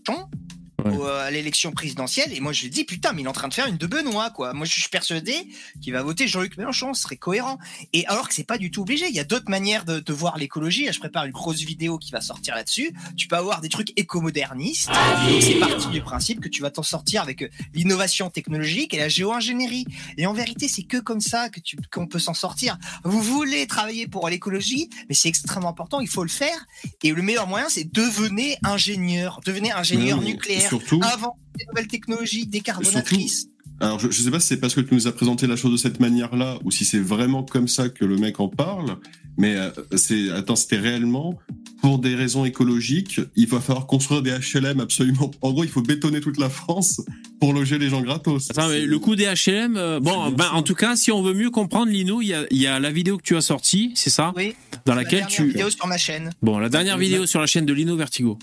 [0.86, 0.96] Ouais.
[0.98, 3.34] au- euh, à l'élection présidentielle et moi je lui dis putain mais il est en
[3.34, 4.54] train de faire une de Benoît quoi.
[4.54, 5.34] Moi je suis persuadé
[5.82, 7.58] qu'il va voter Jean-Luc Mélenchon ce serait cohérent.
[7.94, 10.14] Et alors que c'est pas du tout obligé il y a d'autres manières de, de
[10.14, 10.88] voir l'écologie.
[10.92, 12.92] Je prépare une grosse vidéo qui va sortir là-dessus.
[13.18, 14.90] Tu peux avoir des trucs écomodernistes.
[14.90, 18.98] Donc c'est parti du principe que tu vas t'en sortir avec euh, l'innovation technologique et
[18.98, 19.86] la géo-ingénierie.
[20.18, 22.78] Et en vérité c'est que comme ça que tu qu'on peut s'en sortir.
[23.04, 26.66] Vous voulez travailler pour l'écologie mais c'est extrêmement important il faut le faire.
[27.04, 29.40] Et le meilleur moyen c'est devenez ingénieur.
[29.46, 33.48] Devenez ingénieur mais nucléaire Surtout, inventer des nouvelles technologies décarbonatrices
[33.82, 35.72] alors je, je sais pas si c'est parce que tu nous as présenté la chose
[35.72, 38.98] de cette manière-là ou si c'est vraiment comme ça que le mec en parle,
[39.38, 41.40] mais euh, c'est attends, c'était réellement
[41.82, 45.32] pour des raisons écologiques, il va falloir construire des HLM absolument.
[45.42, 47.00] En gros, il faut bétonner toute la France
[47.40, 48.52] pour loger les gens gratos.
[48.52, 51.22] Attends, mais C'est- le coût des HLM, euh, bon, ben, en tout cas, si on
[51.24, 53.42] veut mieux comprendre, Lino, il y a, il y a la vidéo que tu as
[53.42, 54.56] sortie, c'est ça oui
[54.86, 55.48] Dans la laquelle dernière tu.
[55.48, 57.04] vidéo sur ma chaîne Bon, la dernière Ouais.
[57.06, 58.38] vidéo sur la chaîne de Lino Vertigo.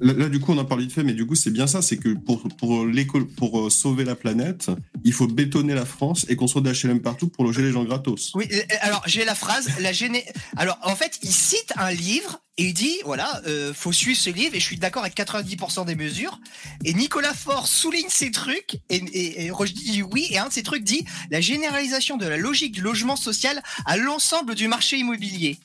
[0.00, 1.82] Là, là, du coup, on en parle vite fait, mais du coup, c'est bien ça,
[1.82, 4.70] c'est que pour pour l'école, pour euh, sauver la planète,
[5.04, 8.32] il faut bétonner la France et construire des HLM partout pour loger les gens gratos.
[8.34, 8.48] Oui,
[8.80, 10.24] alors j'ai la phrase, la géné...
[10.56, 14.30] Alors en fait, il cite un livre et il dit voilà, euh, faut suivre ce
[14.30, 16.38] livre et je suis d'accord avec 90% des mesures.
[16.84, 20.52] Et Nicolas Faure souligne ces trucs et, et, et Roche dit oui et un de
[20.52, 24.98] ces trucs dit la généralisation de la logique du logement social à l'ensemble du marché
[24.98, 25.58] immobilier.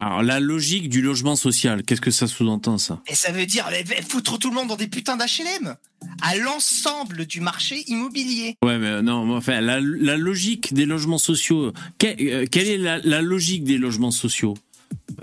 [0.00, 3.00] Alors, la logique du logement social, qu'est-ce que ça sous-entend, ça?
[3.08, 3.68] Et ça veut dire
[4.08, 5.74] foutre tout le monde dans des putains d'HLM
[6.22, 8.54] à l'ensemble du marché immobilier.
[8.64, 12.78] Ouais, mais non, mais enfin, la, la logique des logements sociaux, que- euh, quelle est
[12.78, 14.54] la, la logique des logements sociaux?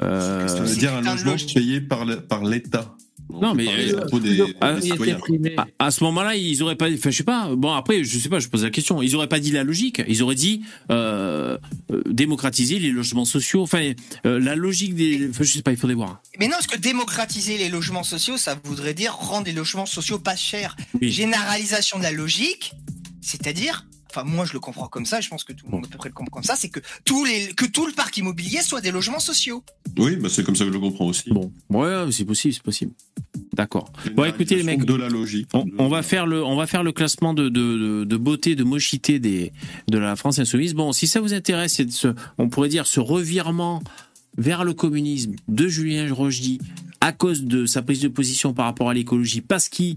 [0.02, 1.54] Euh, Ça veut c'est dire un logement logique.
[1.56, 2.96] payé par le- par l'État.
[3.30, 5.56] Non, On mais, euh, des, ah, des primé.
[5.58, 7.54] à, à ce moment-là, ils auraient pas, enfin, je sais pas.
[7.56, 9.02] Bon, après, je sais pas, je pose la question.
[9.02, 10.02] Ils auraient pas dit la logique.
[10.08, 10.62] Ils auraient dit
[10.92, 11.58] euh,
[11.92, 13.62] euh, démocratiser les logements sociaux.
[13.64, 13.94] Enfin,
[14.26, 16.22] euh, la logique des, enfin, je sais pas, il faudrait voir.
[16.40, 20.20] Mais non, parce que démocratiser les logements sociaux, ça voudrait dire rendre les logements sociaux
[20.20, 20.76] pas chers.
[21.02, 21.12] Oui.
[21.12, 22.74] Généralisation de la logique,
[23.22, 23.86] c'est-à-dire,
[24.16, 25.98] enfin moi je le comprends comme ça, je pense que tout le monde à peu
[25.98, 28.82] près le comprend comme ça, c'est que tous les que tout le parc immobilier soit
[28.82, 29.64] des logements sociaux.
[29.98, 31.30] Oui, bah, c'est comme ça que je le comprends aussi.
[31.30, 32.92] Bon, ouais, c'est possible, c'est possible.
[33.54, 33.92] D'accord.
[34.16, 35.48] Bon, écoutez les mecs, De la logique.
[35.54, 38.56] on, on va faire le, on va faire le classement de, de, de, de beauté,
[38.56, 39.54] de mochité des,
[39.88, 40.74] de la France insoumise.
[40.74, 43.82] Bon, si ça vous intéresse, c'est ce, on pourrait dire ce revirement
[44.38, 46.60] vers le communisme de Julien Rochdy
[47.00, 49.96] à cause de sa prise de position par rapport à l'écologie, parce qu'il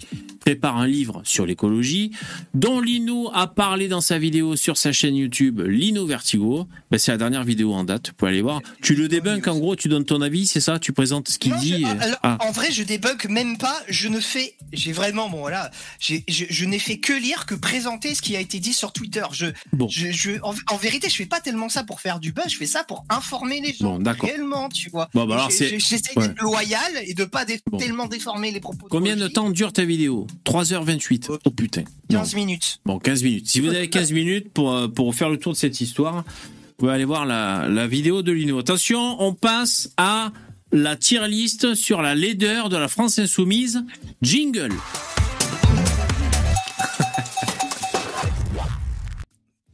[0.48, 2.10] prépare un livre sur l'écologie,
[2.54, 6.66] dont Lino a parlé dans sa vidéo sur sa chaîne YouTube Lino Vertigo.
[6.90, 8.62] Ben, c'est la dernière vidéo en date, vous pouvez aller voir.
[8.82, 10.78] Tu le débunk, en gros, tu donnes ton avis, c'est ça?
[10.78, 12.38] Tu présentes ce qu'il dit je- et- alors, Ah.
[12.40, 13.78] En vrai, je débunk même pas.
[13.88, 15.70] Je ne fais, j'ai vraiment, bon voilà,
[16.00, 19.24] je, je n'ai fait que lire, que présenter ce qui a été dit sur Twitter.
[19.32, 19.86] Je, Bon.
[19.90, 22.46] je, je- en, en vérité, je fais pas tellement ça pour faire du buzz.
[22.48, 24.30] Je fais ça pour informer les gens Bon, d'accord.
[24.30, 25.10] réellement, tu vois.
[25.12, 25.76] Bon, bah J'essaie
[26.16, 26.28] ouais.
[26.28, 27.76] d'être loyal et de pas dé- Bon.
[27.76, 28.86] tellement déformer les propos.
[28.88, 30.26] Combien de temps dure ta vidéo?
[30.44, 31.38] 3h28.
[31.44, 31.82] Oh putain.
[32.10, 32.20] Non.
[32.20, 32.80] 15 minutes.
[32.84, 33.48] Bon, 15 minutes.
[33.48, 36.74] Si vous avez 15 minutes pour, euh, pour faire le tour de cette histoire, vous
[36.76, 38.58] pouvez aller voir la, la vidéo de Lino.
[38.58, 40.32] Attention, on passe à
[40.72, 43.82] la tier list sur la laideur de la France Insoumise.
[44.22, 44.72] Jingle.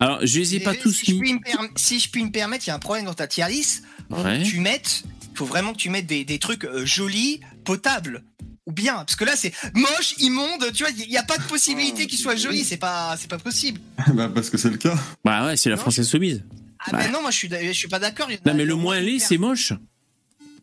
[0.01, 1.35] Alors, je les ai pas tous si je, mis.
[1.41, 3.85] perm- si je puis me permettre, il y a un problème dans ta tier list.
[4.11, 4.43] Ouais.
[4.43, 5.05] Tu mettes,
[5.35, 8.23] faut vraiment que tu mettes des, des trucs euh, jolis, potables.
[8.67, 11.43] Ou bien, parce que là c'est moche, immonde, tu vois, il n'y a pas de
[11.43, 13.79] possibilité qu'il soit joli, c'est pas, c'est pas possible.
[14.15, 14.97] bah, parce que c'est le cas.
[15.25, 16.43] Bah ouais, c'est la Non, France Insoumise.
[16.87, 18.29] Ah ben non, moi je suis, je suis pas d'accord.
[18.47, 19.73] Non, mais le moins laid, c'est moche.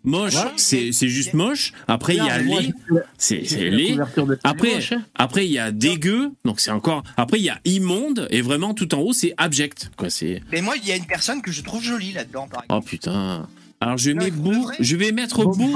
[0.04, 0.54] Moche, Voilà.
[0.56, 1.74] c'est c'est juste moche.
[1.88, 2.74] Après, il y a laid,
[3.20, 4.00] c'est laid.
[4.44, 7.04] Après, moche, après il y a dégueu, donc c'est encore.
[7.18, 9.92] Après il y a immonde et vraiment tout en haut c'est abject.
[9.98, 10.42] Quoi, c'est.
[10.52, 12.84] Mais moi, il y a une personne que je trouve jolie là-dedans, par exemple.
[12.84, 13.48] Oh putain.
[13.82, 15.72] Alors je mets beau, je vais mettre beau.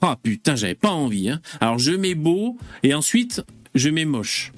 [0.00, 1.28] ah, putain, j'avais pas envie.
[1.28, 1.40] Hein.
[1.60, 3.42] Alors je mets beau et ensuite
[3.74, 4.52] je mets moche.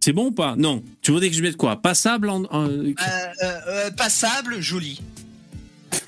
[0.00, 0.54] C'est bon ou pas?
[0.56, 0.82] Non.
[1.00, 1.80] Tu voudrais que je mette quoi?
[1.80, 2.92] Passable en, en- Euh,
[3.42, 5.00] euh, euh, passable, joli.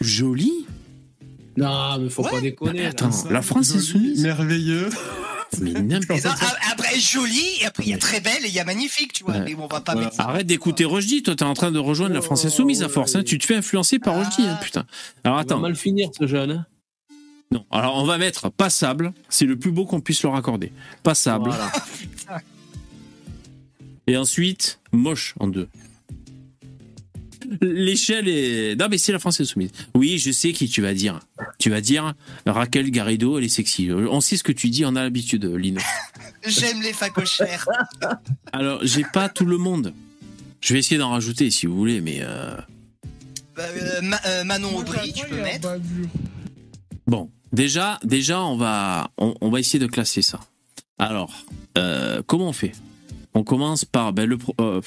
[0.02, 0.66] joli?
[1.56, 2.30] Non, mais faut Ouais.
[2.30, 2.82] pas déconner.
[2.82, 2.88] là.
[2.90, 4.90] Attends, la France Joli, Insoumise Merveilleux.
[5.60, 6.48] Mais n'importe non, quoi.
[6.48, 9.12] a- après joli, et après il y a très belle et il y a magnifique,
[9.12, 9.34] tu vois.
[9.34, 9.40] Ouais.
[9.44, 10.06] Mais bon, on va pas Voilà.
[10.08, 10.24] mettre ça.
[10.24, 13.22] Arrête d'écouter Rochdi, toi t'es en train de rejoindre la France Insoumise à force, hein.
[13.24, 14.86] tu te fais influencer par hein, putain.
[15.24, 16.50] Alors Il va attends, mal finir ce jeune.
[16.50, 16.66] hein.
[17.52, 20.72] non, alors on va mettre passable, c'est le plus beau qu'on puisse leur accorder.
[21.02, 21.50] Passable.
[21.50, 21.72] Voilà.
[24.06, 25.68] Et ensuite, moche en deux.
[27.60, 28.76] L'échelle est.
[28.78, 29.70] Non, mais c'est la France Insoumise.
[29.94, 31.20] Oui, je sais qui tu vas dire.
[31.58, 32.14] Tu vas dire
[32.46, 33.90] Raquel Garrido, elle est sexy.
[33.92, 35.80] On sait ce que tu dis, on a l'habitude, Lino.
[36.46, 37.66] J'aime les facochères.
[38.52, 39.92] Alors, j'ai pas tout le monde.
[40.60, 42.18] Je vais essayer d'en rajouter si vous voulez, mais.
[42.22, 42.56] euh,
[43.58, 45.78] Euh, Ma- euh, Manon Aubry, tu peux mettre.
[47.06, 50.40] Bon, déjà, déjà, on va, on, on va essayer de classer ça.
[50.98, 51.44] Alors,
[51.78, 52.72] euh, comment on fait?
[53.34, 54.80] On commence par ben, le, pro- euh,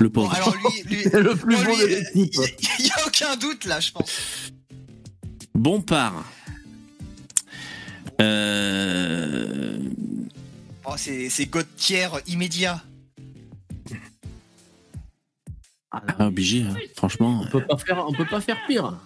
[0.00, 0.34] le Bon, pauvre.
[0.34, 2.34] alors lui, lui, C'est le plus bon, beau lui, de l'équipe.
[2.78, 4.10] il n'y a aucun doute là, je pense.
[5.54, 6.24] Bon part.
[8.20, 9.78] Euh,
[10.88, 11.28] Oh, c'est
[11.76, 12.82] tier immédiat.
[15.90, 17.42] ah, obligé, hein, franchement.
[17.44, 18.96] On peut pas faire, on peut pas faire pire.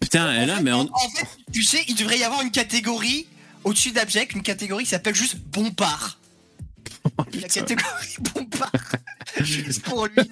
[0.00, 0.80] Putain, elle a, mais on...
[0.80, 3.26] en fait, tu sais, il devrait y avoir une catégorie
[3.64, 6.18] au-dessus d'abject, une catégorie qui s'appelle juste bon part.
[7.40, 8.72] La catégorie bon part.
[9.40, 10.30] juste pour lui.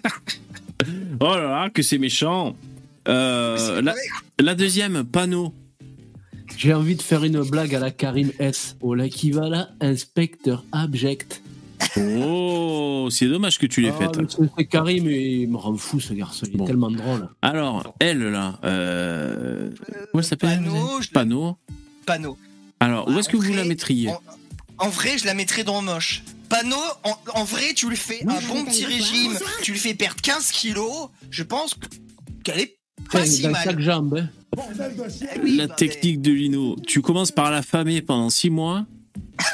[1.20, 2.56] Oh là là, que c'est méchant.
[3.08, 5.52] Euh, C'est la, deuxième, panneau.
[6.56, 8.76] J'ai envie de faire une blague à la Karim S.
[8.80, 11.42] Au l'équivalent inspecteur abject.
[11.96, 14.18] Oh, c'est dommage que tu l'aies Ah, faite.
[14.56, 16.46] c'est- Karim, il me rend fou ce garçon.
[16.52, 17.28] Il est tellement drôle.
[17.42, 19.70] Alors, elle là, euh...
[20.12, 21.56] comment elle s'appelle Panneau, Panneau.
[22.06, 22.38] Panneau.
[22.80, 24.08] Alors, où est-ce que vous la mettriez?
[24.10, 24.20] en-
[24.78, 26.22] En vrai, je la mettrais dans moche.
[26.50, 29.32] Panneau, en, en vrai, tu lui fais un bon petit régime,
[29.62, 31.76] tu lui fais perdre 15 kilos, je pense
[32.44, 32.76] qu'elle est
[33.10, 33.62] pas si mal.
[33.64, 34.18] chaque jambe.
[34.18, 34.28] hein.
[35.46, 36.76] Eh La technique de Lino.
[36.86, 38.84] Tu commences par l'affamer pendant six mois.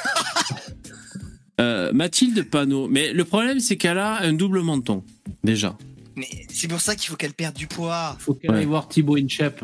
[1.59, 2.87] Euh, Mathilde Panneau.
[2.87, 5.03] Mais le problème, c'est qu'elle a un double menton,
[5.43, 5.77] déjà.
[6.15, 8.15] Mais, c'est pour ça qu'il faut qu'elle perde du poids.
[8.19, 8.59] Faut qu'elle Ouais.
[8.59, 9.63] aille voir Thibaut Inchep.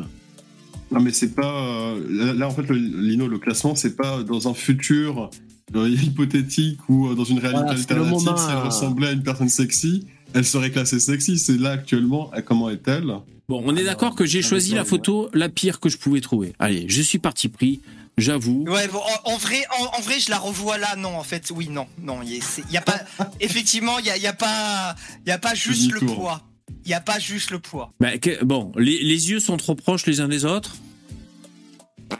[0.90, 1.54] Non, mais c'est pas.
[1.94, 5.28] euh, là, en fait, le, Lino, le classement, c'est pas dans un futur
[5.74, 8.12] hypothétique ou euh, dans une réalité Voilà, alternative.
[8.24, 11.38] moment, si elle euh, ressemblait à une personne sexy, elle serait classée sexy.
[11.38, 12.30] C'est là actuellement.
[12.34, 13.06] euh, Comment est-elle?
[13.48, 16.54] Bon, on est d'accord que j'ai choisi la photo la pire que je pouvais trouver.
[16.58, 17.80] Allez, je suis parti pris,
[18.16, 18.64] j'avoue.
[18.68, 20.96] Ouais, bon, en, en vrai, en, en vrai, je la revois là.
[20.96, 22.20] Non, en fait, oui, non, non.
[22.22, 23.00] Il y, a- y pas,
[23.40, 24.94] effectivement, il y a, il y a pas,
[25.26, 26.42] il y a pas juste le poids.
[26.84, 27.92] Il y a pas juste le poids.
[28.00, 30.76] Bah, que- bon, les, les yeux sont trop proches les uns des autres.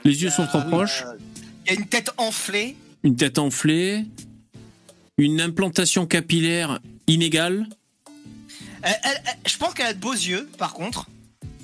[0.05, 1.05] Les yeux sont trop Euh, proches.
[1.67, 2.77] Il y a une tête enflée.
[3.03, 4.05] Une tête enflée.
[5.19, 7.67] Une implantation capillaire inégale.
[8.83, 11.09] Elle- elle- elle- je pense qu'elle a de beaux yeux, par contre.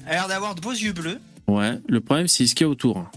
[0.07, 1.19] Elle a l'air d'avoir de beaux yeux bleus.
[1.49, 3.11] Ouais, le problème, c'est ce qu'il y a autour.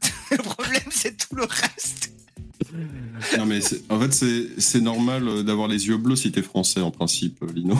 [0.30, 2.12] Le problème, c'est tout le reste.
[3.38, 3.60] Non, mais
[3.90, 7.42] en fait, c'est c'est normal euh, d'avoir les yeux bleus si t'es français, en principe,
[7.42, 7.78] euh, Lino.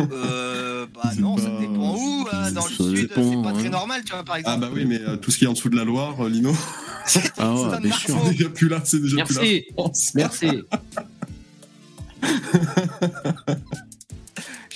[0.00, 0.49] Euh,
[0.94, 2.26] bah non, ça dépend où.
[2.32, 3.70] euh, dans le ça sud, c'est pas très hein.
[3.70, 4.60] normal, tu vois, par Ah exemple.
[4.60, 6.52] bah oui, mais euh, tout ce qui est en dessous de la Loire, euh, Lino,
[7.06, 9.34] C'est Ah ouais, un c'est déjà plus là, c'est déjà Merci.
[9.38, 10.10] plus France.
[10.14, 10.46] Merci.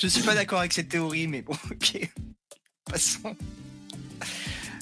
[0.00, 2.10] Je suis pas d'accord avec cette théorie, mais bon, ok.
[2.90, 3.34] Passons.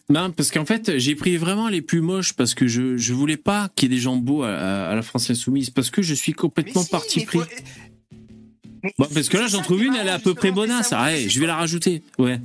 [0.08, 3.36] Non, parce qu'en fait, j'ai pris vraiment les plus moches parce que je, je voulais
[3.36, 6.02] pas qu'il y ait des gens beaux à, à- à la France Insoumise parce que
[6.02, 7.38] je suis complètement Mais si, parti mais pris.
[7.38, 7.44] faut-
[8.98, 10.92] Bon, parce que là, j'en trouve une, elle est à peu près bonasse.
[10.92, 12.02] Ah, ouais, je vais la rajouter.
[12.18, 12.40] Ouais.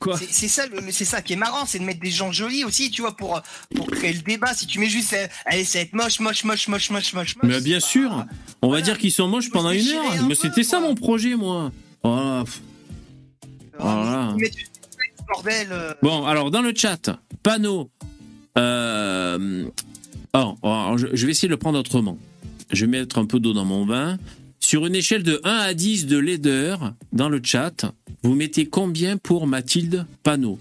[0.00, 2.90] Quoi C'est ça, c'est ça qui est marrant, c'est de mettre des gens jolis aussi,
[2.90, 3.40] tu vois, pour,
[3.76, 4.54] pour créer le débat.
[4.54, 7.36] Si tu mets juste, euh, allez, ça va être moche, moche, moche, moche, moche, moche.
[7.42, 8.08] Mais bien c'est sûr.
[8.10, 8.26] pas-
[8.62, 8.80] On Voilà.
[8.82, 10.10] va dire qu'ils sont moches pendant une heure.
[10.12, 11.70] un Mais c'était ça mon projet, moi.
[12.02, 12.44] Voilà.
[14.38, 14.50] Tu
[15.28, 15.68] bordel.
[15.70, 17.10] euh, Bon, alors dans le chat,
[17.42, 17.90] panneau.
[18.58, 19.64] Euh...
[20.34, 20.56] oh,
[20.96, 22.18] je je vais essayer de le prendre autrement.
[22.72, 24.18] Je vais mettre un peu d'eau dans mon vin.
[24.60, 27.92] Sur une échelle de 1 à 10 de laideur, dans le chat,
[28.22, 30.58] vous mettez combien pour Mathilde Panneau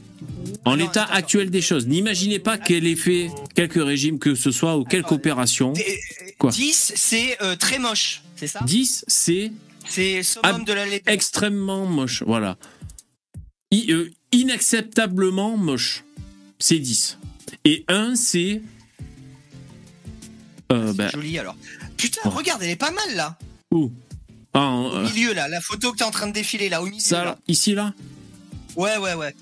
[0.65, 4.77] En l'état actuel des choses, n'imaginez pas qu'elle ait fait quelques régimes que ce soit
[4.77, 5.73] ou quelque opération.
[6.37, 9.51] Quoi 10, c'est euh, très moche, c'est ça 10, c'est
[9.87, 11.13] C'est de la laideur.
[11.13, 12.23] extrêmement moche.
[12.25, 12.57] Voilà.
[13.71, 16.03] I- euh, inacceptablement moche.
[16.57, 17.17] C'est 10.
[17.65, 18.61] Et 1, c'est.
[20.71, 21.55] Euh, ben, Joli alors.
[21.97, 22.29] Putain, Oh.
[22.29, 23.37] regarde, elle est pas mal là.
[23.71, 23.91] Où
[24.53, 26.81] Ah, en- Au euh, milieu là, la photo que t'es en train de défiler là,
[26.81, 26.99] au milieu.
[26.99, 27.37] Ça, là.
[27.47, 27.93] ici, là
[28.75, 29.35] Ouais, ouais, ouais.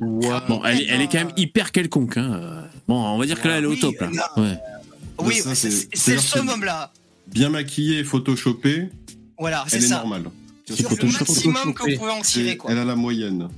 [0.00, 2.16] Bon, elle, est- elle est quand même hyper quelconque.
[2.18, 2.32] hein.
[2.34, 3.96] Euh, Bon, on va dire que là, elle est au top.
[4.00, 4.30] Là.
[4.36, 4.56] Ouais.
[5.18, 5.40] Oui,
[5.94, 6.92] c'est le summum là.
[7.26, 8.88] Bien maquillée et photoshopée,
[9.38, 9.96] Voilà, c'est elle est ça.
[9.98, 10.24] normale.
[10.68, 12.70] C'est C'est le maximum que vous pouvez en tirer quoi.
[12.70, 13.48] Elle a la moyenne.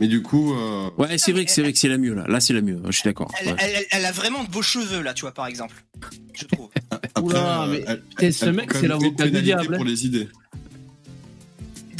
[0.00, 2.24] Mais du coup, euh, Ouais, c'est vrai que c'est vrai que c'est la mieux là.
[2.26, 2.80] Là, c'est la mieux.
[2.86, 3.30] Je suis d'accord.
[3.40, 3.54] Elle, Ouais.
[3.58, 5.74] elle- elle- elle a vraiment de beaux cheveux là, tu vois, par exemple.
[6.34, 6.68] Je trouve.
[6.90, 9.76] après, Oula, euh, mais elle- putain, ce elle mec, c'est l'avocat du diable.
[9.76, 10.28] pour les idées.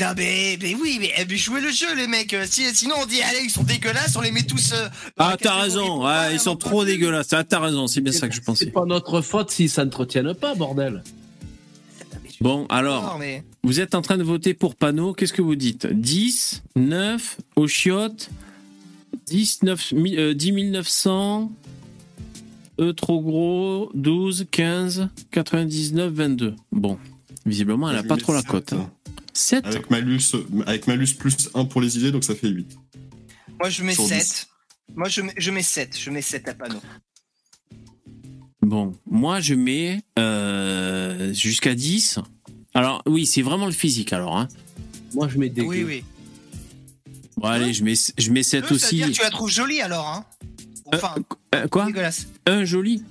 [0.02, 2.32] Ah, mais, mais oui, mais, mais jouez le jeu, les mecs.
[2.32, 4.72] Euh, si- sinon, on dit, allez, ils sont dégueulasses, on les met tous.
[4.72, 4.88] euh,
[5.18, 6.02] Ah, t'as raison.
[6.32, 7.34] ils sont on trop dégueulasses.
[7.34, 7.86] Ah, t'as raison.
[7.86, 8.66] C'est bien ça que je C'est pensais.
[8.70, 11.02] pas notre faute s'ils s'entretiennent pas, bordel.
[12.40, 13.12] Bon, alors.
[13.12, 15.86] Non, mais- Vous êtes en train de voter pour panneau, qu'est-ce que vous dites?
[15.86, 18.30] 10, 9, au chiotte,
[19.26, 21.52] 10, 9, mi- euh, 10 900,
[22.80, 26.54] E trop gros, 12, 15, 99, 22.
[26.72, 26.98] Bon,
[27.44, 28.72] visiblement, elle Je a lui pas trop la sept, cote.
[28.72, 28.90] hein.
[29.34, 30.20] 7 Avec malus,
[30.66, 32.78] avec malus plus 1 pour les idées, donc ça fait 8.
[33.58, 34.18] Moi, je mets Sur 7.
[34.18, 34.46] 10.
[34.96, 35.94] Moi, je mets, je mets 7.
[35.98, 36.80] Je mets 7 à panneau.
[38.62, 42.18] Bon, moi je mets euh, jusqu'à 10.
[42.74, 44.36] Alors, oui, c'est vraiment le physique alors.
[44.36, 44.48] Hein.
[45.14, 46.04] Moi, je mets des Oui, oui.
[47.36, 49.12] Bon, allez, je mets, je mets 7 Deux, ça veut dire aussi.
[49.12, 50.24] que tu la trouves jolie alors, hein
[50.92, 51.14] Enfin,
[51.54, 51.86] Euh, quoi?
[51.86, 52.28] dégueulasse.
[52.46, 53.02] Un joli?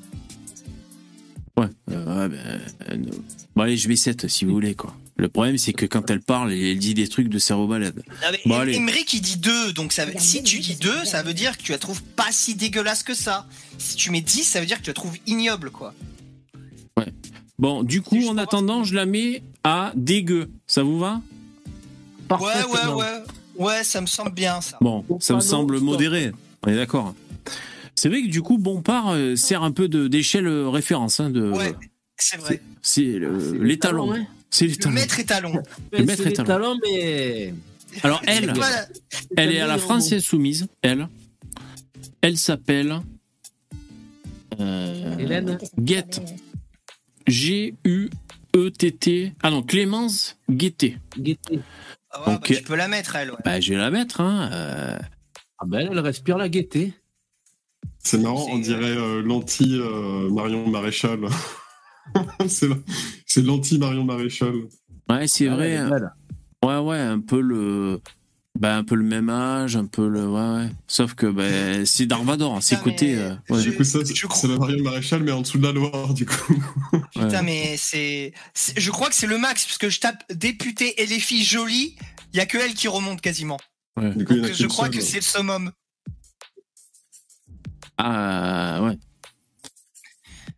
[1.58, 1.66] Ouais.
[1.92, 3.12] euh, ouais, ben, euh, non.
[3.56, 4.96] Bon, allez, je mets 7 si vous voulez, quoi.
[5.20, 8.02] Le problème, c'est que quand elle parle, elle dit des trucs de cerveau malade.
[8.46, 8.62] Bon.
[8.62, 11.64] Emmerich, il dit 2, donc ça veut- si tu dis 2, ça veut dire que
[11.64, 13.46] tu la trouves pas si dégueulasse que ça.
[13.78, 15.94] Si tu mets 10, ça veut dire que tu la trouves ignoble, quoi.
[17.58, 20.50] Bon, du coup, en attendant, je la mets à dégueu.
[20.66, 21.22] Ça vous va?
[22.32, 23.06] Ouais, ouais, ouais.
[23.58, 24.78] Ouais, ça me semble bien, ça.
[24.80, 26.32] Bon, ça me semble modéré.
[26.66, 27.14] On est d'accord.
[27.96, 31.20] C'est vrai que du coup, Bompard euh, sert un peu de- d'échelle euh, référence.
[31.20, 31.76] Hein, de, Ouais,
[32.16, 32.62] c'est vrai.
[32.82, 33.58] C'est le-
[34.52, 34.82] C'est l'étalon.
[34.82, 35.64] C'est Le maître étalon.
[35.92, 36.74] Le maître étalon.
[36.84, 37.54] les mais.
[38.04, 38.54] Alors, elle,
[39.38, 40.68] elle est à la France Insoumise.
[40.82, 41.08] Elle.
[42.22, 43.00] Elle s'appelle.
[44.60, 46.22] euh, Hélène Guette.
[47.28, 49.34] G-U-E-T-T.
[49.44, 50.98] Ah non, Clémence Guettet.
[51.18, 51.60] Gaieté.
[52.12, 53.38] Ah ouais, bah, tu peux la mettre, elle, ouais.
[53.46, 54.22] Bah, je vais la mettre.
[54.22, 54.50] Hein.
[54.52, 54.98] euh,
[55.60, 56.94] Ah ben, elle respire la gaieté.
[58.00, 61.20] C'est marrant, on C'est- dirait euh, l'anti-Marion Maréchal.
[62.48, 62.78] c'est la-
[63.26, 64.54] c'est l'anti-Marion Maréchal.
[65.10, 65.90] Ouais, c'est Ah, vrai.
[65.90, 66.12] belle.
[66.64, 68.00] Ouais, ouais, un peu le.
[68.60, 70.28] Bah, un peu le même âge, un peu le.
[70.28, 70.70] Ouais, ouais.
[70.88, 73.16] Sauf que bah, c'est Darvador, hein, c'est Putain, côté.
[73.16, 73.62] mais- euh, ouais.
[73.62, 75.72] Du coup, ça, c'est je crois- c'est la Marion Maréchal, mais en dessous de la
[75.72, 76.56] Loire, du coup.
[77.14, 77.42] Putain, Ouais.
[77.44, 78.34] mais c'est.
[78.76, 81.96] Je crois que c'est le max, parce que je tape député et les filles jolies,
[82.34, 83.58] il y a que elle qui remonte quasiment.
[83.96, 84.96] Coup, Donc, je crois seule.
[84.96, 85.72] que c'est le summum.
[87.98, 88.98] Ah, ouais.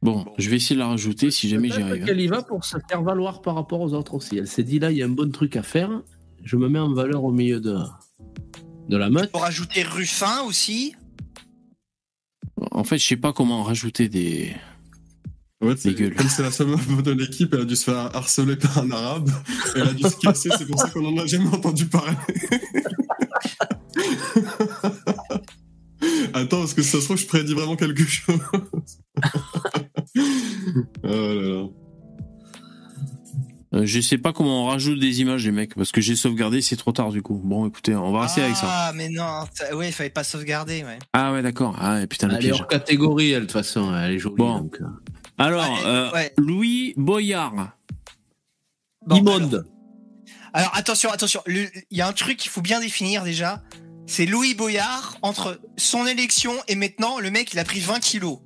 [0.01, 2.01] Bon, je vais essayer de la rajouter si jamais j'y arrive.
[2.03, 2.05] hein.
[2.07, 4.37] qu'elle y va pour se faire valoir par rapport aux autres aussi.
[4.37, 6.01] Elle s'est dit là, il y a un bon truc à faire.
[6.43, 7.77] Je me mets en valeur au milieu de,
[8.89, 9.31] de la meute.
[9.31, 10.95] Pour rajouter Ruffin aussi?
[12.71, 14.55] En fait, je sais pas comment rajouter des.
[15.63, 18.89] Ouais, comme c'est la seule de l'équipe, elle a dû se faire harceler par un
[18.89, 19.29] arabe.
[19.75, 22.15] Elle a dû se casser, c'est pour ça qu'on en a jamais entendu parler.
[26.33, 28.39] Attends, parce que ça se trouve, je prédis vraiment quelque chose.
[31.03, 31.67] oh là là.
[33.73, 36.61] Euh, je sais pas comment on rajoute des images, les mecs, parce que j'ai sauvegardé,
[36.61, 37.39] c'est trop tard du coup.
[37.41, 38.67] Bon, écoutez, on va rester avec ça.
[38.69, 40.99] Ah, mais non, ouais, il fallait pas sauvegarder, ouais.
[41.13, 41.77] Ah ouais, d'accord.
[41.79, 43.95] Ah ouais, putain, le Elle est hors catégorie, elle, de toute façon.
[43.95, 44.35] Elle est jolie.
[44.35, 44.59] Bon.
[44.59, 44.85] donc, euh.
[45.37, 46.33] Alors, Ouais, euh, ouais.
[46.37, 47.71] Louis Boyard.
[49.07, 49.65] Bon, Immonde.
[50.53, 53.63] Alors attention, attention, il y a un truc qu'il faut bien définir déjà.
[54.11, 58.39] C'est Louis Boyard entre son élection et maintenant le mec il a pris 20 kilos.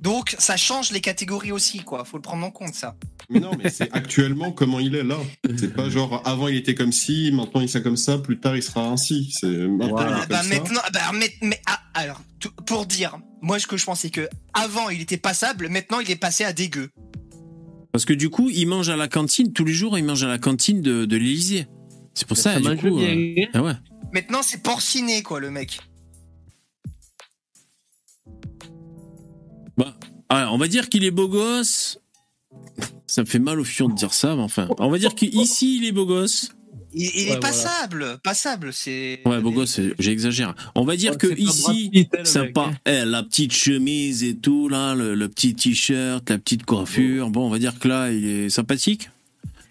[0.00, 2.06] Donc ça change les catégories aussi quoi.
[2.06, 2.96] Faut le prendre en compte ça.
[3.28, 5.18] Mais non, mais c'est actuellement comment il est là.
[5.58, 8.56] C'est pas genre avant il était comme ci, maintenant il sera comme ça, plus tard
[8.56, 9.30] il sera ainsi.
[9.38, 10.10] C'est maintenant Voilà.
[10.10, 10.48] il est comme bah, ça.
[10.48, 14.26] maintenant, bah, mais, mais- ah, alors tout- pour dire, moi ce que je pensais que
[14.54, 16.88] avant il était passable, maintenant il est passé à dégueu.
[17.92, 20.28] Parce que du coup, il mange à la cantine, tous les jours, il mange à
[20.28, 21.66] la cantine de, de l'Élysée.
[22.14, 22.96] C'est pour ça, Ça du coup.
[22.96, 23.08] bien.
[23.14, 23.72] euh, Ah ouais.
[24.12, 25.80] Maintenant c'est porciné quoi le mec.
[29.76, 29.96] Bah,
[30.28, 31.98] ah, on va dire qu'il est beau gosse.
[33.06, 34.68] Ça me fait mal au fion de dire ça, mais enfin.
[34.78, 36.52] On va dire qu'ici, il est beau gosse.
[36.94, 37.40] Il, il Ouais, est voilà.
[37.40, 39.20] passable, passable, c'est.
[39.24, 40.54] Ouais, beau gosse, j'exagère.
[40.74, 42.66] On va dire Ouais, que c'est pas ici, Pitt, hein, sympa.
[42.66, 47.30] mec, Eh, la petite chemise et tout, là, le, le petit t-shirt, la petite coiffure.
[47.30, 49.08] Bon, on va dire que là, il est sympathique.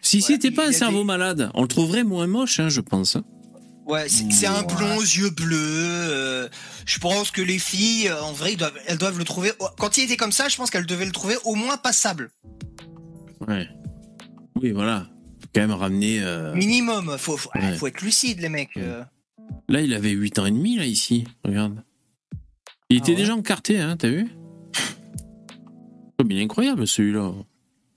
[0.01, 2.81] Si Ouais, c'était pas un cerveau des- malade, on le trouverait moins moche, hein, je
[2.81, 3.17] pense.
[3.91, 5.57] Ouais, c'est un blond aux yeux bleus.
[5.57, 6.47] euh,
[6.85, 9.51] je pense que les filles, euh, en vrai, doivent- elles doivent le trouver.
[9.77, 12.31] Quand il était comme ça, je pense qu'elles devaient le trouver au moins passable.
[13.47, 13.67] Ouais.
[14.61, 15.09] Oui, voilà.
[15.41, 16.21] Faut quand même ramener.
[16.21, 17.17] euh, Minimum.
[17.17, 17.75] Faut, faut, Ouais.
[17.75, 18.77] faut être lucide, les mecs.
[19.67, 21.25] Là, il avait 8 ans et demi, là, ici.
[21.43, 21.83] Regarde.
[22.89, 24.29] Il était Ah ouais déjà encarté, hein, t'as vu?
[26.17, 27.33] Comme il est incroyable, celui-là.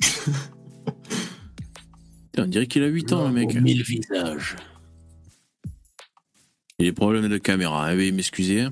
[2.39, 3.55] On dirait qu'il a 8 ans, le mec.
[3.55, 4.57] Mille visages.
[6.79, 8.67] Il y a des problèmes de caméra, hein, veuillez m'excuser.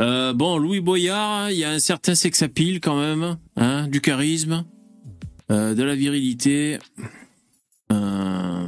[0.00, 4.00] Euh, bon, Louis Boyard, il y a un certain sex appeal quand même, hein, du
[4.00, 4.64] charisme,
[5.50, 6.78] euh, de la virilité,
[7.92, 8.66] euh,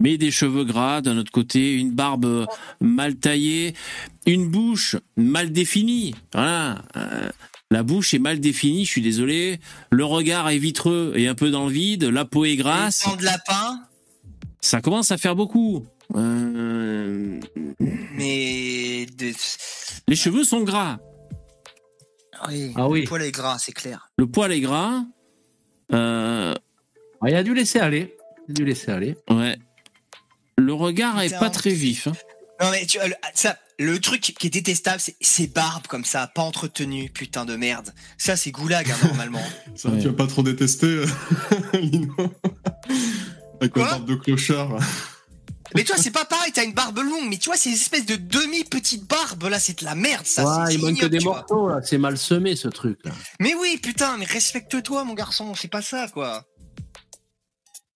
[0.00, 2.46] mais des cheveux gras d'un autre côté, une barbe
[2.80, 3.74] mal taillée,
[4.26, 6.14] une bouche mal définie.
[6.34, 6.82] Voilà,
[7.70, 9.60] la bouche est mal définie, je suis désolé.
[9.90, 13.06] Le regard est vitreux et un peu dans le vide, la peau est grasse.
[13.16, 13.80] De lapin,
[14.60, 15.86] Ça commence à faire beaucoup.
[16.14, 17.40] Euh,
[18.14, 19.06] mais.
[19.16, 19.32] de-
[20.08, 20.98] Les cheveux sont gras.
[22.48, 23.02] Oui, Ah oui.
[23.02, 24.08] Le poil est gras, c'est clair.
[24.16, 25.02] Le poil est gras.
[25.92, 26.54] Euh,
[27.22, 28.16] Ah, il a dû laisser aller.
[28.48, 29.16] Il a dû laisser aller.
[29.30, 29.58] ouais.
[30.56, 31.38] Le regard est Putain.
[31.38, 32.06] pas très vif.
[32.06, 32.12] hein.
[32.62, 36.26] Non, mais tu, le, ça, le truc qui est détestable, c'est ces barbes comme ça,
[36.34, 37.94] pas entretenues, putain de merde.
[38.18, 39.40] Ça, c'est goulag, hein, normalement.
[39.74, 39.98] Ça, Ouais.
[40.00, 41.06] tu vas pas trop détester, euh,
[41.80, 42.14] Lino.
[43.60, 44.78] Avec Quoi la barbe de clochard.
[45.74, 48.04] Mais tu vois, c'est pas pareil, t'as une barbe longue, mais tu vois, ces espèces
[48.04, 50.42] de demi-petites barbes là, c'est de la merde, ça.
[50.64, 51.80] Ouais, il manque ignoble, des morceaux, là.
[51.84, 52.98] C'est mal semé, ce truc.
[53.04, 53.12] Là.
[53.38, 56.44] Mais oui, putain, mais respecte-toi, mon garçon, c'est pas ça, quoi.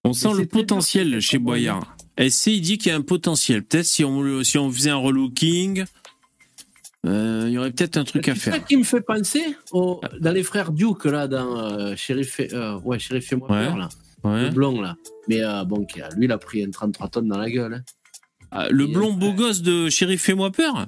[0.05, 1.97] On sent le potentiel chez Boyard.
[2.17, 3.65] SC, il dit qu'il y a un potentiel.
[3.65, 5.85] Peut-être si on, si on faisait un relooking,
[7.07, 8.65] euh, il y aurait peut-être un truc à C'est ça faire.
[8.67, 12.79] qui me fait penser au- dans les frères Duke, là, dans euh, Sheriff, et- euh,
[12.81, 13.67] ouais, Sheriff et moi Ouais.
[13.67, 13.89] peur, là.
[14.25, 14.45] Ouais.
[14.45, 14.97] Le blond, là.
[15.29, 15.87] Mais euh, bon,
[16.17, 17.75] lui, il a pris un 33 tonnes dans la gueule.
[17.75, 17.83] hein.
[18.51, 20.87] Ah, le Et, blond euh, beau gosse de Shérif Fais-moi peur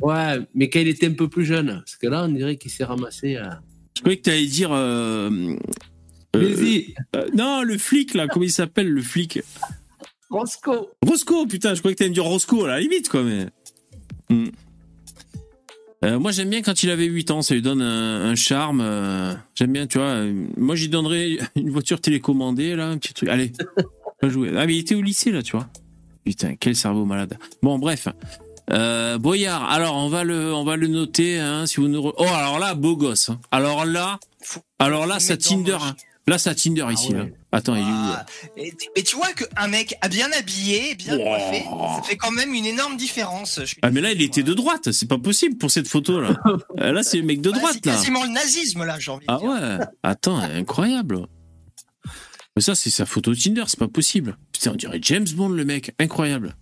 [0.00, 1.66] Ouais, mais quand il était un peu plus jeune.
[1.84, 3.36] Parce que là, on dirait qu'il s'est ramassé.
[3.36, 3.44] Euh...
[3.96, 4.70] Je croyais que tu allais dire.
[4.72, 5.54] euh,
[6.34, 6.94] Vas-y,
[7.34, 9.40] non, le flic, là, comment il s'appelle, le flic?
[10.30, 10.88] Roscoe.
[11.06, 13.46] Roscoe, putain, je croyais que t'allais me dire Roscoe, à la limite, quoi, mais.
[14.30, 14.46] Hmm.
[16.04, 18.80] Euh, moi, j'aime bien quand il avait 8 ans, ça lui donne un, un charme.
[18.82, 20.08] euh, j'aime bien, tu vois.
[20.08, 23.28] euh, moi, j'y donnerais une voiture télécommandée, là, un petit truc.
[23.28, 23.52] Allez,
[24.22, 24.50] on va jouer.
[24.56, 25.68] Ah, mais il était au lycée, là, tu vois.
[26.24, 27.38] Putain, quel cerveau malade.
[27.62, 28.08] Bon, bref.
[28.70, 32.00] Euh, Boyard, alors, on va le, on va le noter, hein, si vous nous.
[32.00, 33.28] re- Oh, alors là, beau gosse.
[33.30, 33.40] hein.
[33.50, 34.18] Alors là,
[34.78, 35.78] alors là, ça Tinder.
[35.80, 35.94] hein.
[36.28, 37.18] Là, ça Tinder ici, ouais.
[37.18, 37.24] là.
[37.50, 38.26] Attends, il est où Ah,
[38.56, 41.64] et- mais tu vois qu'un mec bien habillé, bien coiffé,
[41.96, 43.58] ça fait quand même une énorme différence.
[43.60, 46.20] je suis Ah mais là il était de droite, c'est pas possible pour cette photo
[46.20, 46.34] là.
[46.78, 47.94] Euh, là c'est le mec de Ouais, droite c'est là.
[47.96, 49.48] quasiment le nazisme là, j'ai envie de Ah dire.
[49.48, 51.26] ouais, attends, incroyable.
[52.54, 54.36] Mais ça c'est sa photo Tinder, c'est pas possible.
[54.52, 56.54] Putain, on dirait James Bond le mec, incroyable.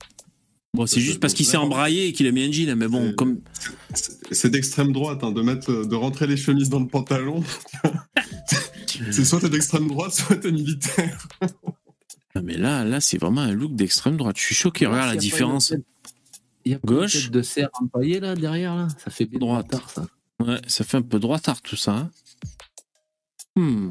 [0.73, 3.13] Bon, c'est juste parce qu'il s'est embraillé et qu'il a mis un jean, mais bon,
[3.15, 3.41] comme
[4.31, 7.43] C'est d'extrême droite, hein, de mettre, de rentrer les chemises dans le pantalon.
[9.11, 11.27] c'est soit t'es d'extrême droite, soit t'es militaire.
[12.37, 14.37] Ah, mais là, là c'est vraiment un look d'extrême droite.
[14.39, 15.75] Je suis choqué, regarde la différence.
[16.65, 17.15] Il y a pas Gauche.
[17.17, 18.89] une tête de serre empaillée, là, derrière, là.
[19.03, 19.67] Ça fait bien Droite.
[19.69, 20.07] droitard, ça.
[20.39, 21.93] Ouais, ça fait un peu droitard tout ça.
[21.97, 22.11] hein.
[23.57, 23.91] Hmm.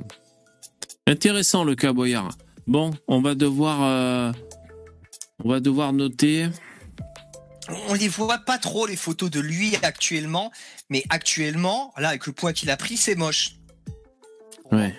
[1.08, 2.30] Intéressant le cas Boyard.
[2.68, 4.32] Bon, on va devoir, euh,
[5.44, 6.48] on va devoir noter.
[7.88, 10.52] On les voit pas trop les photos de lui actuellement,
[10.90, 13.56] mais actuellement, là avec le poids qu'il a pris, c'est moche.
[14.72, 14.96] Ouais.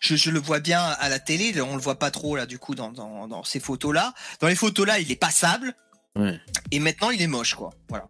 [0.00, 2.58] je, je le vois bien à la télé, on le voit pas trop là du
[2.58, 4.14] coup dans, dans, dans ces photos là.
[4.40, 5.74] Dans les photos là, il est passable.
[6.16, 6.38] Ouais.
[6.70, 7.70] Et maintenant, il est moche quoi.
[7.88, 8.08] Voilà.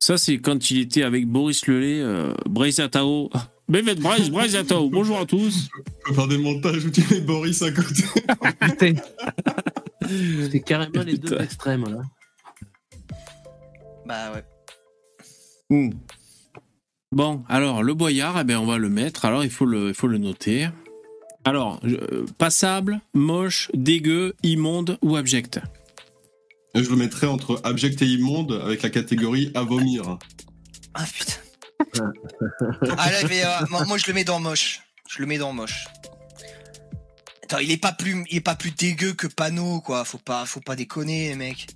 [0.00, 3.30] Ça, c'est quand il était avec Boris Lelay, euh, Braise Atao.
[3.68, 4.90] Braise Atao.
[4.90, 5.68] Bonjour à tous.
[5.76, 8.04] On peut faire des montages où tu mets Boris à côté.
[10.50, 12.02] C'est carrément les deux extrêmes là.
[14.06, 14.44] Bah ouais.
[15.70, 15.90] Ouh.
[17.12, 19.26] Bon, alors, le boyard, eh ben, on va le mettre.
[19.26, 20.68] Alors, il faut le, il faut le noter.
[21.44, 25.60] Alors, euh, passable, moche, dégueu, immonde ou abject
[26.74, 30.18] je le mettrais entre abject et immonde avec la catégorie à vomir.
[30.94, 32.12] Ah putain.
[32.98, 34.80] ah là, mais, euh, moi, moi, je le mets dans moche.
[35.08, 35.86] Je le mets dans moche.
[37.52, 40.06] Attends, il est pas plus, il est pas plus dégueu que Pano quoi.
[40.06, 41.66] Faut pas, faut pas déconner mecs.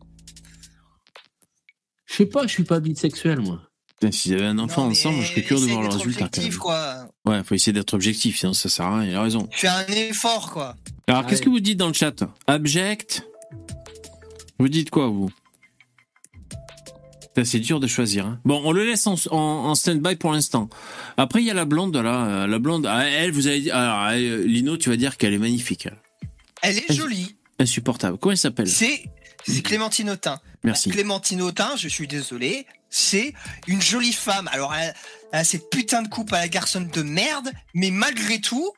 [2.07, 3.61] Je sais pas, je suis pas bisexuel moi.
[4.11, 6.25] S'ils avaient un enfant Non, ensemble, je serais curieux de voir le résultat.
[6.27, 7.09] objectif, quoi.
[7.27, 9.49] Ouais, faut essayer d'être objectif, sinon ça sert à rien, il a raison.
[9.53, 10.77] Fais un effort quoi.
[11.09, 12.25] Alors, qu'est-ce que vous dites dans le chat?
[12.47, 13.29] Abject?
[14.59, 15.31] Vous dites quoi, vous?
[17.45, 18.27] C'est dur de choisir.
[18.27, 18.41] hein.
[18.45, 20.69] Bon, on le laisse en, en, en stand-by pour l'instant.
[21.17, 22.27] Après, il y a la blonde, là.
[22.27, 23.71] euh, La blonde, ah, elle, vous avez dit...
[23.71, 25.89] Alors, euh, Lino, tu vas dire qu'elle est magnifique.
[26.63, 27.37] Elle est jolie.
[27.59, 28.19] Insupportable.
[28.19, 28.69] Comment elle s'appelle?
[28.69, 29.05] C'est,
[29.47, 30.41] c'est Clémentine Autain.
[30.65, 30.91] Merci.
[30.91, 33.35] Clémentine Autain, je suis désolé, c'est
[33.67, 34.49] une jolie femme.
[34.53, 34.95] Alors, elle,
[35.33, 38.73] elle a cette putain de coupe à la garçonne de merde, mais malgré tout,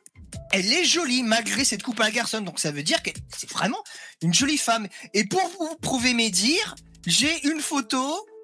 [0.51, 2.45] elle est jolie malgré cette coupe à la garçonne.
[2.45, 3.83] Donc, ça veut dire que c'est vraiment
[4.21, 4.87] une jolie femme.
[5.13, 6.75] Et pour vous prouver mes dires,
[7.07, 7.99] j'ai une photo,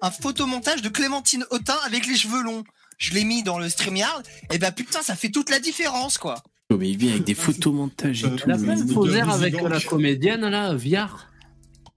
[0.05, 2.63] un photomontage de Clémentine Autain avec les cheveux longs.
[2.97, 4.23] Je l'ai mis dans le StreamYard.
[4.53, 6.35] Et ben putain, ça fait toute la différence, quoi.
[6.71, 8.47] Oh, mais il vient avec des photomontages et Euh, tout.
[8.49, 9.69] La même oui, avec oui.
[9.69, 11.27] la comédienne là, Viard.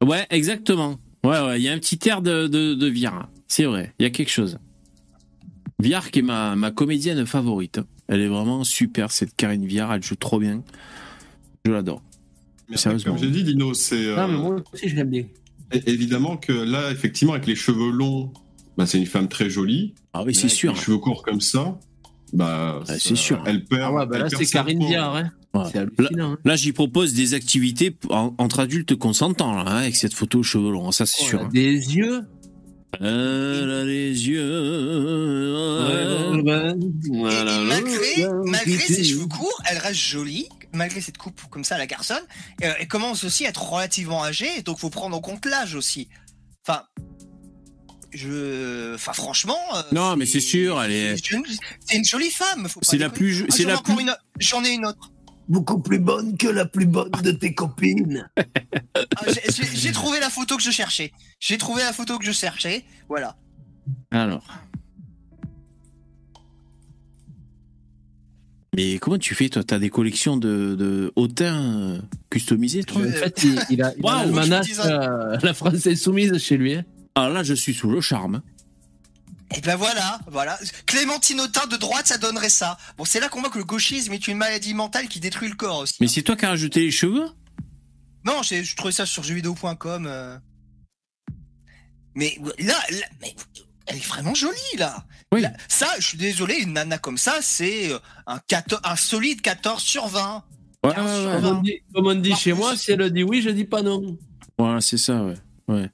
[0.03, 0.99] Ouais, exactement.
[1.25, 3.29] Ouais, ouais, il y a un petit air de, de, de Viard.
[3.47, 4.59] C'est vrai, il y a quelque chose.
[5.81, 7.81] Viard qui est ma, ma comédienne favorite.
[8.09, 10.63] Elle est vraiment super, cette Karine Viard, elle joue trop bien.
[11.65, 12.03] Je l'adore.
[12.75, 13.15] Sérieusement.
[13.15, 15.25] Comme j'ai dit, Lino, c'est euh, Ah, mais moi aussi je l'aime bien.
[15.86, 18.32] Évidemment que là, effectivement, avec les cheveux longs,
[18.77, 19.95] bah, c'est une femme très jolie.
[20.12, 20.73] Ah oui, c'est Avec sûr.
[20.74, 21.78] Les cheveux courts comme ça,
[22.32, 23.43] bah, ça- c'est sûr.
[23.47, 23.82] Elle perd.
[23.85, 24.85] Ah ouais, bah elle là c'est Karine.
[24.86, 25.31] Viard, hein.
[25.55, 25.62] Ouais.
[26.20, 26.36] Hein.
[26.45, 30.43] Là, j'y propose des activités en- entre adultes consentants, là, hein, avec cette photo aux
[30.43, 30.93] cheveux longs.
[30.93, 31.39] Ça, c'est Oh, sûr.
[31.40, 31.51] elle a.
[31.51, 32.20] Des yeux.
[33.01, 34.40] Elle a les yeux.
[36.32, 36.43] Et
[37.62, 42.23] malgré, malgré ses cheveux courts, elle reste jolie, malgré cette coupe comme ça, la garçonne.
[42.62, 46.09] Euh, elle commence aussi à être relativement âgée, donc faut prendre en compte l'âge aussi.
[46.66, 46.82] Enfin,
[48.12, 49.59] je, enfin franchement.
[49.77, 52.69] euh, Non, mais c'est sûr, elle est- C'est une, jolie femme.
[52.82, 54.01] C'est la plus, Ah, c'est j'en ai la plus.
[54.03, 54.24] une autre.
[54.40, 55.12] J'en ai une autre.
[55.49, 58.28] Beaucoup plus bonne que la plus bonne de tes copines.
[59.16, 59.24] Ah,
[59.74, 61.12] j'ai trouvé la photo que je cherchais.
[61.40, 62.85] J'ai trouvé la photo que je cherchais.
[63.09, 63.36] Voilà.
[64.11, 64.45] Alors.
[68.79, 69.65] Mais comment tu fais, toi?
[69.65, 71.61] T'as des collections de, de hautains
[71.97, 72.01] euh,
[72.31, 74.87] customisés, toi En fait, il, il a, il a vous dis ça.
[74.87, 76.75] euh, la France est soumise chez lui.
[76.75, 76.85] hein.
[77.15, 78.41] Ah là, je suis sous le charme.
[79.57, 80.59] Et ben voilà, voilà.
[80.87, 82.77] Clémentine Autain de droite, ça donnerait ça.
[82.99, 85.55] Bon, c'est là qu'on voit que le gauchisme est une maladie mentale qui détruit le
[85.57, 85.95] corps aussi.
[86.01, 87.27] Mais c'est toi qui as rajouté les cheveux?
[88.25, 90.07] Non, j'ai je trouvais ça sur jeuxvideo.com.
[90.07, 90.39] euh.
[92.15, 93.35] Mais là, là, mais
[93.87, 95.05] elle est vraiment jolie là.
[95.33, 95.43] Oui.
[95.43, 99.41] Là, ça, je suis désolé, une nana comme ça, c'est euh, un, 14 un solide
[99.43, 100.43] 14 sur 20.
[100.85, 101.41] Ouais, ouais, ouais.
[101.43, 102.59] Comme on dit, comme on dit Par chez plus.
[102.59, 104.17] moi, si elle dit oui, je dis pas non.
[104.59, 105.35] Voilà, c'est ça, ouais.
[105.69, 105.91] ouais.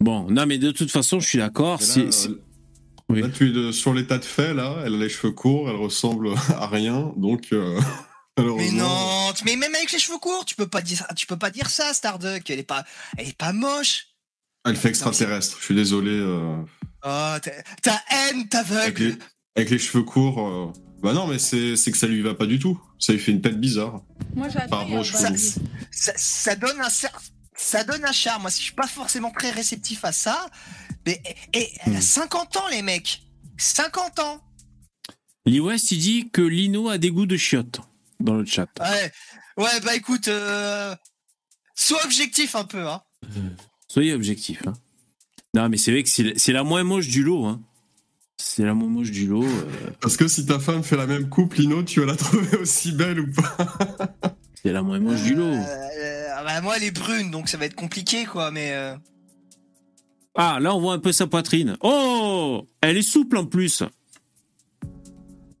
[0.00, 1.78] Bon, non, mais de toute façon, je suis d'accord.
[1.80, 2.30] Là, c'est- euh, c'est-
[3.10, 3.20] Oui.
[3.20, 4.76] là, tu es de- sur l'état de fait, là.
[4.86, 7.12] Elle a les cheveux courts, elle ressemble à rien.
[7.16, 7.78] Donc, euh,
[8.38, 11.50] Mais non, mais même avec les cheveux courts, tu peux pas dire, tu peux pas
[11.50, 12.48] dire ça, Starduck.
[12.48, 12.84] Elle est pas,
[13.18, 14.06] elle est pas moche.
[14.64, 15.58] Elle fait extraterrestre.
[15.60, 16.10] Je suis désolé.
[16.12, 16.56] euh,
[17.02, 17.36] Oh,
[17.82, 19.04] ta- haine avec, t'aveugle.
[19.04, 19.16] les,
[19.56, 20.40] avec les cheveux courts.
[20.46, 20.72] euh,
[21.02, 22.80] Bah non, mais c'est c'est que ça lui va pas du tout.
[22.98, 24.02] Ça lui fait une tête bizarre.
[24.34, 24.78] Moi Par j'adore.
[24.80, 25.52] rapport aux cheveux Ça,
[25.90, 27.18] ça, ça donne un cer-
[27.56, 28.42] ça donne un charme.
[28.42, 30.46] Moi, je suis pas forcément très réceptif à ça.
[31.06, 31.22] Mais
[31.54, 32.02] et, elle a Hmm.
[32.02, 33.22] 50 ans, les mecs.
[33.58, 34.40] 50 ans.
[35.46, 37.80] Lee West, il dit que Lino a des goûts de chiottes
[38.20, 38.68] dans le chat.
[38.78, 39.12] Ouais,
[39.56, 40.94] ouais, bah écoute, euh,
[41.74, 43.02] sois objectif un peu, hein.
[43.88, 44.60] Soyez objectif.
[44.66, 44.74] Hein.
[45.54, 47.44] Non, mais c'est vrai que c'est la moins moche du lot.
[47.46, 47.60] Hein.
[48.36, 49.44] C'est la moins moche du lot.
[49.44, 52.56] euh, Parce que si ta femme fait la même coupe, Lino, tu vas la trouver
[52.58, 53.56] aussi belle ou pas?
[54.62, 55.44] C'est la moins moche du lot.
[55.44, 58.50] Euh, ah bah, moi, elle est brune, donc ça va être compliqué, quoi.
[58.50, 58.94] Mais euh,
[60.36, 61.76] Ah, là, on voit un peu sa poitrine.
[61.80, 63.82] Oh Elle est souple en plus.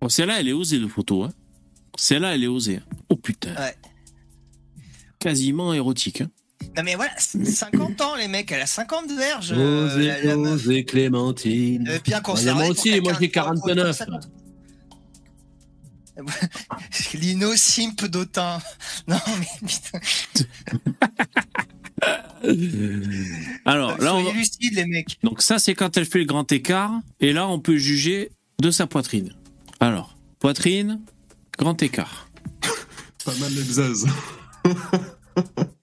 [0.00, 1.24] Oh, celle-là, elle est osée de photo.
[1.24, 1.32] Hein.
[1.98, 2.80] Celle-là, elle est osée.
[3.10, 3.54] Oh putain.
[3.56, 3.74] Ouais.
[5.18, 6.22] Quasiment érotique.
[6.22, 6.30] Hein.
[6.76, 8.50] Non, mais voilà, 50 ans, les mecs.
[8.52, 9.52] Elle a 50 verges.
[9.56, 10.66] euh, Osez, la- la meuf.
[10.66, 11.88] osez, Clémentine.
[11.88, 13.96] Euh, bien conservée moi aussi, moi, j'ai de- pour- pour 49.
[13.96, 14.28] 50.
[17.14, 18.60] Lino Simp d'Autun.
[19.08, 20.00] Non, mais putain.
[23.64, 24.30] Alors là, on va-
[24.72, 25.18] les mecs.
[25.22, 28.70] donc ça c'est quand elle fait le grand écart, et là on peut juger de
[28.70, 29.34] sa poitrine.
[29.80, 31.00] Alors poitrine,
[31.58, 32.28] grand écart.
[33.24, 34.04] Pas mal les.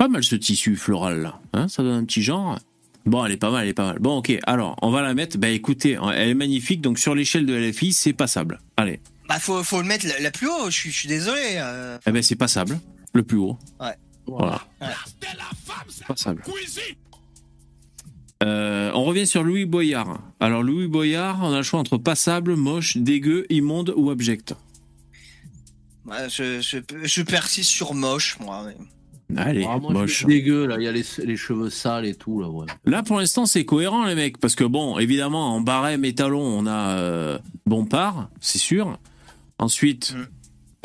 [0.00, 2.58] Pas mal ce tissu floral là, hein, ça donne un petit genre.
[3.04, 3.98] Bon, elle est pas mal, elle est pas mal.
[3.98, 5.36] Bon, ok, alors on va la mettre.
[5.36, 8.60] Bah écoutez, elle est magnifique, donc sur l'échelle de LFI, c'est passable.
[8.78, 8.98] Allez,
[9.28, 11.40] Bah, faut, faut le mettre la, la plus haut, je suis, je suis désolé.
[11.56, 11.98] euh.
[12.06, 12.80] eh ben c'est passable,
[13.12, 13.58] le plus haut.
[13.78, 13.94] Ouais.
[14.26, 14.62] Voilà.
[14.80, 14.88] Ouais.
[16.08, 16.42] Passable.
[18.42, 20.18] Euh, on revient sur Louis Boyard.
[20.40, 24.54] Alors Louis Boyard, on a le choix entre passable, moche, dégueu, immonde ou abject.
[26.06, 28.64] Ouais, je, je, je persiste sur moche, moi.
[28.66, 28.76] mais-
[29.36, 30.24] Allez, Ah, moi, moche.
[30.26, 30.76] dégueu, là.
[30.78, 32.66] Il y a les, les cheveux sales et tout, là, ouais.
[32.84, 36.40] Là, pour l'instant, c'est cohérent, les mecs, parce que bon, évidemment, en barème et talon,
[36.42, 38.98] on a euh, Bompard, c'est sûr.
[39.58, 40.26] Ensuite, Mm.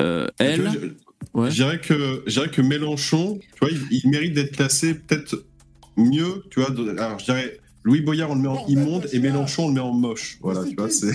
[0.02, 1.50] euh, elle, je- ouais.
[1.50, 5.44] Je dirais que, je dirais que Mélenchon, tu vois, il, il mérite d'être classé peut-être
[5.96, 6.70] mieux, tu vois.
[6.70, 9.74] de- alors, je dirais Louis Boyard, on le met en immonde et Mélenchon, on le
[9.74, 10.38] met en moche.
[10.42, 11.12] Voilà, tu vois, c'est.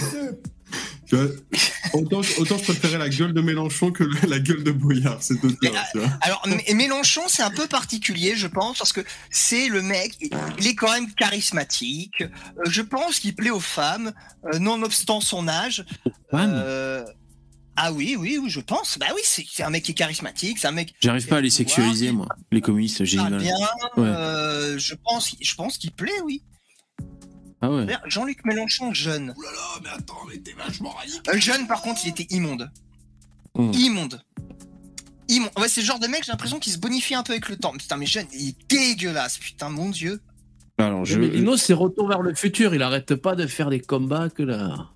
[1.16, 1.28] Vois,
[1.94, 5.40] autant, autant je préférais la gueule de Mélenchon que la gueule de Boyard, c'est
[5.94, 6.10] vois.
[6.22, 10.16] Alors, Mélenchon, c'est un peu particulier, je pense, parce que c'est le mec,
[10.60, 12.22] il est quand même charismatique.
[12.22, 14.14] Euh, je pense qu'il plaît aux femmes,
[14.54, 15.86] euh, nonobstant son âge.
[16.34, 17.04] Euh,
[17.76, 18.98] Ah oui, oui, oui, je pense.
[19.00, 21.50] Bah oui, c'est un mec qui est charismatique, c'est un mec J'arrive pas à les
[21.50, 22.28] sexualiser, moi.
[22.52, 23.42] Les communistes, j'ai du parle mal.
[23.42, 23.56] bien.
[23.98, 24.08] Ouais.
[24.08, 26.44] euh, je pense, je pense qu'il plaît, oui.
[27.62, 27.86] Ah ouais.
[28.08, 29.34] Jean-Luc Mélenchon, jeune.
[31.30, 32.70] Euh, jeune, par contre, il était immonde.
[33.56, 33.72] Hmm.
[33.74, 34.22] Immonde.
[35.28, 35.52] Immonde.
[35.58, 37.58] Ouais, c'est le genre de mec, j'ai l'impression qu'il se bonifie un peu avec le
[37.58, 37.72] temps.
[37.74, 40.22] Putain, mais jeune, il est dégueulasse, putain, mon dieu.
[40.78, 41.20] Alors, je.
[41.20, 42.74] Mais Lino, c'est retour vers le futur.
[42.74, 44.90] Il arrête pas de faire des combats que là.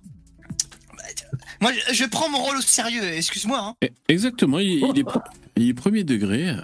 [1.60, 3.58] Moi, je, je prends mon rôle au sérieux, excuse-moi.
[3.60, 3.74] Hein.
[3.82, 5.22] Eh, Exactement, il, il est, pre-
[5.56, 6.54] il est premier degré.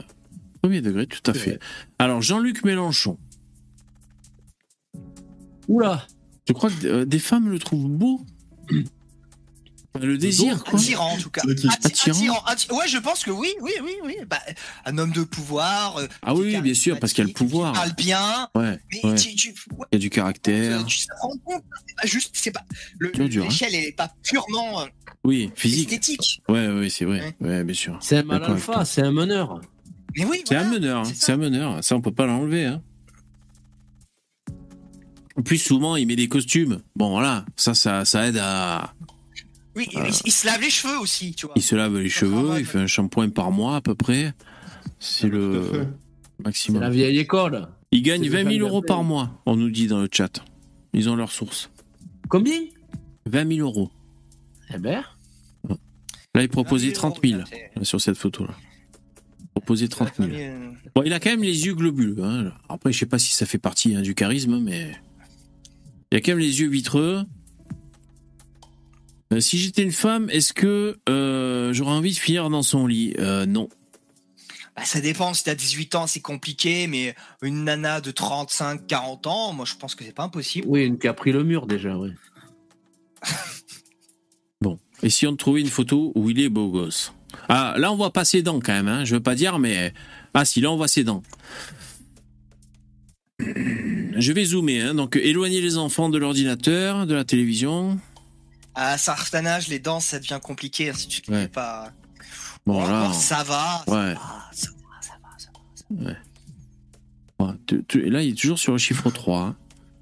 [0.60, 1.58] Premier degré, tout à fait.
[1.98, 3.18] Alors, Jean-Luc Mélenchon.
[5.68, 6.06] Oula
[6.48, 8.24] Je crois que euh, des femmes le trouvent beau.
[10.00, 10.78] Le désir, quoi.
[10.78, 11.42] Attirant, en tout cas.
[11.42, 14.16] Atti- Attirant attirant, atti- Ouais, je pense que oui, oui, oui, oui.
[14.26, 14.38] Bah,
[14.86, 15.98] un homme de pouvoir.
[15.98, 17.74] euh, Ah oui, bien sûr, parce qu'il y a le pouvoir.
[17.74, 18.48] Qui parle bien.
[18.54, 19.14] Ouais, Mais ouais.
[19.16, 20.86] tu, tu- ouais, Il y a du caractère.
[20.86, 22.64] tu te rends compte, c'est pas juste, c'est pas.
[23.04, 23.08] hein.
[23.12, 24.86] L'échelle, elle est pas purement euh,
[25.24, 25.92] Oui, physique.
[25.92, 26.42] esthétique.
[26.48, 27.36] Ouais, ouais, c'est vrai.
[27.42, 27.98] Ouais, bien sûr.
[28.00, 29.60] C'est un mal alpha, c'est un meneur.
[30.16, 31.84] Mais oui, C'est voilà, un meneur, hein, c'est un meneur.
[31.84, 32.64] Ça, on peut pas l'enlever.
[32.64, 32.82] Hein.
[35.36, 36.80] En plus, souvent, il met des costumes.
[36.96, 38.94] Bon, voilà, ça, ça, ça aide à.
[39.74, 41.54] Oui, il, il se lave les cheveux aussi, tu vois.
[41.56, 44.34] Il se lave les cheveux, il fait un shampoing par mois à peu près.
[45.00, 45.62] C'est à le.
[45.72, 46.82] C'est maximum.
[46.82, 47.68] la vieille école.
[47.90, 50.08] Il gagne c'est le 20 000 fameux euros par mois, on nous dit dans le
[50.12, 50.44] chat.
[50.92, 51.70] Ils ont leur source.
[52.28, 52.58] Combien?
[53.26, 53.90] 20 000 euros.
[54.74, 55.02] Eh ben,
[56.34, 58.54] Là, il proposait 30 000 C'est- sur cette photo-là.
[59.54, 60.30] Proposait 30 000.
[60.32, 62.16] Euh, Bon, il a quand même les yeux globuleux.
[62.24, 62.52] hein.
[62.70, 64.92] Après, je sais pas si ça fait partie hein, du charisme, mais
[66.12, 67.24] il a quand même les yeux vitreux.
[69.32, 73.14] Euh, si j'étais une femme, est-ce que euh, j'aurais envie de finir dans son lit?
[73.18, 73.70] Euh, Non.
[74.76, 79.26] Bah, ça dépend, si t'as 18 ans, c'est compliqué, mais une nana de 35, 40
[79.26, 80.66] ans, moi je pense que c'est pas impossible.
[80.68, 82.10] oui, une qui a pris le mur déjà, oui.
[84.60, 84.78] Bon.
[85.02, 87.12] Et si on trouvait une photo où il est beau gosse
[87.48, 88.88] Ah, là, on voit pas ses dents quand même.
[88.88, 89.04] Hein.
[89.04, 89.92] Je veux pas dire, mais
[90.34, 91.22] ah, si là, on voit ses dents.
[94.22, 94.80] Je vais zoomer.
[94.80, 94.94] Hein.
[94.94, 97.98] Donc, éloigner les enfants de l'ordinateur, de la télévision.
[98.74, 101.48] À un certain âge, les dents, ça devient compliqué hein, si tu ne Ouais.
[101.48, 101.90] pas.
[102.64, 103.12] Bon, là.
[103.12, 103.82] ça va.
[103.88, 104.14] Ouais.
[104.14, 105.84] Ça va, ça va, ça va, ça
[107.40, 107.46] va.
[107.46, 109.40] Ouais, tu- tu- là, il est toujours sur le chiffre 3.
[109.40, 109.56] hein.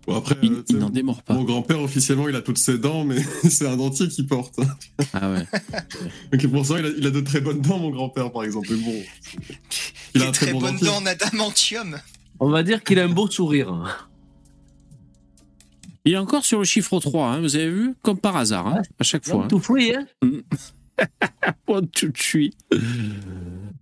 [0.07, 1.35] Bon, après, Il, euh, il n'en démord pas.
[1.35, 3.17] mon grand-père, officiellement, il a toutes ses dents, mais
[3.49, 4.59] c'est un dentier qui porte.
[5.15, 5.47] Ah ouais.
[6.33, 8.69] Donc pour ça, il a, il a de très bonnes dents, mon grand-père, par exemple.
[8.71, 9.03] Mais bon,
[10.15, 10.87] il a un très, très bon bonnes dentier.
[10.89, 11.99] dents en adamantium.
[12.41, 14.09] On va dire qu'il a un beau sourire.
[16.05, 17.95] Il est encore sur le chiffre 3, hein, vous avez vu?
[18.03, 19.43] Comme par hasard, hein, à chaque fois.
[19.43, 20.07] One, two, three, hein
[21.67, 22.53] One, two, three.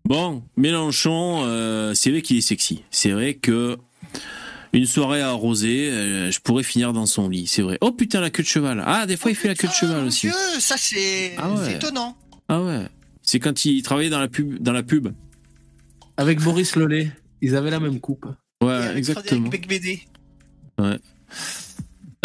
[0.04, 2.82] Bon, Mélenchon, euh, c'est vrai qu'il est sexy.
[2.90, 3.76] C'est vrai que
[4.72, 7.78] une soirée arrosée, euh, je pourrais finir dans son lit, c'est vrai.
[7.80, 8.82] Oh putain, la queue de cheval.
[8.86, 10.28] Ah, des fois, il fait la queue de cheval mon aussi.
[10.28, 11.74] Dieu, ça c'est Ah ouais.
[11.74, 12.16] étonnant.
[12.48, 12.86] Ah ouais.
[13.22, 14.58] C'est quand il travaillait dans la pub.
[14.62, 15.08] Dans la pub.
[16.16, 17.10] Avec Boris Lelay.
[17.42, 18.26] Ils avaient la même coupe.
[18.62, 19.50] Ouais, avec exactement.
[19.50, 20.00] Frédéric BD.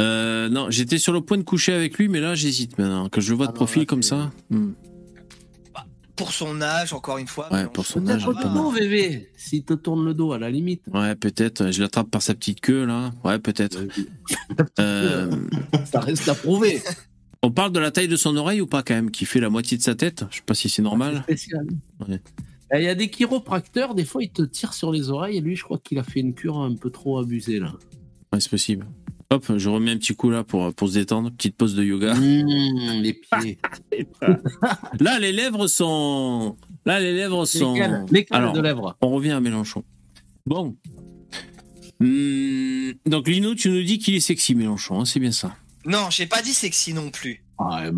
[0.04, 3.08] Euh, non, j'étais sur le point de coucher avec lui, mais là, j'hésite maintenant.
[3.10, 4.32] Quand je le vois de Ah non, profil là, comme ça.
[4.50, 4.72] hmm.
[6.16, 7.52] Pour son âge, encore une fois.
[7.52, 9.32] Ouais, pour son âge, pas dos, VV.
[9.36, 10.84] S'il te tourne le dos, à la limite.
[10.94, 11.72] Ouais, peut-être.
[11.72, 13.10] Je l'attrape par sa petite queue, là.
[13.24, 13.80] Ouais, peut-être.
[14.80, 15.32] Euh,
[15.86, 16.82] Ça reste à prouver.
[17.42, 19.50] On parle de la taille de son oreille ou pas quand même, qui fait la
[19.50, 20.24] moitié de sa tête?
[20.30, 21.26] Je sais pas si c'est normal.
[21.28, 22.22] Ouais.
[22.74, 25.42] Eh, Il y a des chiropracteurs, des fois ils te tirent sur les oreilles et
[25.42, 27.74] lui je crois qu'il a fait une cure un peu trop abusée là.
[28.32, 28.86] Ouais, c'est possible.
[29.34, 31.32] Hop, je remets un petit coup là pour, pour se détendre.
[31.32, 32.14] Petite pause de yoga.
[32.14, 33.58] Mmh, les pieds.
[35.00, 36.56] Là, les lèvres sont.
[36.86, 37.74] Là, les lèvres sont.
[38.30, 39.84] Alors, de lèvres on revient à Mélenchon.
[40.46, 40.78] Bon.
[42.00, 45.56] Hmm, donc, Lino, tu nous dis qu'il est sexy, Mélenchon, hein, c'est bien ça.
[45.86, 47.44] Non, j'ai pas dit sexy non plus.
[47.58, 47.86] Ah.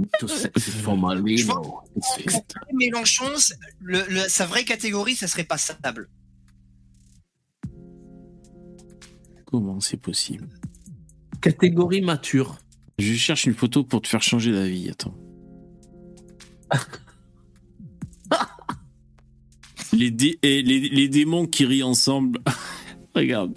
[2.74, 6.08] Mélenchon, c'est- le- le- sa vraie catégorie, ça serait pas stable.
[9.46, 10.48] Comment c'est possible?
[11.46, 12.58] Catégorie mature.
[12.98, 14.90] Je cherche une photo pour te faire changer d'avis.
[14.90, 15.14] Attends.
[19.94, 22.40] les, dé- et les, les démons qui rient ensemble.
[23.16, 23.54] Regarde.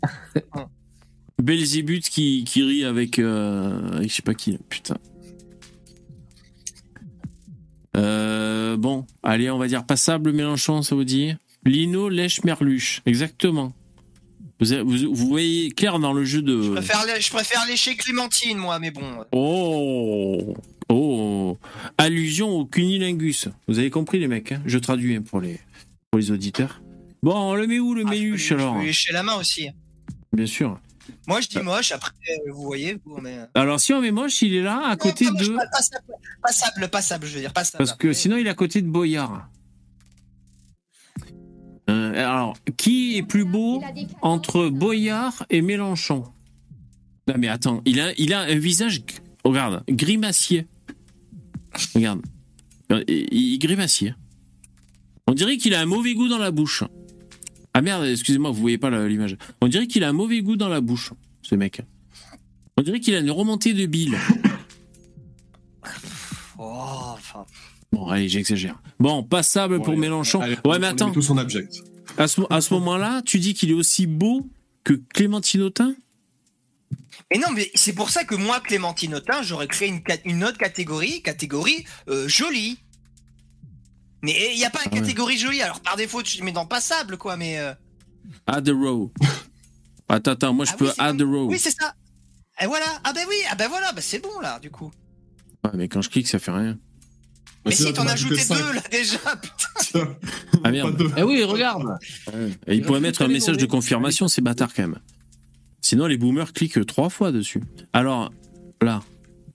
[1.42, 4.58] Belzébuth qui, qui rit avec, euh, avec je sais pas qui.
[4.68, 4.96] Putain.
[7.96, 11.32] Euh, bon, allez, on va dire passable Mélenchon, ça vous dit?
[11.64, 13.74] Lino lèche merluche, exactement.
[14.60, 16.62] Vous, vous, vous voyez clair dans le jeu de.
[16.62, 19.24] Je préfère, je préfère lécher Clémentine, moi, mais bon.
[19.32, 20.54] Oh
[20.88, 21.56] Oh
[21.98, 23.48] Allusion au cunilingus.
[23.68, 25.60] Vous avez compris, les mecs hein Je traduis hein, pour, les,
[26.10, 26.82] pour les auditeurs.
[27.22, 29.22] Bon, on le met où, le Ah, je peux méluche, alors Je peux lécher la
[29.22, 29.68] main aussi.
[30.32, 30.78] Bien sûr.
[31.26, 33.38] Moi, je dis moche, après, euh, vous voyez, vous, mais...
[33.54, 35.54] Alors, si on met moche, il est là, à côté Non, pas moche, de...
[35.56, 36.04] pas- Passable,
[36.42, 37.78] passable, passable, je veux dire, passable.
[37.84, 39.48] Parce que sinon, il est à côté de Boyard.
[41.90, 43.82] Euh, alors, qui est plus beau
[44.22, 46.24] entre Boyard et Mélenchon?
[47.26, 49.02] Non, mais attends, il a, il a un visage,
[49.44, 50.66] regarde, grimacier.
[51.94, 52.22] Regarde.
[52.92, 54.14] Euh, Il, grimacier.
[55.26, 56.84] On dirait qu'il a un mauvais goût dans la bouche.
[57.74, 59.36] Ah merde, excusez-moi, vous voyez pas l'image.
[59.60, 61.12] On dirait qu'il a un mauvais goût dans la bouche,
[61.42, 61.82] ce mec.
[62.76, 64.16] On dirait qu'il a une remontée de bile.
[66.58, 67.16] Oh.
[67.92, 68.80] Bon, allez, j'exagère.
[68.98, 70.40] Bon, passable Bon, pour allez, Mélenchon.
[70.40, 71.82] allez, ouais, on mais attends, abject.
[72.18, 74.48] à ce, à ce moment-là, tu dis qu'il est aussi beau
[74.84, 75.94] que Clémentine Autain?
[77.32, 79.92] Mais non, mais c'est pour ça que moi, Clémentine Autain, j'aurais créé
[80.24, 82.78] une, autre catégorie, catégorie euh, jolie.
[84.22, 85.00] Mais il n'y a pas une Ah ouais.
[85.00, 87.58] catégorie jolie, alors par défaut, tu mets dans passable, quoi, mais...
[87.58, 87.72] euh,
[88.46, 89.10] Add a row.
[90.08, 91.46] Attends, attends, moi je ah peux oui, add a row.
[91.48, 91.94] Oui, c'est ça.
[92.60, 92.84] Et voilà.
[93.04, 94.90] Ah ben oui, ah ben voilà, bah c'est bon, là, du coup.
[95.64, 96.76] Ouais, mais quand je clique, ça fait rien.
[97.64, 100.16] Mais c'est si t'en ajoutais ajouté deux, là, déjà, putain.
[100.64, 101.12] Ah, merde.
[101.16, 101.98] Eh oui, regarde.
[102.66, 104.98] Et il pourrait rajoutent mettre un message de confirmation, c'est bâtard quand même.
[105.82, 107.60] Sinon, les boomers cliquent trois fois dessus.
[107.92, 108.32] Alors,
[108.82, 109.02] là,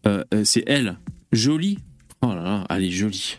[0.06, 0.98] euh, c'est elle.
[1.32, 1.80] Jolie.
[2.22, 3.38] Oh là là, elle est jolie.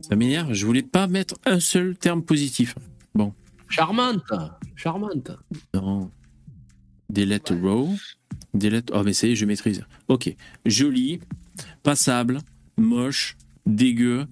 [0.00, 2.74] Ça m'énerve, je voulais pas mettre un seul terme positif.
[3.72, 4.32] Charmante.
[4.76, 5.30] Charmante.
[5.72, 6.10] Non.
[7.08, 7.94] Delete row.
[8.52, 8.90] Delete.
[8.92, 9.82] Oh, mais ça y est, je maîtrise.
[10.08, 10.34] Ok.
[10.66, 11.20] Joli,
[11.82, 12.40] passable,
[12.76, 13.36] moche,
[13.66, 14.26] dégueu,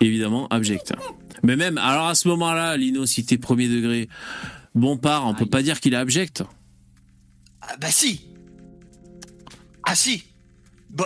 [0.00, 0.92] évidemment, abject.
[1.42, 4.08] Mais même, alors à ce moment-là, Lino, si t'es premier degré,
[4.74, 6.42] bon part, on peut pas dire qu'il est abject.
[7.60, 8.28] Ah bah si.
[9.84, 10.24] Ah si.
[10.90, 11.04] Bon,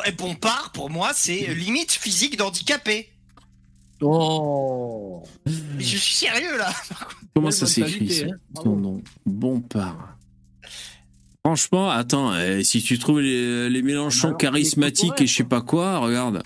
[0.72, 3.08] pour moi, c'est limite physique d'handicapé.
[4.00, 5.22] Oh.
[5.46, 6.72] Mais je suis sérieux, là.
[7.34, 8.62] Comment ça s'écrit ça hein.
[8.62, 9.02] Son nom?
[9.26, 10.16] Bon part.
[11.44, 15.98] Franchement, attends, euh, si tu trouves les, les Mélenchons charismatiques et je sais pas quoi,
[15.98, 16.42] regarde.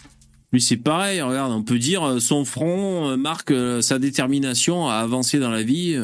[0.54, 4.88] Lui, c'est pareil, regarde, on peut dire euh, son front euh, marque euh, sa détermination
[4.88, 6.00] à avancer dans la vie.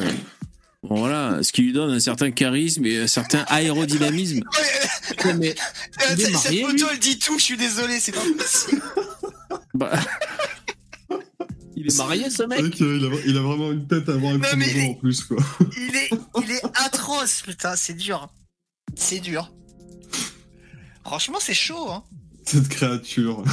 [0.83, 4.41] Bon, voilà, ce qui lui donne un certain charisme et un certain aérodynamisme.
[5.37, 5.55] Mais
[6.17, 8.81] Il est cette photo, lui elle dit tout, je suis désolé, c'est pas possible.
[9.73, 9.89] Bah,
[11.77, 14.37] il est marié, ce mec il a- il a vraiment une tête à avoir un
[14.37, 15.37] Non, mais en plus, quoi.
[15.77, 16.09] Il est,
[16.43, 18.27] il est atroce, putain, c'est dur.
[18.95, 19.49] C'est dur.
[21.05, 22.03] Franchement, c'est chaud, hein.
[22.45, 23.45] Cette créature.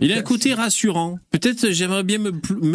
[0.00, 1.18] Il a un côté rassurant.
[1.30, 2.30] Peut-être j'aimerais bien me,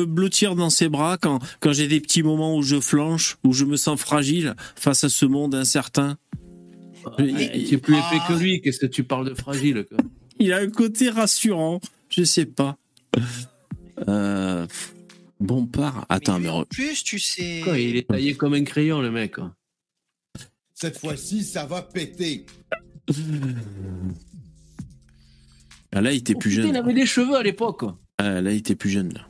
[0.05, 3.65] blottir dans ses bras quand, quand j'ai des petits moments où je flanche, où je
[3.65, 6.17] me sens fragile face à ce monde incertain.
[7.17, 8.25] Il est plus épais Ah.
[8.27, 8.61] que lui.
[8.61, 9.97] Qu'est-ce que tu parles de fragile quoi
[10.37, 11.79] Il a un côté rassurant.
[12.09, 12.77] Je sais pas.
[14.07, 14.67] Euh,
[15.39, 16.05] bon part.
[16.09, 17.61] Attends, mais, en plus, tu sais.
[17.63, 19.35] Quoi, Il est taillé comme un crayon, le mec.
[19.35, 19.55] quoi.
[20.73, 22.45] Cette fois-ci, ça va péter.
[25.93, 26.71] ah, là, il était Oh, plus putain, jeune.
[26.71, 27.83] Il avait des cheveux à l'époque.
[28.17, 29.13] Ah, là, il était plus jeune.
[29.13, 29.21] Là.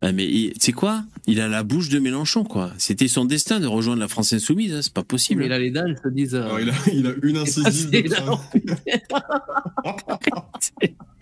[0.00, 1.02] Ah, mais tu sais quoi?
[1.26, 2.70] Il a la bouche de Mélenchon, quoi.
[2.78, 4.72] C'était son destin de rejoindre la France Insoumise.
[4.72, 5.40] hein, C'est pas possible.
[5.40, 6.34] Mais il a les ils se disent.
[6.36, 8.04] euh, Alors, il a, il a une incisive de.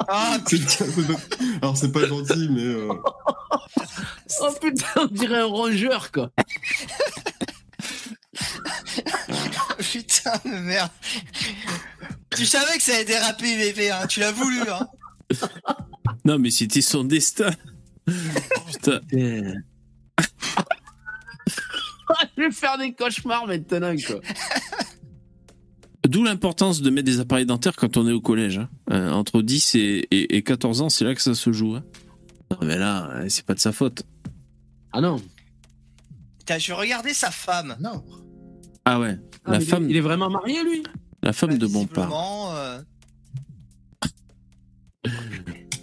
[0.09, 0.59] Ah, C'est-
[1.63, 2.63] Alors, c'est pas gentil, mais.
[2.65, 2.93] euh,
[4.43, 6.31] Oh putain, on dirait un rongeur, quoi.
[9.93, 10.33] putain.
[10.45, 10.91] De merde.
[12.37, 14.07] tu savais que ça allait déraper, bébé, hein.
[14.07, 14.87] Tu l'as voulu, hein.
[16.25, 17.51] Non, mais c'était son destin.
[18.73, 19.01] Putain.
[22.37, 24.21] Je vais faire des cauchemars maintenant, quoi.
[26.07, 28.59] D'où l'importance de mettre des appareils dentaires quand on est au collège.
[28.59, 28.69] hein.
[28.93, 31.75] Euh, entre 10 et, et- et 14 ans, c'est là que ça se joue.
[31.75, 31.83] hein.
[32.53, 34.05] Non, mais là, euh, c'est pas de sa faute.
[34.93, 35.21] Ah non.
[36.39, 37.77] Putain, je vais regarder sa femme.
[37.81, 38.05] Non.
[38.89, 40.83] Ah ouais, Ah, la mais il est- femme, Il est vraiment marié, lui?
[41.23, 42.07] La femme Bah, de Bompard.
[42.07, 42.79] visiblement, euh,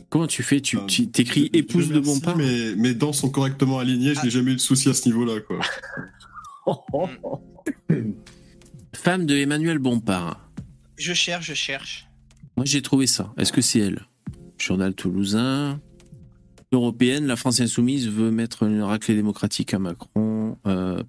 [0.10, 0.62] Comment tu fais?
[0.62, 2.00] Tu Euh, tu- t'écris épouse de
[2.38, 5.40] mais mes dents sont correctement alignées, je n'ai jamais eu de souci à ce niveau-là,
[5.42, 5.60] quoi.
[8.96, 10.50] Femme de Emmanuel Bompard.
[10.98, 12.08] Je cherche, je cherche.
[12.56, 13.34] Moi, j'ai trouvé ça.
[13.38, 14.06] Est-ce que c'est elle?
[14.60, 15.82] Journal toulousain.
[16.72, 20.58] Européenne, la France insoumise veut mettre une raclée démocratique à Macron.
[20.68, 21.02] Euh,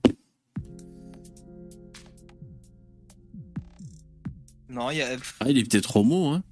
[4.75, 6.43] Non, il y a Ah, il est peut-être homo, hein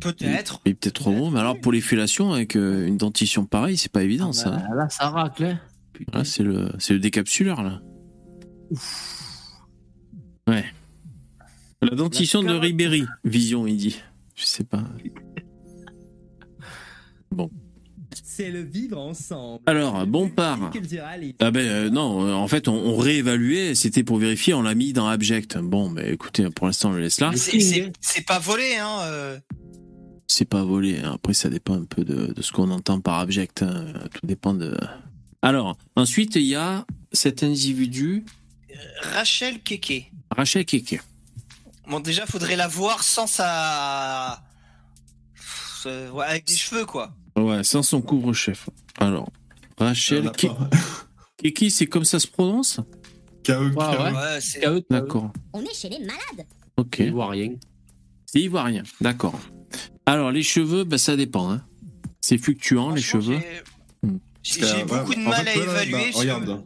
[0.00, 0.60] peut-être.
[0.66, 3.90] Il est peut-être homo, mais alors pour les fellations, avec euh, une dentition pareille, c'est
[3.90, 4.54] pas évident, ça.
[4.54, 4.62] hein.
[4.68, 5.60] Bah, Là, ça racle, hein.
[5.94, 6.18] Putain.
[6.18, 7.80] Là, c'est le, c'est le décapsuleur, là.
[10.48, 10.64] Ouais.
[11.80, 12.52] La dentition de.
[12.52, 14.02] Ribéry, Vision, il dit.
[14.34, 14.84] Je sais pas.
[18.36, 19.62] C'est le vivre ensemble.
[19.64, 20.04] Alors.
[20.70, 24.52] Cultural et- Ah ben euh, non, euh, en fait, on, on réévaluait, c'était pour vérifier,
[24.52, 25.56] on l'a mis dans Abject.
[25.56, 27.30] Bon, ben écoutez, pour l'instant, on le laisse là.
[27.34, 28.98] C'est- pas volé, hein.
[29.04, 29.38] euh.
[30.26, 31.12] C'est pas volé, hein.
[31.14, 33.62] après, ça dépend un peu de, de ce qu'on entend par Abject.
[33.62, 33.86] hein.
[34.12, 34.76] Tout dépend de.
[35.40, 38.24] Alors, ensuite, il y a cet individu,
[39.14, 40.10] Rachel Keke.
[40.36, 41.00] Rachel Keke.
[41.88, 44.42] Bon, déjà, faudrait la voir sans sa.
[45.86, 47.14] Ouais, avec des cheveux, quoi.
[47.36, 48.68] Ouais, sans son couvre-chef.
[48.98, 49.28] Alors,
[49.78, 50.48] Rachel Ke-
[51.42, 52.80] Keke, c'est comme ça se prononce
[53.44, 54.82] KE, Ouais, ouais.
[54.90, 55.32] D'accord.
[55.52, 56.46] On est chez les malades.
[56.76, 56.96] Ok.
[57.00, 57.50] Il voit rien.
[58.26, 58.82] C'est ivoirien.
[59.00, 59.38] D'accord.
[60.06, 61.50] Alors, les cheveux, bah, ça dépend.
[61.52, 61.62] Hein.
[62.20, 63.38] C'est fluctuant, les cheveux.
[63.38, 63.62] j'ai-
[64.02, 64.18] Hmm.
[64.86, 65.92] Beaucoup de en mal fait, à évaluer.
[66.12, 66.64] bah, regarde.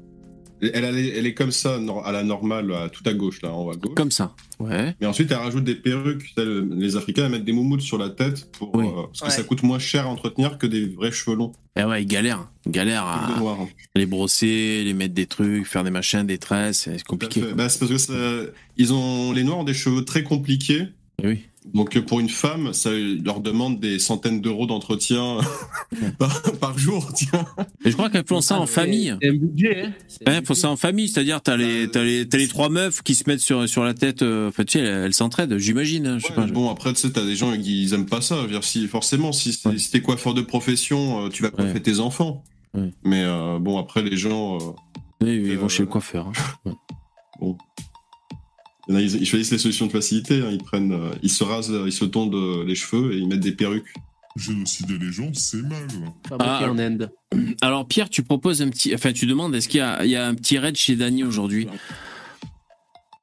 [0.62, 3.64] Elle, elle, est- elle est comme ça, à la normale, tout à gauche, là, en
[3.64, 3.94] haut à gauche.
[3.94, 4.34] Comme ça.
[4.58, 4.94] Ouais.
[5.00, 6.34] Mais ensuite, elle rajoute des perruques.
[6.36, 8.86] Les Africains, elles mettent des moumoutes sur la tête pour, Oui.
[8.86, 9.30] euh, parce que Ouais.
[9.30, 11.52] ça coûte moins cher à entretenir que des vrais cheveux longs.
[11.76, 12.50] Et ouais, ils galèrent.
[12.66, 13.58] Ils galèrent à noir.
[13.60, 13.68] hein.
[13.94, 16.88] les brosser, les mettre des trucs, faire des machins, des tresses.
[16.92, 17.42] C'est compliqué.
[17.54, 18.12] Bah, c'est parce que ça-
[18.76, 20.84] ils ont, les Noirs ont des cheveux très compliqués.
[21.22, 21.40] Eh Oui.
[21.74, 25.38] Donc, euh, pour une femme, ça leur demande des centaines d'euros d'entretien
[26.18, 27.44] par, par jour, tiens.
[27.84, 29.14] Et je crois qu'elles font ça en famille.
[29.20, 29.92] C'est un budget, hein.
[30.26, 30.54] Un Ouais, budget.
[30.54, 33.40] ça en famille, c'est-à-dire t'as les, t'as les, t'as les trois meufs qui se mettent
[33.40, 34.22] sur, sur la tête.
[34.22, 36.06] euh, Enfin, tu sais, elles elles s'entraident, j'imagine.
[36.06, 38.46] hein, Ouais, bon, après, tu sais, t'as des gens qui ils aiment pas ça.
[38.46, 39.78] Dire, si, forcément, si, c'est- Ouais.
[39.78, 41.80] si t'es coiffeur de profession, euh, tu vas coiffer Ouais.
[41.80, 42.42] tes enfants.
[42.72, 42.90] Ouais.
[43.04, 44.58] Mais euh, bon, après, les gens, euh,
[45.22, 46.32] Oui, oui, ils vont Euh, chez le coiffeur.
[46.64, 46.72] hein.
[48.90, 50.40] Il y en a, ils, ils choisissent les solutions de facilité.
[50.42, 50.48] hein.
[50.50, 53.28] Ils prennent, euh, ils se rasent, euh, ils se tondent euh, les cheveux et ils
[53.28, 53.92] mettent des perruques.
[54.36, 55.86] Génocider les gens, c'est mal.
[56.38, 56.68] Ah.
[56.68, 57.12] en Inde.
[57.60, 58.94] Alors, Pierre, tu proposes un petit.
[58.94, 61.24] Enfin, tu demandes est-ce qu'il y a, il y a un petit raid chez Dany
[61.24, 61.68] aujourd'hui?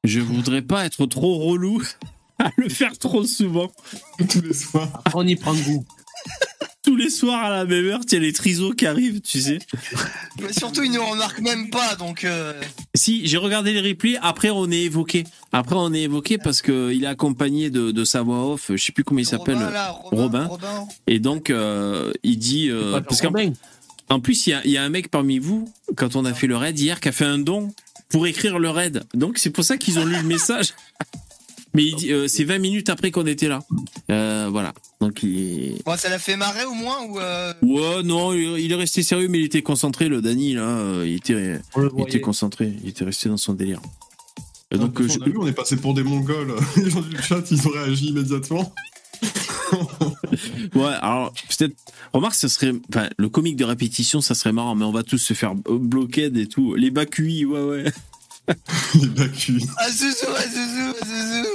[0.03, 1.81] Je voudrais pas être trop relou
[2.39, 3.69] à le faire trop souvent.
[4.29, 4.89] Tous les soirs.
[5.05, 5.85] Après, on y prend goût.
[6.87, 9.41] Tous les soirs à la même heure, il y a les trisos qui arrivent, tu
[9.41, 9.59] sais.
[10.41, 12.23] Mais surtout, ils ne remarquent même pas, donc.
[12.23, 12.53] euh,
[12.93, 15.25] Si, j'ai regardé les replays, après on est évoqué.
[15.51, 18.77] Après on est évoqué parce que il est accompagné de, de sa voix off, je
[18.81, 19.57] sais plus comment il s'appelle.
[20.03, 20.49] Robin.
[21.07, 22.69] Et donc, euh, il dit...
[22.69, 23.33] euh, parce qu'en
[24.09, 26.55] en plus, il y y a un mec parmi vous, quand on a fait le
[26.55, 27.73] raid hier, qui a fait un don
[28.07, 29.03] pour écrire le raid.
[29.13, 30.73] Donc c'est pour ça qu'ils ont lu le message.
[31.77, 33.59] Mais il dit, euh, c'est 20 minutes après qu'on était là.
[34.11, 34.73] Euh, voilà.
[34.99, 35.39] Donc il
[35.77, 35.85] est...
[35.85, 37.19] Bon, ça l'a fait marrer au moins ou.
[37.19, 41.03] euh, Ouais, non, il est resté sérieux, mais il était concentré, le Dany, là.
[41.05, 42.73] Il était, il était concentré.
[42.83, 43.79] Il était resté dans son délire.
[44.71, 46.53] Et donc, Ah, euh, on, je- a vu, on est passé pour des Mongols.
[46.75, 48.73] Les gens du chat, ils ont réagi immédiatement.
[50.75, 51.75] Ouais, alors peut-être.
[52.13, 52.71] Remarque, ça serait.
[52.89, 56.25] Enfin, le comique de répétition, ça serait marrant, mais on va tous se faire bloquer
[56.33, 56.75] et tout.
[56.75, 57.83] Les Bakui, ouais, ouais.
[58.95, 59.65] Les Bakui.
[59.77, 61.46] Azuzu, Azuzu, Azuzu.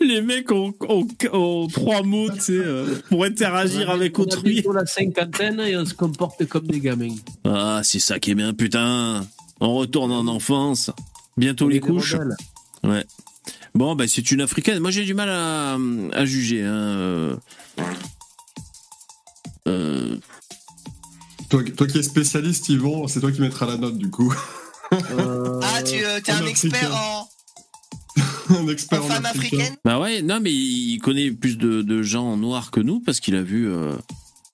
[0.00, 4.26] Les mecs ont, ont- ont trois mots, tu sais, euh, pour interagir avec on a
[4.26, 4.64] autrui.
[4.74, 7.14] la cinquantaine et on se comporte comme des gamins.
[7.44, 9.26] Ah, c'est ça qui est bien, putain.
[9.60, 10.90] On retourne en enfance.
[11.36, 12.14] Bientôt On les couches.
[12.14, 13.04] rebelles.
[13.74, 14.78] Bon, bah, c'est une africaine.
[14.80, 15.76] Moi, j'ai du mal à,
[16.12, 16.62] à juger.
[16.62, 16.74] Hein.
[16.74, 17.36] euh.
[19.68, 20.16] Euh,
[21.50, 24.32] Toi, toi qui es spécialiste, Yvon, c'est toi qui mettras la note du coup.
[24.92, 27.28] Euh, Ah, tu euh, t'es en un expert en,
[28.50, 29.56] Un expert en en femme africain.
[29.58, 33.20] africaine Bah ouais, non, mais il connaît plus de, de gens noirs que nous parce
[33.20, 33.68] qu'il a vu.
[33.68, 33.94] euh,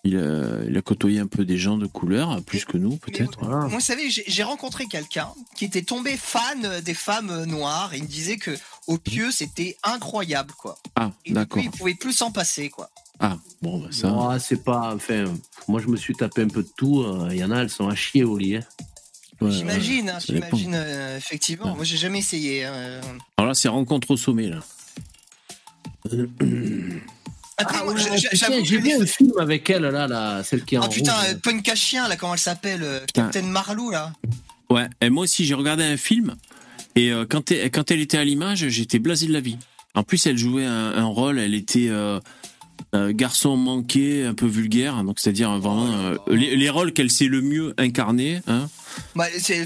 [0.05, 3.39] Il a, il a côtoyé un peu des gens de couleur, plus que nous, peut-être.
[3.41, 3.59] Voilà.
[3.69, 7.95] Moi, vous savez, j'ai rencontré quelqu'un qui était tombé fan des femmes noires.
[7.95, 8.51] Il me disait que
[8.89, 10.77] au pieu, c'était incroyable, quoi.
[10.97, 11.63] Ah, d'accord.
[11.63, 12.91] il pouvait plus s'en passer, quoi.
[13.21, 14.39] Ah, bon, bah, ça.
[14.41, 14.93] C'est pas.
[14.97, 15.23] Enfin,
[15.69, 17.03] moi, je me suis tapé un peu de tout.
[17.03, 18.57] euh, Il y en a, elles sont à chier au lit.
[18.57, 18.63] hein.
[19.43, 19.57] Ouais, ouais.
[19.57, 21.67] j'imagine, hein, j'imagine, euh, effectivement.
[21.71, 21.77] Ouais.
[21.77, 22.65] Moi, j'ai jamais essayé.
[22.65, 23.01] hein.
[23.37, 24.61] Alors là, c'est rencontre au sommet, là.
[27.59, 30.79] Après, Ah ouais, putain, J'ai vu un film avec elle, là, là celle qui est
[30.79, 31.27] en Ah putain, rouge.
[31.31, 33.25] euh, punk à chien, là, comment elle s'appelle euh, Putain.
[33.25, 34.13] Captain Marlowe, là.
[34.71, 36.35] Ouais, et moi aussi, j'ai regardé un film,
[36.97, 39.59] et euh, quand, elle, quand elle était à l'image, j'étais blasé de la vie.
[39.95, 41.91] En plus, elle jouait un, un rôle, elle était
[42.95, 47.27] euh, garçon manqué, un peu vulgaire, donc c'est-à-dire vraiment euh, les, les rôles qu'elle sait
[47.27, 48.41] le mieux incarner.
[48.47, 48.69] Hein,
[49.17, 49.65] Bah, c'est-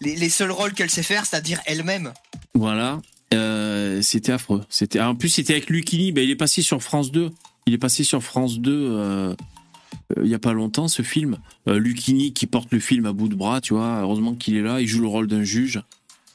[0.00, 2.12] les, les seuls rôles qu'elle sait faire, c'est-à-dire elle-même.
[2.54, 3.00] voilà,
[3.34, 4.64] Euh, c'était affreux.
[4.70, 7.30] C'était en plus, c'était avec Lucini, ben, il est passé sur France 2.
[7.66, 9.34] Il est passé sur France 2 euh,
[10.16, 11.36] euh, il y a pas longtemps, ce film.
[11.66, 14.00] Lucini qui porte le film à bout de bras, tu vois.
[14.00, 15.80] Heureusement qu'il est là, il joue le rôle d'un juge.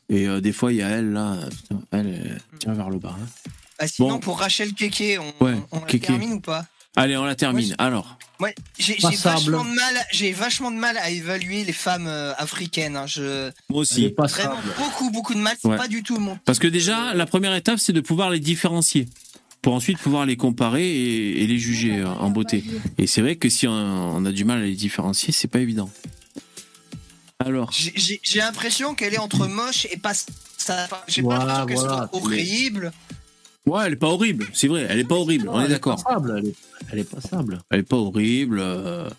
[0.10, 3.18] Et des fois, il y a elle là, putain, elle tire vers le bas.
[3.20, 3.26] hein.
[3.80, 4.20] Ah, sinon, Bon.
[4.20, 7.70] pour Rachel Keke, on, Ouais, on la termine ou pas Allez, on la termine.
[7.70, 12.06] Ouais, Alors, Ouais, j'ai vachement de mal, j'ai vachement de mal à évaluer les femmes
[12.08, 12.96] euh, africaines.
[12.98, 13.08] hein.
[13.08, 14.10] Je moi aussi.
[14.10, 15.56] pas vraiment beaucoup beaucoup de mal.
[15.60, 15.78] C'est Ouais.
[15.78, 16.38] pas du tout mon.
[16.46, 19.08] Parce que déjà, la première étape, c'est de pouvoir les différencier.
[19.64, 22.64] Pour ensuite pouvoir les comparer et, et les juger euh, en beauté.
[22.98, 25.60] Et c'est vrai que si on, on a du mal à les différencier, c'est pas
[25.60, 25.90] évident.
[27.40, 30.14] Alors, J'ai- l'impression qu'elle est entre moche et pas.
[31.08, 32.92] J'ai Voilà, pas l'impression qu'elle voilà, soit horrible.
[33.66, 36.02] Ouais, elle est pas horrible, c'est vrai, elle est pas horrible, on Non, est d'accord.
[36.38, 36.56] Elle est,
[36.92, 37.60] elle est passable.
[37.70, 38.60] Elle est pas horrible.
[38.60, 39.10] euh,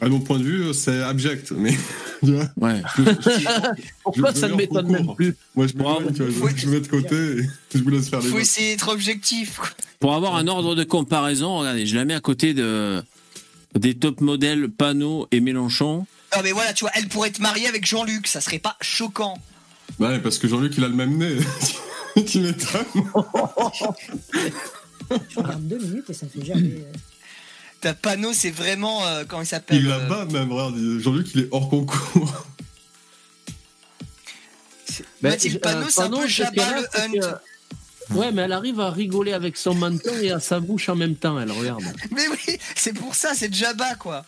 [0.00, 1.50] À mon point de vue, c'est abject.
[1.52, 1.76] Mais
[2.24, 2.82] tu vois, ouais.
[4.04, 6.10] Pourquoi ça ne m'étonne même plus moi, je me, Bravo.
[6.10, 7.42] tu vois, je- me mets de côté et
[7.78, 9.60] je vous laisse faire les Faut essayer d'être objectif.
[10.00, 13.02] Pour avoir un ordre de comparaison, regardez, je la mets à côté de
[13.74, 16.06] des top modèles Panot et Mélenchon.
[16.36, 19.36] Non mais voilà, tu vois, elle pourrait être mariée avec Jean-Luc, ça serait pas choquant.
[19.98, 21.36] Ouais, parce que Jean-Luc, il a le même nez.
[22.26, 22.84] tu m'étonnes.
[25.28, 26.68] Tu regardes deux minutes et ça fait jamais.
[26.74, 26.92] euh,
[27.80, 30.76] Ta panneau, c'est vraiment euh, comment il s'appelle Il euh, la bat même, regarde.
[31.00, 32.46] Jean-Luc, il est hors concours.
[35.22, 37.12] Ben, Mathilde euh, Panot, c'est un peu Jabba le Hunt.
[37.20, 40.96] que- Ouais, mais elle arrive à rigoler avec son menton et à sa bouche en
[40.96, 41.82] même temps, elle regarde.
[42.10, 44.24] Mais oui, c'est pour ça, c'est Jabba quoi.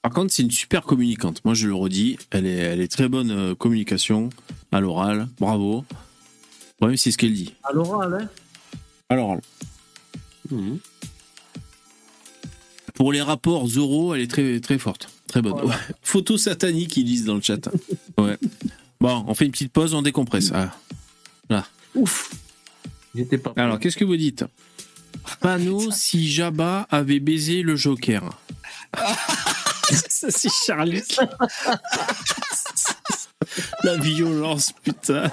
[0.00, 1.44] Par contre, c'est une super communicante.
[1.44, 4.30] Moi, je le redis, elle est, elle est très bonne euh, communication
[4.72, 5.28] à l'oral.
[5.38, 5.84] Bravo.
[6.76, 7.54] Problème, c'est ce qu'elle dit.
[7.62, 8.28] À l'oral, hein
[9.08, 9.40] À l'oral.
[10.50, 10.78] Mhm.
[12.94, 15.08] Pour les rapports oraux, elle est très, très forte.
[15.26, 15.52] Très bonne.
[15.52, 15.68] Voilà.
[15.88, 15.94] Ouais.
[16.02, 17.68] Photo satanique, ils disent dans le chat.
[18.18, 18.38] Ouais.
[19.00, 20.52] Bon, on fait une petite pause, on décompresse.
[20.54, 20.72] Ah.
[21.94, 22.32] Ouf
[23.14, 23.52] J'étais pas.
[23.56, 24.44] Alors, qu'est-ce que vous dites?
[25.40, 28.40] Panneau si Jabba avait baisé le Joker.
[30.08, 31.02] Ça, c'est Charlie.
[33.84, 35.30] La violence, putain.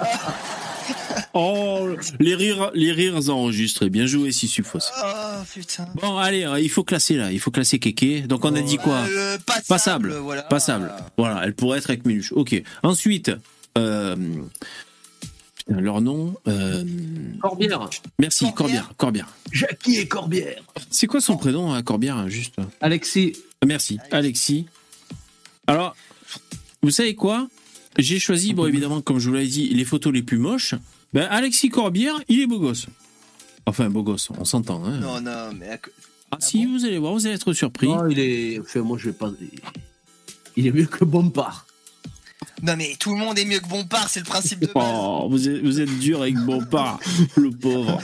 [1.34, 1.88] Oh,
[2.20, 3.90] les rires, les rires enregistrés.
[3.90, 4.80] Bien joué, Sisyphos.
[5.04, 5.88] Oh putain.
[5.96, 7.32] Bon, allez, euh, il faut classer là.
[7.32, 8.22] Il faut classer Kéké.
[8.22, 10.14] Donc, on a dit quoi Euh, passable, Passable.
[10.18, 10.42] voilà.
[10.44, 10.92] Passable.
[11.18, 12.34] Voilà, elle pourrait être avec Méluche.
[12.34, 12.62] Ok.
[12.84, 13.32] Ensuite,
[13.78, 14.16] euh,
[15.66, 16.36] putain, leur nom.
[16.48, 16.84] euh,
[17.42, 17.90] Corbière.
[18.20, 18.92] merci, Corbière.
[18.98, 19.28] Corbière.
[19.28, 19.28] Corbière.
[19.52, 20.62] Jackie et Corbière.
[20.90, 22.56] C'est quoi son prénom, hein, Corbière, juste?
[22.82, 23.34] Alexis.
[23.66, 24.66] Merci, Alexis.
[25.68, 25.96] Alors,
[26.82, 27.48] vous savez quoi?
[27.98, 30.74] J'ai choisi, bon, évidemment, comme je vous l'avais dit, les photos les plus moches.
[31.14, 32.88] Ben, Alexis Corbière, il est beau gosse.
[33.68, 34.84] Enfin, beau gosse, on s'entend.
[34.84, 35.00] Hein.
[35.00, 35.80] Non, non, mais.
[36.32, 37.88] ah, si, vous allez voir, vous allez être surpris.
[37.88, 38.60] Non, il est.
[38.60, 39.32] Enfin, moi, je vais pas.
[40.56, 41.68] Il est mieux que Bompard.
[42.64, 44.74] Non, mais tout le monde est mieux que Bompard, c'est le principe de base.
[44.76, 47.00] Oh, vous êtes, vous êtes dur avec Bompard,
[47.36, 48.02] le pauvre.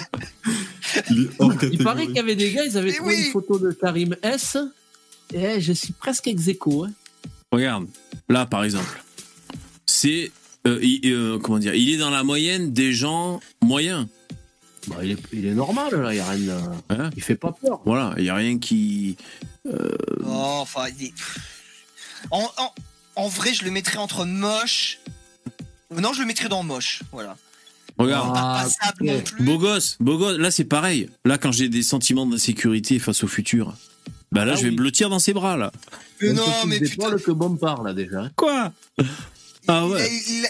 [1.09, 3.25] Il paraît qu'il y avait des gars, ils avaient Mais trouvé oui.
[3.25, 4.57] une photo de Karim S.
[5.33, 6.91] Et je suis presque ex aequo, hein.
[7.51, 7.87] Regarde,
[8.29, 9.03] là, par exemple,
[9.85, 10.31] c'est.
[10.65, 14.07] euh, il- euh, comment dire Il est dans la moyenne des gens moyens.
[14.87, 16.13] Bah, il, est, il est normal, là.
[16.13, 17.81] Il, y a rien de- Hein il fait pas peur.
[17.85, 19.17] voilà, il n'y a rien qui.
[19.65, 21.13] Oh, enfin, il est-
[22.31, 22.73] en, en,
[23.15, 24.99] en vrai, je le mettrais entre moche.
[25.95, 27.37] Non, je le mettrais dans moche, voilà.
[27.97, 28.33] Regarde.
[28.33, 29.15] Pas Ah, passable ok.
[29.15, 29.43] non plus.
[29.45, 30.37] Beau gosse, beau gosse.
[30.37, 31.09] Là, c'est pareil.
[31.25, 33.73] Là, quand j'ai des sentiments d'insécurité face au futur,
[34.31, 34.75] bah là, Ah je vais oui.
[34.75, 35.71] blottir dans ses bras, là.
[36.21, 37.05] Mais non, mais putain.
[37.05, 38.21] d'épaule que Bompard, là, déjà.
[38.21, 38.31] hein.
[38.35, 38.73] Quoi?
[39.67, 40.09] Ah ouais.
[40.29, 40.47] il-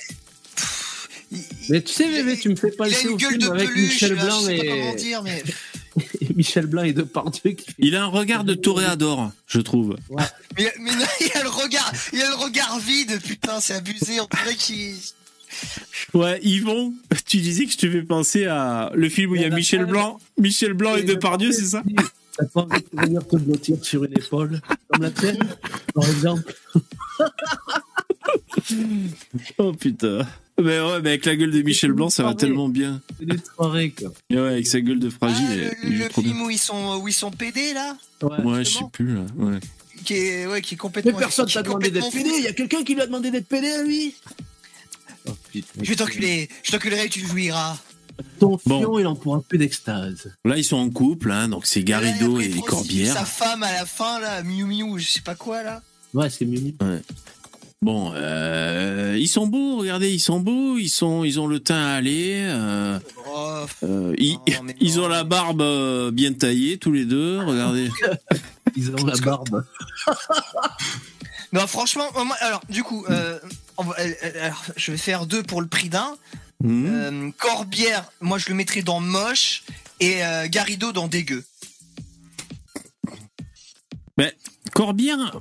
[1.70, 3.50] Mais tu sais, Bébé, tu me fais Il a penser une au gueule film de
[3.50, 4.96] avec peluche, Michel là, Blanc je sais pas comment et...
[4.96, 5.44] dire, mais.
[6.22, 7.74] et Michel Blanc et Depardieu qui fait...
[7.80, 9.98] Il a un regard de toréador, je trouve.
[10.58, 14.20] Mais, mais non, il a le regard, il a le regard vide, putain, c'est abusé,
[14.22, 14.96] on dirait qu'il.
[16.14, 16.94] Ouais, Yvon,
[17.26, 19.50] tu disais que je te fais penser à le film où il y a a
[19.50, 19.86] Michel.
[19.86, 21.84] Blanc, Michel Blanc et Et Depardieu, c'est ça?
[22.38, 25.40] T'as pas envie de venir te blottir sur une épaule, comme la tienne,
[25.94, 26.54] par exemple
[29.58, 30.28] Oh putain.
[30.60, 33.02] Mais ouais, mais avec la gueule de Michel Blanc, ça va tellement bien.
[33.20, 34.12] C'est des soirées, quoi.
[34.30, 37.14] Et ouais, avec sa gueule de fragile, Ah, le, film où ils sont où ils
[37.14, 39.26] sont pédés là, Ouais, je sais plus là.
[39.38, 39.60] Ouais.
[40.04, 41.12] qui est ouais qui est complètement.
[41.14, 42.30] Mais personne t'a demandé d'être pédé.
[42.38, 44.16] Il y a quelqu'un qui lui a demandé d'être pédé à lui.
[45.28, 45.82] Oh, putain.
[45.82, 47.78] Je vais t'enculer, je t'enculerai et tu jouiras.
[48.40, 48.82] Ton Bon.
[48.82, 50.32] fion, il en pourra plus d'extase.
[50.46, 53.14] Là, ils sont en couple, hein, donc c'est Garrido et Corbière.
[53.14, 55.82] Sa femme à la fin là, Miu Miu, je sais pas quoi là.
[56.14, 56.76] Ouais, c'est Mimi.
[57.82, 61.76] Bon, euh, ils sont beaux, regardez, ils sont beaux, ils sont, ils ont le teint
[61.86, 64.40] à aller, euh, Oh, euh, ils,
[64.96, 67.90] Non, ont la barbe euh, bien taillée tous les deux, regardez.
[68.76, 69.64] Ils ont la barbe.
[71.54, 72.04] Non, franchement,
[72.42, 76.18] alors, du coup, alors, je vais faire deux pour le prix d'un.
[76.64, 76.86] Hmm.
[76.88, 79.64] Euh, Corbière, moi, je le mettrai dans moche
[80.00, 81.44] et euh, Garrido dans dégueu.
[84.18, 84.36] Mais
[84.74, 85.40] Corbière,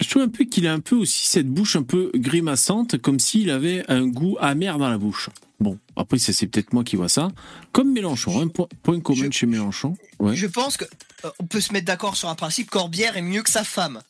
[0.00, 3.18] je trouve un peu qu'il a un peu aussi cette bouche un peu grimaçante, comme
[3.18, 5.30] s'il avait un goût amer dans la bouche.
[5.60, 7.30] Bon, après, ça, c'est peut-être moi qui vois ça.
[7.72, 9.94] Comme Mélenchon, un point, point commun Je- chez Mélenchon.
[10.18, 10.36] Ouais.
[10.36, 10.84] Je pense que
[11.24, 12.70] euh, on peut se mettre d'accord sur un principe.
[12.70, 14.00] Corbière est mieux que sa femme.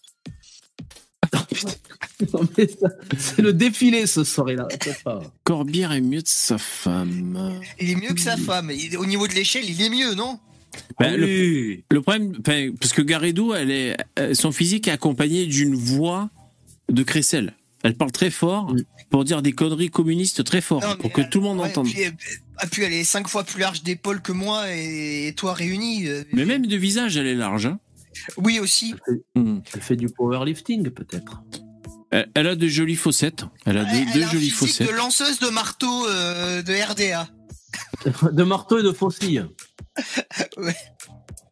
[2.34, 2.88] Non, mais ça,
[3.18, 4.68] C'est le défilé ce soir-là.
[5.42, 7.60] Corbière est mieux de sa femme.
[7.80, 8.70] Il est mieux que sa femme.
[8.70, 10.38] Il- au niveau de l'échelle, il est mieux, non?
[10.98, 11.84] Ben, le- Oui.
[11.90, 12.36] Le problème,
[12.78, 13.02] parce que
[13.56, 16.28] elle est, euh, son physique est accompagné d'une voix
[16.90, 17.55] de crécelle.
[17.82, 18.74] Elle parle très fort
[19.09, 21.86] pour dire des conneries communistes très fort, Non, pour que tout le monde Ouais, entende.
[21.86, 22.05] Puis,
[22.59, 26.06] ah, puis elle est cinq fois plus large d'épaule que moi et, et toi réunis.
[26.06, 27.64] euh, Mais même de visage, elle est large.
[27.66, 27.78] hein.
[28.37, 28.95] Oui aussi.
[29.35, 29.59] Hmm.
[29.74, 31.43] Elle fait du powerlifting, peut-être.
[32.11, 33.45] Elle, elle a de jolies fossettes.
[33.66, 34.89] Elle a Elle, deux, elle deux a un jolies fossettes.
[34.89, 37.28] de lanceuse de marteau euh, de RDA.
[38.32, 39.47] De marteau et de faucille.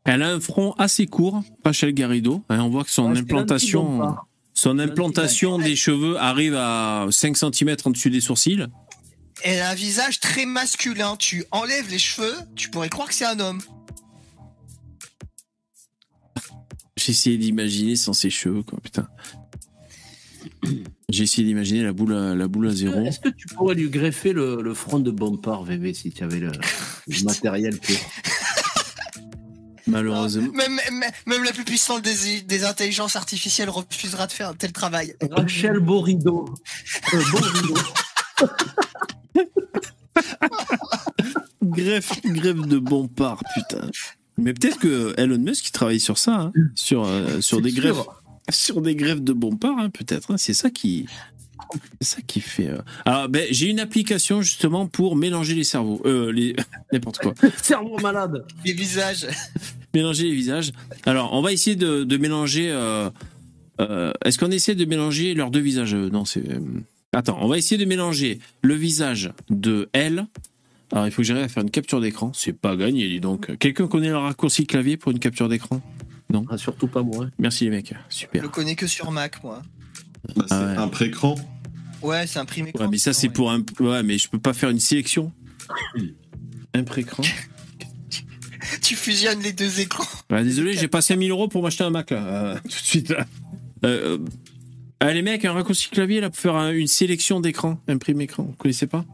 [0.05, 2.43] Elle a un front assez court, Rachel Garrido.
[2.49, 4.17] Hein, on voit que son Ouais, implantation,
[4.55, 8.67] son implantation des cheveux arrive à 5 cm en dessus des sourcils.
[9.45, 11.15] Elle a un visage très masculin.
[11.17, 13.61] Tu enlèves les cheveux, tu pourrais croire que c'est un homme.
[17.09, 19.09] J'ai essayé d'imaginer sans ses cheveux, quoi, putain.
[21.09, 23.01] J'ai essayé d'imaginer la boule à, la boule à zéro.
[23.01, 26.39] Est-ce que tu pourrais lui greffer le, le front de Bompard, VV, si tu avais
[26.39, 27.97] le, le matériel pour
[29.87, 30.53] Malheureusement.
[30.53, 34.73] Même, même, même la plus puissante des, des intelligences artificielles refusera de faire un tel
[34.73, 35.15] travail.
[35.31, 36.45] Rachel Borido.
[37.15, 37.75] Euh, Borido.
[41.63, 43.89] Greffe, greffe de Bompard, putain.
[44.39, 47.83] Mais peut-être que Elon Musk il travaille sur ça, hein, sur, euh, sur des sûr.
[47.83, 48.07] greffes,
[48.51, 50.31] sur des greffes de Bompard, hein, peut-être.
[50.33, 50.37] hein.
[50.39, 51.07] c'est ça qui,
[52.01, 52.69] c'est ça qui fait.
[52.69, 52.79] euh.
[53.05, 56.55] Alors, ben, j'ai une application justement pour mélanger les cerveaux, euh, les
[56.93, 58.45] n'importe quoi, Cerveau malade.
[58.65, 59.27] Les visages.
[59.95, 60.73] mélanger les visages.
[61.05, 62.71] Alors, on va essayer de, de mélanger.
[62.71, 63.11] euh,
[63.81, 65.95] euh, Est-ce qu'on essaie de mélanger leurs deux visages?
[65.95, 66.43] Non, c'est.
[67.13, 70.27] Attends, on va essayer de mélanger le visage de elle.
[70.93, 72.33] Alors, il faut que j'arrive à faire une capture d'écran.
[72.35, 73.57] C'est pas gagné, dis donc.
[73.59, 75.81] Quelqu'un connaît le raccourci clavier pour une capture d'écran?
[76.51, 77.27] Ah, surtout pas moi.
[77.39, 78.43] Merci les mecs, Je super.
[78.43, 79.63] le connais que sur Mac, moi.
[80.37, 80.77] Bah, c'est Ah ouais.
[80.77, 81.35] un pré-cran.
[82.03, 82.73] Ouais, c'est imprimé.
[82.79, 83.63] Ouais, mais ça c'est pour un.
[83.81, 85.33] Ouais, mais je peux pas faire une sélection.
[86.75, 87.23] Un précran.
[88.83, 90.05] Tu fusionnes les deux écrans.
[90.31, 93.09] Ouais, désolé, j'ai pas 5000 euros pour m'acheter un Mac là, euh, tout de suite
[93.09, 93.27] là.
[93.85, 94.25] Euh, euh,
[95.01, 98.43] ah, les mecs, un raccourci clavier là pour faire un- une sélection d'écran, imprime écran.
[98.43, 99.05] Vous connaissez pas?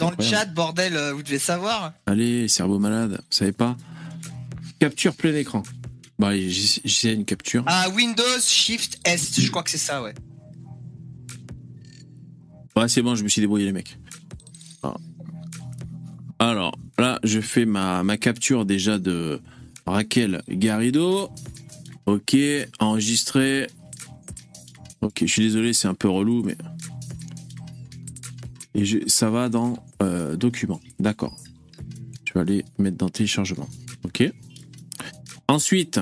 [0.00, 1.92] Dans le chat, bordel, euh, vous devez savoir.
[2.06, 3.76] Allez, cerveau malade, vous savez pas
[4.78, 5.62] Capture plein écran.
[6.20, 7.62] J'essa- j'essaie une capture.
[7.66, 10.14] Ah, Windows Shift S, je crois que c'est ça, ouais.
[12.76, 13.98] Ouais, c'est bon, je me suis débrouillé, les mecs.
[14.82, 14.96] Ah.
[16.38, 19.40] Alors, là, je fais ma, ma capture déjà de
[19.86, 21.30] Raquel Garrido.
[22.06, 22.36] Ok,
[22.78, 23.66] enregistré.
[25.00, 26.56] Ok, je suis désolé, c'est un peu relou, mais.
[28.76, 30.80] Et je- ça va dans euh, documents.
[31.00, 31.36] D'accord.
[32.26, 33.68] Je vais aller mettre dans téléchargement.
[34.04, 34.30] Ok.
[35.48, 35.98] Ensuite,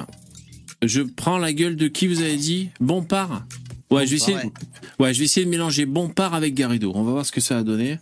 [0.83, 2.71] je prends la gueule de qui vous avez dit?
[2.81, 3.47] Bompard
[3.91, 4.37] Ouais, je vais essayer.
[4.37, 4.53] Ouais.
[4.99, 6.91] Ouais, je vais essayer de mélanger Bompard avec Garrido.
[6.95, 7.99] On va voir ce que ça a donné.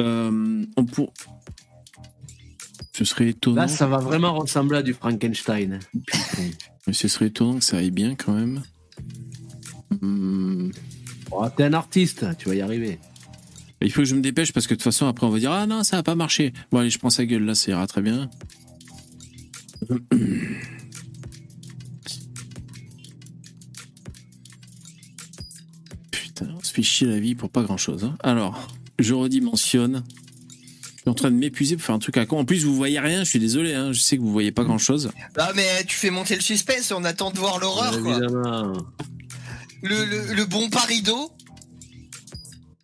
[0.00, 1.12] Euh, on pour...
[2.92, 3.56] Ce serait étonnant.
[3.62, 5.80] Là, ça va vraiment ressembler à du Frankenstein.
[6.86, 8.62] Mais ce serait étonnant que ça aille bien quand même.
[10.00, 10.70] Hmm.
[11.30, 12.98] Oh, T'es un artiste, tu vas y arriver.
[13.82, 15.52] Il faut que je me dépêche parce que de toute façon après on va dire
[15.52, 16.52] ah non ça a pas marché.
[16.72, 18.30] Bon allez je prends sa gueule là ça ira très bien.
[26.10, 28.10] Putain on se fait chier la vie pour pas grand chose.
[28.22, 30.04] Alors je redimensionne.
[30.96, 32.38] suis en train de m'épuiser pour faire un truc à con.
[32.38, 34.64] En plus, vous voyez rien, je suis désolé, hein, je sais que vous voyez pas
[34.64, 35.10] grand chose.
[35.36, 37.92] Ah mais tu fais monter le suspense, on attend de voir l'horreur.
[39.82, 41.30] Le, le, le bon parido.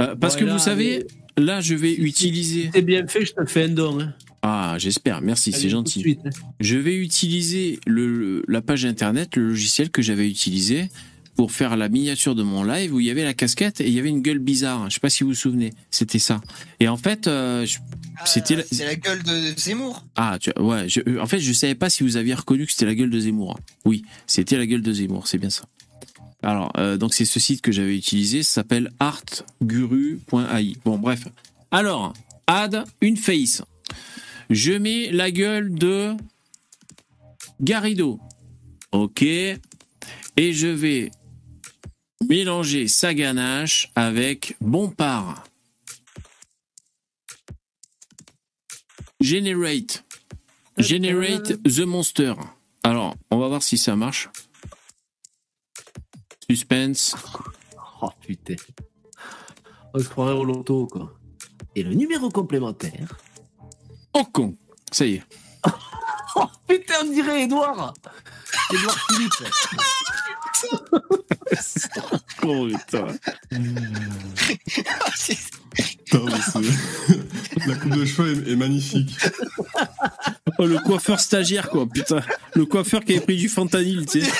[0.02, 1.06] Euh, parce que vous savez,
[1.38, 2.70] là, je vais utiliser.
[2.74, 4.00] C'est bien fait, je te fais un don.
[4.00, 4.12] Hein.
[4.42, 6.00] Ah, j'espère, merci, c'est gentil.
[6.00, 6.30] suite, hein.
[6.60, 10.88] Je vais utiliser le, le- la page internet, le logiciel que j'avais utilisé
[11.36, 13.94] pour faire la miniature de mon live où il y avait la casquette et il
[13.94, 14.90] y avait une gueule bizarre.
[14.90, 16.40] Je sais pas si vous vous souvenez, c'était ça.
[16.80, 17.78] Et en fait, euh, je-
[18.26, 20.04] c'était la- Ah, C'est la gueule de Zemmour.
[20.16, 20.88] ah, tu ouais.
[20.88, 23.10] je- euh, en fait, je savais pas si vous aviez reconnu que c'était la gueule
[23.10, 23.58] de Zemmour.
[23.84, 25.64] Oui, c'était la gueule de Zemmour, c'est bien ça.
[26.42, 30.76] Alors, euh, donc c'est ce site que j'avais utilisé, ça s'appelle artguru.ai.
[30.84, 31.28] Bon, bref.
[31.70, 32.12] Alors,
[32.46, 33.62] add une face.
[34.50, 36.14] Je mets la gueule de
[37.60, 38.20] Garrido.
[38.90, 39.22] Ok.
[39.22, 39.60] Et
[40.52, 41.10] je vais
[42.28, 45.44] mélanger sa ganache avec Bompard.
[49.20, 50.04] Generate.
[50.78, 52.34] Generate the monster.
[52.82, 54.28] Alors, on va voir si ça marche.
[56.48, 57.14] Suspense.
[58.02, 58.56] Oh putain.
[59.94, 61.12] On se croirait au loto, quoi.
[61.76, 63.14] Et le numéro complémentaire.
[64.14, 64.56] Oh con.
[64.90, 65.22] Ça y est.
[66.34, 67.92] Oh putain, on dirait Edouard
[68.72, 69.32] Edouard Philippe
[72.42, 73.06] Oh putain.
[75.74, 76.60] Putain, mais c'est-
[77.66, 79.14] La coupe de cheveux est, est magnifique.
[80.58, 82.22] Oh, le coiffeur stagiaire, quoi, putain.
[82.54, 84.32] Le coiffeur qui avait pris du fentanyl, tu sais.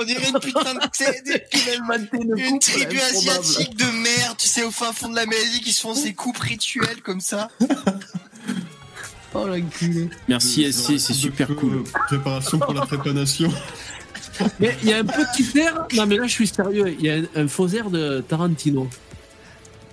[0.00, 0.80] On dirait une putain de.
[2.16, 5.80] une, Une tribu asiatique de merde, tu sais, au fin fond de l'Amérique, qui se
[5.80, 7.48] font ces coupes rituelles comme ça.
[9.34, 10.08] Oh l'enculé.
[10.26, 11.84] Merci SC, c'est super cool.
[12.06, 13.52] Préparation pour la trépanation.
[14.58, 15.86] Mais il y a un petit air.
[15.92, 16.96] Non, mais là, je suis sérieux.
[16.98, 18.88] Il y a un, un faux air de Tarantino.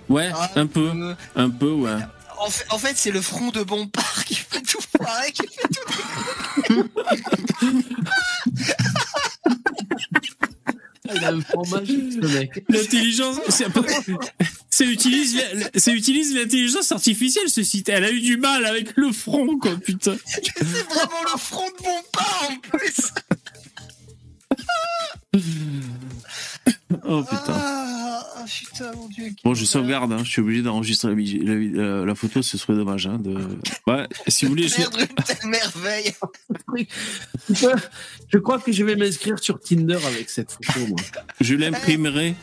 [0.08, 1.90] Ouais, Ah, un peu, euh, un peu, ouais.
[2.38, 5.68] en fait, en fait, c'est le front de Bompard qui fait tout pareil, qui fait
[5.68, 6.88] tout.
[11.08, 12.64] Ah, Il a un front magique, ce mec.
[12.68, 13.66] L'intelligence, c'est
[14.70, 15.40] ça utilise,
[15.92, 17.88] utilise l'intelligence artificielle, ce site.
[17.88, 20.16] Elle a eu du mal avec le front, quoi, putain.
[20.26, 23.12] C'est vraiment le front de Bompard en plus.
[27.08, 27.42] Oh putain.
[27.54, 29.32] Ah, ah, putain, mon dieu.
[29.44, 30.18] Bon, je sauvegarde, hein.
[30.24, 33.06] je suis obligé d'enregistrer la, vid- la, vid- la- la photo, ce serait dommage.
[33.06, 33.34] Hein, de...
[33.86, 34.78] ouais, si vous voulez, je...
[34.78, 36.12] Merde, une telle merveille.
[38.32, 40.96] Je crois que je vais m'inscrire sur Tinder avec cette photo, moi.
[41.40, 42.34] je l'imprimerai,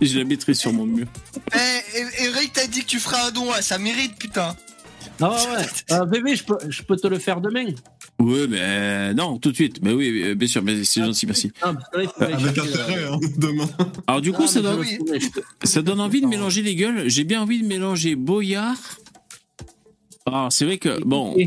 [0.00, 1.06] et je la mettrai sur mon mur.
[1.54, 1.58] Eh,
[1.96, 4.56] eh, Eric t'a dit que tu feras un don, ça mérite, putain.
[5.20, 5.66] Ah ouais, ouais.
[5.92, 7.66] Euh, bébé, je peux, je peux te le faire demain.
[8.24, 9.80] Ouais, mais euh, non, tout de suite.
[9.82, 11.52] Mais oui, euh, bien sûr, mais c'est gentil, merci.
[11.60, 13.68] Ah, putain, il faut aller Avec chercher, intérêt, euh, hein, demain.
[14.06, 14.84] Alors du coup, ah, ça je donne,
[15.62, 17.08] ça donne envie de mélanger les gueules.
[17.08, 18.78] J'ai bien envie de mélanger Boyard.
[20.24, 21.36] Ah, c'est vrai que bon.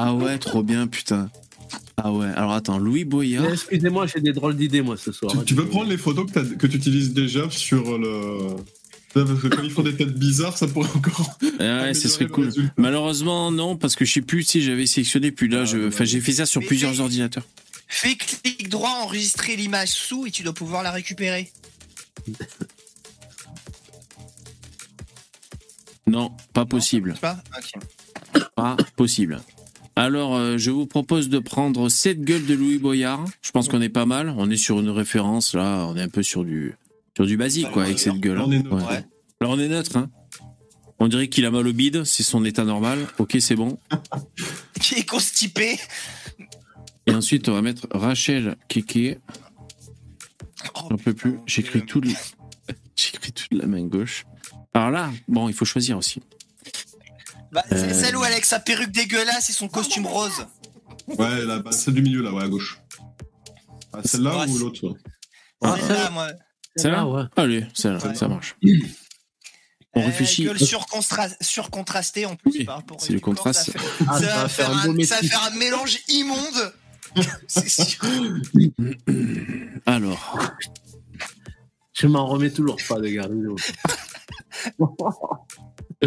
[0.00, 1.28] Ah ouais, trop bien, putain.
[1.96, 2.28] Ah ouais.
[2.36, 3.52] Alors attends, Louis Boyard.
[3.52, 5.32] Excusez-moi, j'ai des drôles d'idées, moi, ce soir.
[5.32, 8.54] Tu, tu peux prendre les photos que tu utilises déjà sur le.
[9.14, 11.38] Parce que quand ils font des têtes bizarres, ça pourrait encore.
[11.60, 12.46] Ouais, ce serait cool.
[12.46, 12.72] résultat.
[12.76, 15.32] Malheureusement, non, parce que je sais plus si j'avais sélectionné.
[15.32, 17.44] Puis là, je, enfin, j'ai fait ça sur Mais plusieurs fais- ordinateurs.
[17.88, 21.50] Fais clic droit, enregistrer l'image sous et tu dois pouvoir la récupérer.
[26.06, 27.14] Non, pas possible.
[27.20, 29.40] Pas possible.
[29.94, 33.24] Alors, euh, je vous propose de prendre cette gueule de Louis Boyard.
[33.42, 34.32] Je pense qu'on est pas mal.
[34.38, 35.84] On est sur une référence, là.
[35.88, 36.74] On est un peu sur du,
[37.18, 38.38] sur du basique, quoi, avec cette gueule.
[38.38, 38.76] On est neutre.
[38.76, 39.04] Ouais.
[39.40, 40.08] Là, on est neutre, hein.
[41.00, 42.04] On dirait qu'il a mal au bide.
[42.04, 43.08] C'est son état normal.
[43.18, 43.76] Ok, c'est bon.
[44.80, 45.80] Qui est constipé.
[47.08, 49.18] Et ensuite, on va mettre Rachel Keke.
[50.88, 51.40] J'en peux plus.
[51.44, 52.08] J'écris tout de...
[52.94, 54.24] J'écris tout de la main gauche.
[54.72, 56.22] Alors là, bon, il faut choisir aussi.
[57.50, 57.94] Bah, c'est Euh.
[57.94, 60.46] celle où elle a avec sa perruque dégueulasse et son costume rose.
[61.08, 62.78] Ouais, là, bah, celle du milieu, là, ouais, à gauche.
[63.92, 64.94] Ah, Celle-là ou l'autre ouais.
[65.62, 66.28] Ah, moi.
[66.78, 67.22] Celle-là ouais.
[67.36, 68.14] Allez, celle-là, Ouais.
[68.14, 68.56] ça marche.
[69.94, 70.44] On Euh, réfléchit.
[70.44, 73.64] gueule surconstra- surcontrastée en plus Oui, par rapport c'est le contraste.
[73.64, 75.30] Ça, fait- Ah, ça ça va faire un beau un, ça va métis.
[75.30, 76.72] faire un mélange immonde.
[77.48, 78.04] c'est sûr.
[79.86, 80.38] Alors,
[81.94, 83.56] Je m'en remets toujours pas de Garrido.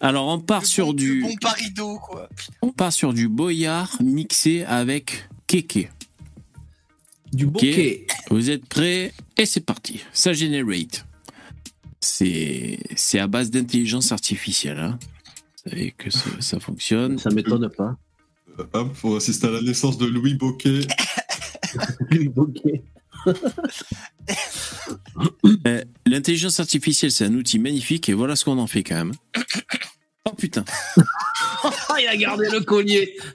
[0.00, 2.28] alors on part sur Le du, bon parido, quoi.
[2.62, 5.90] on part sur du boyard mixé avec Keke.
[7.36, 8.06] Du bokeh.
[8.30, 10.00] Vous êtes prêts Et c'est parti.
[10.14, 11.04] Ça generate.
[12.00, 14.78] C'est c'est à base d'intelligence artificielle.
[14.78, 14.98] Hein.
[15.64, 17.18] Vous savez que ça, ça fonctionne.
[17.18, 17.98] Ça m'étonne pas.
[18.58, 20.80] Euh, Hop, faut assister à la naissance de Louis Boquet.
[22.10, 22.82] Du bokeh.
[25.66, 29.12] Euh, l'intelligence artificielle, c'est un outil magnifique et voilà ce qu'on en fait quand même.
[30.26, 30.64] Oh putain.
[31.98, 33.16] Il a gardé le collier.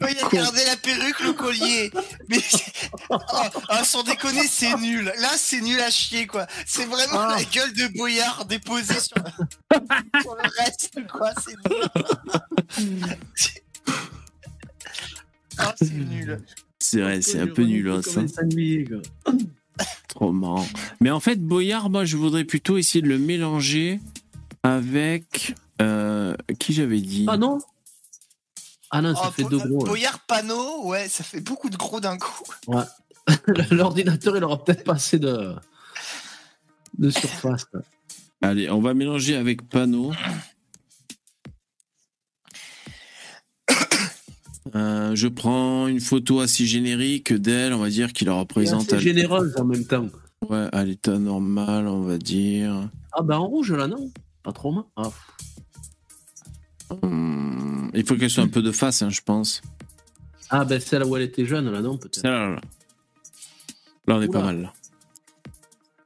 [0.00, 1.90] Oh, il a gardé la perruque, le collier.
[2.28, 2.38] Mais
[3.10, 3.18] oh,
[3.68, 5.04] ah, sans déconner, c'est nul.
[5.20, 6.46] Là, c'est nul à chier, quoi.
[6.64, 7.36] C'est vraiment Ah.
[7.36, 9.16] la gueule de Boyard déposée sur,
[10.22, 11.30] sur le reste, quoi.
[11.44, 11.56] C'est
[12.84, 13.18] nul.
[15.58, 16.40] Ah, c'est nul.
[16.78, 17.90] C'est vrai, c'est un peu nul.
[17.90, 18.22] hein, ça.
[20.08, 20.66] Trop marrant.
[21.00, 24.00] Mais en fait, Boyard, moi, je voudrais plutôt essayer de le mélanger
[24.66, 25.54] avec.
[25.82, 27.58] euh, qui j'avais dit Ah non
[28.90, 29.84] Ah non, ça Oh, fait deux gros.
[29.84, 32.44] Boyard panneau, ouais, ça fait beaucoup de gros d'un coup.
[32.66, 32.84] Ouais.
[33.70, 35.54] L'ordinateur, il aura peut-être pas assez de,
[36.98, 37.66] de surface.
[37.72, 37.80] là.
[38.42, 40.12] Allez, on va mélanger avec panneau.
[44.74, 48.98] Euh, je prends une photo assez générique d'elle, on va dire, qui la représente à,
[48.98, 50.06] généreuse en même temps.
[50.48, 52.88] ouais, à l'état normal, on va dire.
[53.12, 54.10] Ah bah en rouge là, non?
[54.46, 54.84] Pas trop mal.
[54.96, 55.10] Ah,
[57.02, 59.60] Hum, il faut qu'elle soit un peu de face, hein, je pense.
[60.50, 62.22] Ah ben celle où elle était jeune là, non peut-être.
[62.22, 62.50] Là.
[64.06, 64.38] Là, on est Oula.
[64.38, 64.62] pas mal.
[64.62, 64.72] là.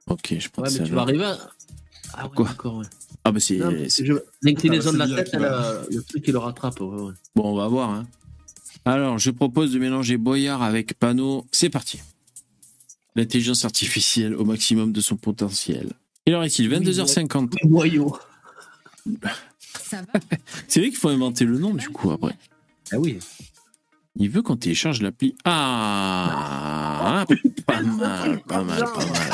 [0.06, 1.36] Ok, je prends Ouais, mais tu vas arriver à...
[2.14, 2.86] Ah ouais, Quoi d'accord, ouais.
[3.24, 3.58] Ah, bah c'est.
[4.40, 6.80] L'inclinaison de la Ah, tête, elle, euh, le truc, il le rattrape.
[6.80, 7.12] Ouais, ouais.
[7.36, 7.90] Bon, on va voir.
[7.90, 8.06] Hein.
[8.86, 11.46] Alors, je propose de mélanger Boyard avec Panneau.
[11.52, 12.00] C'est parti.
[13.16, 15.92] L'intelligence artificielle au maximum de son potentiel.
[16.24, 17.50] Quelle heure est-il 22h50.
[17.68, 18.16] Boyau.
[19.82, 20.20] Ça va
[20.68, 22.36] C'est vrai qu'il faut inventer le nom, du coup, après.
[22.92, 23.18] Ah oui.
[24.16, 25.36] Il veut qu'on télécharge l'appli.
[25.44, 27.24] Ah
[27.66, 29.32] Pas mal, pas mal, pas mal.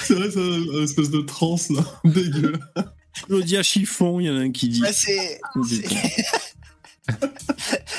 [0.00, 2.52] C'est vrai, c'est une espèce de transe là, dégueu.
[3.26, 4.82] Claudia Chiffon, il y en a un qui dit.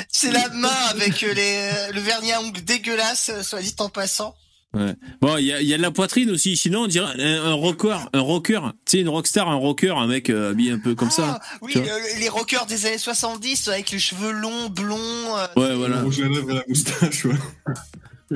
[0.09, 0.31] C'est.
[0.31, 4.35] La main avec euh, les, le vernis à ongles dégueulasse, euh, soit dit en passant.
[4.75, 4.93] Ouais.
[5.21, 6.57] Bon, il y a, il y a de la poitrine aussi.
[6.57, 8.59] Sinon, on dirait un, un rocker, un rocker.
[8.85, 11.39] Tu sais, une rockstar, un rocker, un mec euh, habillé un peu comme ça.
[11.41, 14.97] Ah, oui, le- les rockers des années 70 avec les cheveux longs, blonds.
[14.99, 15.99] euh, Ouais, voilà.
[15.99, 17.35] Le rouge à lèvres et la moustache, ouais.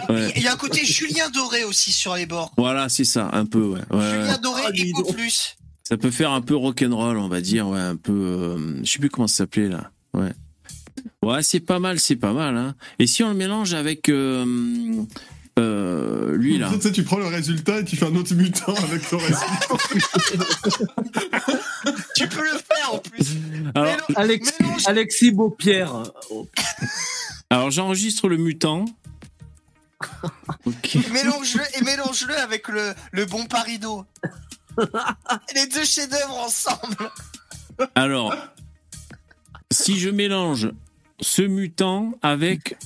[0.07, 0.32] Ouais.
[0.38, 2.52] Il y a un côté Julien Doré aussi sur les bords.
[2.57, 3.80] Voilà, c'est ça, un peu, ouais.
[3.91, 4.22] ouais, ouais.
[4.22, 5.57] Julien Doré Ah, et plus.
[5.84, 8.14] Ça peut faire un peu rock'n'roll, on va dire, ouais, un peu.
[8.14, 9.91] euh, je sais plus comment ça s'appelait là.
[10.14, 10.32] Ouais.
[11.24, 12.56] Ouais, c'est pas mal, c'est pas mal.
[12.56, 12.76] Hein.
[12.99, 14.45] Et si on le mélange avec euh,
[15.60, 16.69] euh, lui là.
[16.73, 19.45] Tu sais, tu prends le résultat et tu fais un autre mutant avec le résultat.
[22.15, 23.38] Tu peux le faire en plus.
[23.76, 26.03] Alors, Mélange- Alexis, mélange- Alexis Beaupierre.
[27.49, 28.86] Alors j'enregistre le mutant.
[31.11, 34.06] Mélange-le et mélange-le avec le, le bon parido.
[35.56, 37.11] les deux chefs-d'œuvre ensemble.
[37.95, 38.34] Alors,
[39.72, 40.72] si je mélange
[41.22, 42.77] ce mutant avec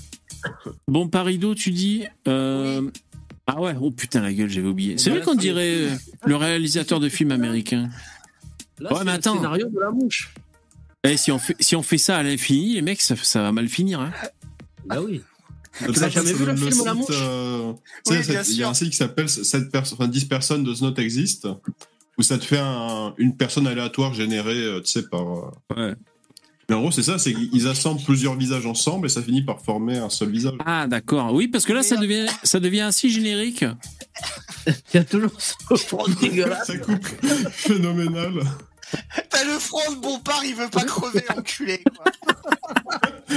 [0.87, 2.03] bon parido, tu dis.
[2.27, 2.89] euh,
[3.47, 4.97] Ah ouais, oh putain la gueule, j'avais oublié.
[4.97, 5.95] C'est vrai qu'on dirait euh,
[6.25, 7.89] le réalisateur de films américains.
[8.79, 9.35] Là, Ouais, mais le attends.
[9.35, 10.33] scénario de la mouche.
[11.05, 13.51] Eh, si on fait si on fait ça à l'infini, les mecs, ça, ça va
[13.51, 13.99] mal finir.
[13.99, 14.11] Hein.
[14.85, 15.21] Bah oui.
[15.79, 17.73] Tu l'as jamais vu, le film, La Mouche euh,
[18.09, 18.17] Oui,
[18.49, 21.47] Il y a un site qui s'appelle 7 perso- enfin, 10 personnes does not exist,
[22.17, 25.25] où ça te fait un- une personne aléatoire générée, tu sais, par.
[25.75, 25.95] Ouais.
[26.69, 29.61] Mais en gros, c'est ça, c'est qu'ils assemblent plusieurs visages ensemble et ça finit par
[29.61, 30.53] former un seul visage.
[30.65, 31.33] Ah d'accord.
[31.33, 33.65] Oui, parce que là, ça devient ça devient assez générique.
[34.67, 36.67] Il y a toujours ce front dégueulasse.
[36.67, 37.05] Ça coupe
[37.51, 38.43] phénoménal.
[39.29, 41.83] T'as le front de Bompard, il veut pas crever, enculé.
[41.95, 42.05] Quoi.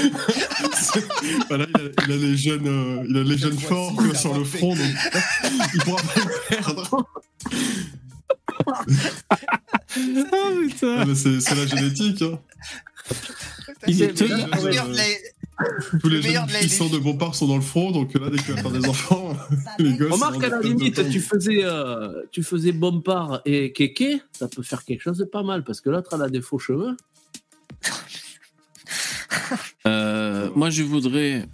[1.49, 4.37] Voilà, il, a, il a les jeunes, euh, il a les jeunes forts quoi, sur
[4.37, 4.87] le front, donc
[5.75, 7.07] il pourra pas le perdre.
[10.83, 12.23] Ah, c'est la génétique.
[12.23, 12.39] Hein.
[13.89, 14.27] Il est Le
[14.65, 15.03] meilleur de la-
[16.01, 18.55] Tous les Le meilleur jeunes de Bompard sont dans le front, donc là, dès qu'il
[18.55, 19.35] va faire des enfants,
[19.79, 20.13] les gosses.
[20.13, 24.63] Remarque, à la limite, être tu faisais, euh, tu faisais Bompard et Kéké, ça peut
[24.63, 26.95] faire quelque chose de pas mal, parce que l'autre, elle a des faux cheveux.
[29.87, 31.47] Euh, moi, je voudrais.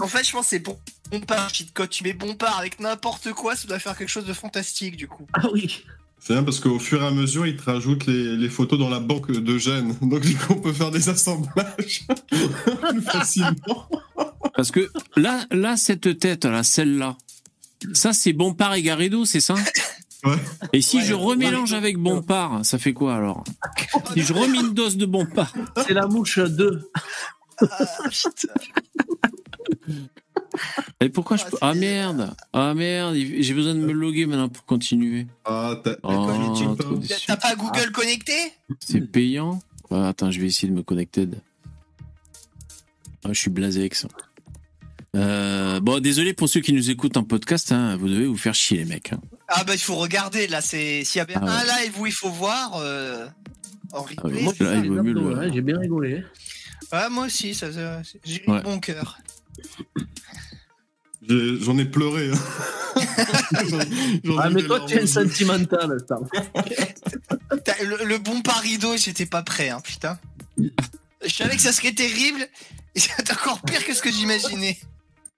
[0.00, 0.78] En fait, je pense que c'est bon.
[1.10, 1.90] Bompard, cheat code.
[1.90, 5.26] Tu mets Bompard avec n'importe quoi, ça doit faire quelque chose de fantastique du coup.
[5.34, 5.84] Ah oui.
[6.26, 8.88] C'est bien parce qu'au fur et à mesure, ils te rajoutent les, les photos dans
[8.88, 9.94] la banque de gènes.
[10.02, 12.06] Donc, du coup, on peut faire des assemblages
[12.88, 13.88] plus facilement.
[14.56, 17.18] Parce que là, là, cette tête, là, celle-là,
[17.92, 19.54] ça, c'est Bompard et Garrido, c'est ça?
[20.24, 20.36] Ouais.
[20.72, 21.76] Et si Ouais, je remélange ouais.
[21.76, 23.44] avec Bompard, ça fait quoi alors?
[24.14, 25.52] Si je remets une dose de Bompard,
[25.86, 26.90] C'est la mouche 2.
[27.60, 27.66] Ah,
[28.10, 28.54] putain.
[31.00, 34.48] Et pourquoi je Ah, peux Ah merde Ah merde, j'ai besoin de me loguer maintenant
[34.48, 35.26] pour continuer.
[35.44, 35.96] Ah, t'as.
[36.02, 36.26] Oh,
[37.40, 38.32] pas Google connecté?
[38.80, 39.60] C'est payant
[39.90, 41.28] Ah, Attends, je vais essayer de me connecter.
[43.24, 44.08] Ah, je suis blasé avec ça.
[45.16, 48.54] Euh, bon, désolé pour ceux qui nous écoutent en podcast, hein, vous devez vous faire
[48.54, 49.12] chier les mecs.
[49.12, 49.20] hein.
[49.48, 51.50] Ah bah il faut regarder là, c'est s'il y a bien Ah ouais.
[51.52, 53.26] un live où il faut voir euh,
[53.92, 54.40] en Ah replay.
[54.40, 54.46] j'ai
[54.88, 56.24] ouais, bien rigolé.
[56.92, 58.62] Ouais, moi aussi, ça, ça- j'ai eu Ouais.
[58.62, 59.18] bon cœur.
[61.28, 62.30] J'en ai pleuré.
[62.30, 62.38] hein.
[64.38, 66.18] Ah, mais toi, tu es sentimental, ça.
[67.64, 70.18] T'as- Le, le bon parido, j'étais pas prêt, hein, putain.
[70.58, 72.46] Je savais que ça serait terrible,
[72.94, 74.78] et c'est encore pire que ce que j'imaginais.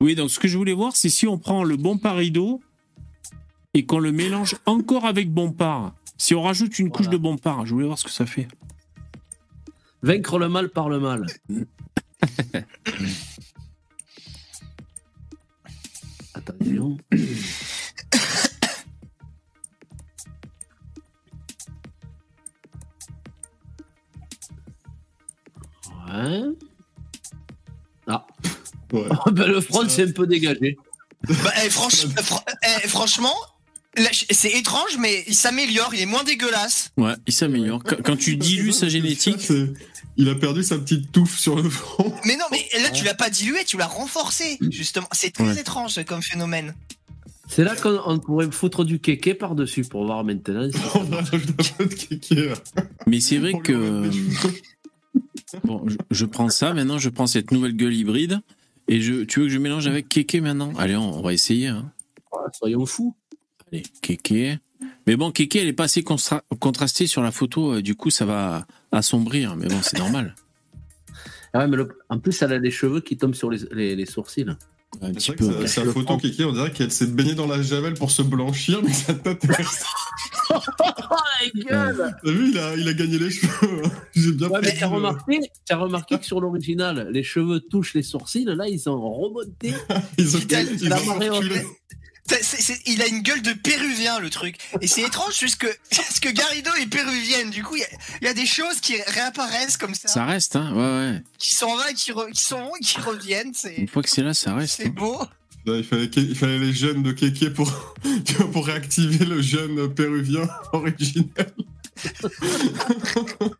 [0.01, 2.61] Oui, donc ce que je voulais voir, c'est si on prend le bon parido
[3.75, 5.95] et qu'on le mélange encore avec Bompard.
[6.19, 8.49] Si on rajoute une couche de Bompard, je voulais voir ce que ça fait.
[10.03, 11.27] Vaincre le mal par le mal.
[26.09, 26.43] Ouais.
[28.07, 28.27] Ah.
[28.93, 29.03] Ouais.
[29.33, 30.77] Ben, le front, c'est un peu dégagé.
[31.29, 31.35] Bah,
[31.65, 32.43] eh, franch- fr-
[32.85, 33.35] eh, franchement,
[34.31, 36.91] c'est étrange, mais il s'améliore, il est moins dégueulasse.
[36.97, 37.83] Ouais, il s'améliore.
[37.83, 39.49] Quand, quand tu dilues sa génétique,
[40.19, 42.11] Il a perdu sa petite touffe sur le front.
[42.25, 45.07] Mais non, mais là, tu l'as pas dilué, tu l'as renforcé, justement.
[45.13, 45.61] C'est très Ouais.
[45.61, 46.75] étrange comme phénomène.
[47.49, 50.69] C'est là qu'on on pourrait foutre du kéké par-dessus pour voir maintenant.
[50.71, 51.39] si- On va un peu
[51.87, 52.35] de kéké.
[52.35, 52.55] là.
[53.07, 54.09] mais c'est vrai que
[55.65, 58.41] bon, je, je prends ça maintenant, je prends cette nouvelle gueule hybride
[58.89, 60.73] et je, tu veux que je mélange avec Keke maintenant?
[60.79, 61.69] Allez, on, on va essayer.
[61.69, 61.93] Hein.
[62.33, 63.15] Ah, Soyons fous.
[63.73, 64.59] Allez, Keke.
[65.07, 68.25] Mais bon, Keke, elle est pas assez contrastée sur la photo, euh, du coup, ça
[68.25, 69.57] va assombrir.
[69.57, 70.35] Mais bon, c'est normal.
[71.53, 73.97] Ah ouais, mais le- en plus, elle a les cheveux qui tombent sur les, les-
[73.97, 74.45] les sourcils.
[75.01, 75.61] Un petit C'est vrai peu.
[75.63, 76.19] que sa, photo, front.
[76.19, 79.85] Kéké, on dirait qu'elle s'est baignée dans la javel pour se blanchir, mais est restée.
[80.51, 83.83] Oh, la gueule T'as vu, il a, il a gagné les cheveux.
[83.87, 83.91] hein.
[84.15, 87.95] J'ai bien Ouais, mais pris t'as remarqué, t'as remarqué que sur l'original, les cheveux touchent
[87.95, 89.73] les sourcils, là, ils ont remonté.
[90.19, 91.63] Ils ont, ils la ont reculé.
[92.33, 92.39] Haute.
[92.39, 94.57] C'est- c'est- c'est- il a une gueule de péruvien, le truc.
[94.81, 97.51] Et c'est étrange, puisque, parce que Garrido est péruvienne.
[97.51, 97.89] Du coup, il y a-
[98.23, 101.23] il y, a des choses qui réapparaissent comme ça, Ça reste, hein Ouais, ouais.
[101.39, 103.53] qui s'en et qui, re- qui s'en vont qui reviennent.
[103.77, 104.77] Une fois que c'est là, ça reste.
[104.79, 104.95] c'est hein.
[104.95, 105.19] beau.
[105.67, 107.71] Là, il, fallait, il fallait les gènes de Kéké pour,
[108.53, 111.53] pour réactiver le gène péruvien originel.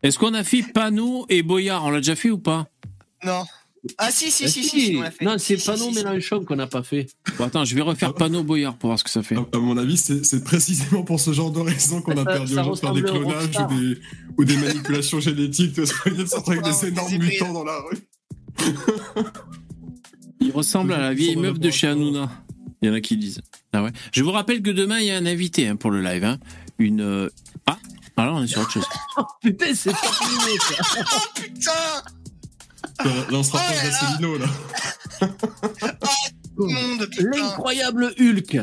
[0.03, 1.85] Est-ce qu'on a fait Panot et Boyard?
[1.85, 2.69] On l'a déjà fait ou pas?
[3.25, 3.45] Non.
[3.99, 5.25] Ah si, si, Ah, si, si, si, on l'a fait.
[5.25, 5.95] Non, c'est si.
[5.95, 7.07] Mélenchon qu'on n'a pas fait.
[7.39, 9.37] Bon, attends, je vais refaire Panot Boyard pour voir ce que ça fait.
[9.37, 12.75] À, à mon avis, c'est précisément pour ce genre de raison qu'on a perdu jour
[12.75, 13.99] de faire des clonages ou des,
[14.39, 15.75] ou des manipulations génétiques.
[15.75, 17.99] Tu vois, dire, c'est avec des énormes mutants dans la rue.
[20.41, 22.31] Il ressemble à la vieille meuf de chez Hanouna.
[22.83, 23.41] Il y en a qui disent.
[23.73, 23.91] Ah ouais.
[24.13, 26.25] Je vous rappelle que demain, il y a un invité hein, pour le live.
[26.25, 26.39] hein.
[26.79, 27.01] Une.
[27.01, 27.29] euh,
[27.67, 27.79] Ah
[28.19, 28.85] Alors, on est sur autre chose.
[29.17, 31.05] Oh putain, c'est pas fini, ça.
[31.15, 31.73] Oh putain
[33.05, 34.01] Là, on se rapproche Oh là là.
[34.01, 34.47] d'Asselineau, là.
[36.59, 38.59] Monde, putain L'incroyable Hulk.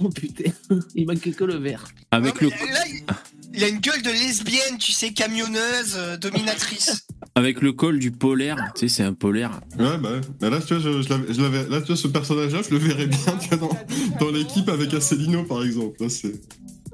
[0.00, 0.50] Oh putain,
[0.94, 1.84] il manquait que le vert.
[2.10, 3.04] Avec Non, le, Là, il,
[3.52, 7.06] il a une gueule de lesbienne, tu sais, camionneuse, euh, dominatrice.
[7.34, 8.56] avec le col du polaire.
[8.74, 9.60] Tu sais, c'est un polaire.
[9.78, 10.20] Ouais, bah, ouais.
[10.40, 12.70] Bah là, tu vois, je, je l'avais- je l'avais- là, tu vois, ce personnage-là, je
[12.70, 13.78] le verrais bien tu vois, dans,
[14.26, 16.02] dans l'équipe avec Asselineau, par exemple.
[16.02, 16.40] Là, c'est...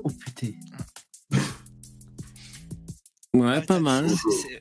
[0.03, 0.49] Oh putain.
[3.35, 4.11] Ouais, pas mal.
[4.11, 4.61] C'est-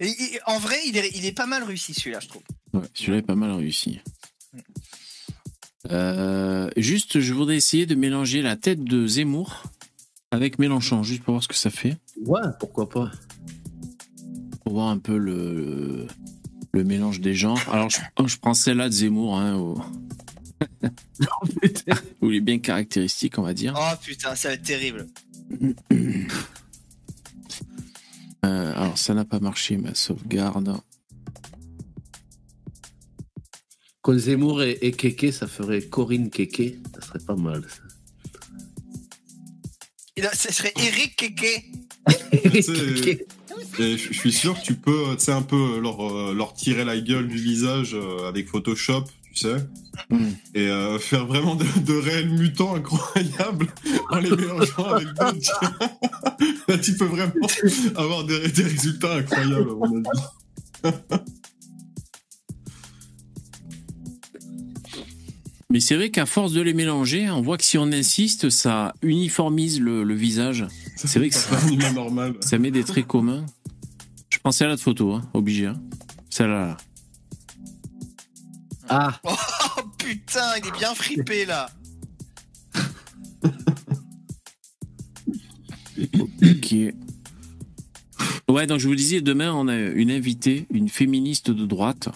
[0.00, 2.42] Et- et- en vrai, il est, il est pas mal réussi celui-là, je trouve.
[2.72, 4.00] Ouais, celui-là est pas mal réussi.
[5.90, 9.64] Euh, juste, je voudrais essayer de mélanger la tête de Zemmour
[10.30, 11.96] avec Mélenchon, juste pour voir ce que ça fait.
[12.24, 13.10] Ouais, pourquoi pas.
[14.64, 16.06] Pour voir un peu le,
[16.72, 17.60] le mélange des genres.
[17.72, 19.82] Alors, je, je prends celle-là de Zemmour, hein, où,
[21.42, 21.94] Oh putain.
[22.22, 23.74] où il est bien caractéristique, on va dire.
[23.76, 25.06] Oh putain, ça va être terrible.
[28.44, 30.76] Euh, alors, ça n'a pas marché, ma sauvegarde.
[34.02, 36.80] Con Zemmour et, et Kéké, ça ferait Corinne Kéké.
[36.94, 37.62] Ça serait pas mal.
[37.68, 37.82] ça.
[40.16, 41.64] Et là, ce serait Eric Keke.
[43.78, 46.84] Et je suis sûr que tu peux, tu sais, un peu leur, euh, leur tirer
[46.84, 49.04] la gueule du visage euh, avec Photoshop,
[49.34, 49.56] tu sais,
[50.08, 50.28] Mm.
[50.54, 53.66] et euh, faire vraiment de, de réels mutants incroyables
[54.10, 55.60] en les mélangeant avec d'autres.
[56.68, 57.32] Là, tu peux vraiment
[57.96, 60.96] avoir des, des résultats incroyables, à mon avis.
[65.70, 68.92] Mais c'est vrai qu'à force de les mélanger, on voit que si on insiste, ça
[69.02, 70.66] uniformise le, le visage.
[70.96, 71.56] C'est vrai que Ça
[71.94, 72.34] normal.
[72.40, 73.46] ça met des traits communs.
[74.30, 75.66] Je pensais à la photo, hein, obligé.
[75.66, 75.80] Hein.
[76.28, 76.66] Celle-là.
[76.68, 76.76] là.
[78.90, 79.36] Ah, Oh
[79.98, 81.70] putain, il est bien fripé là.
[86.42, 86.74] Ok.
[88.48, 92.08] Ouais, donc je vous disais, demain, on a une invitée, une féministe de droite,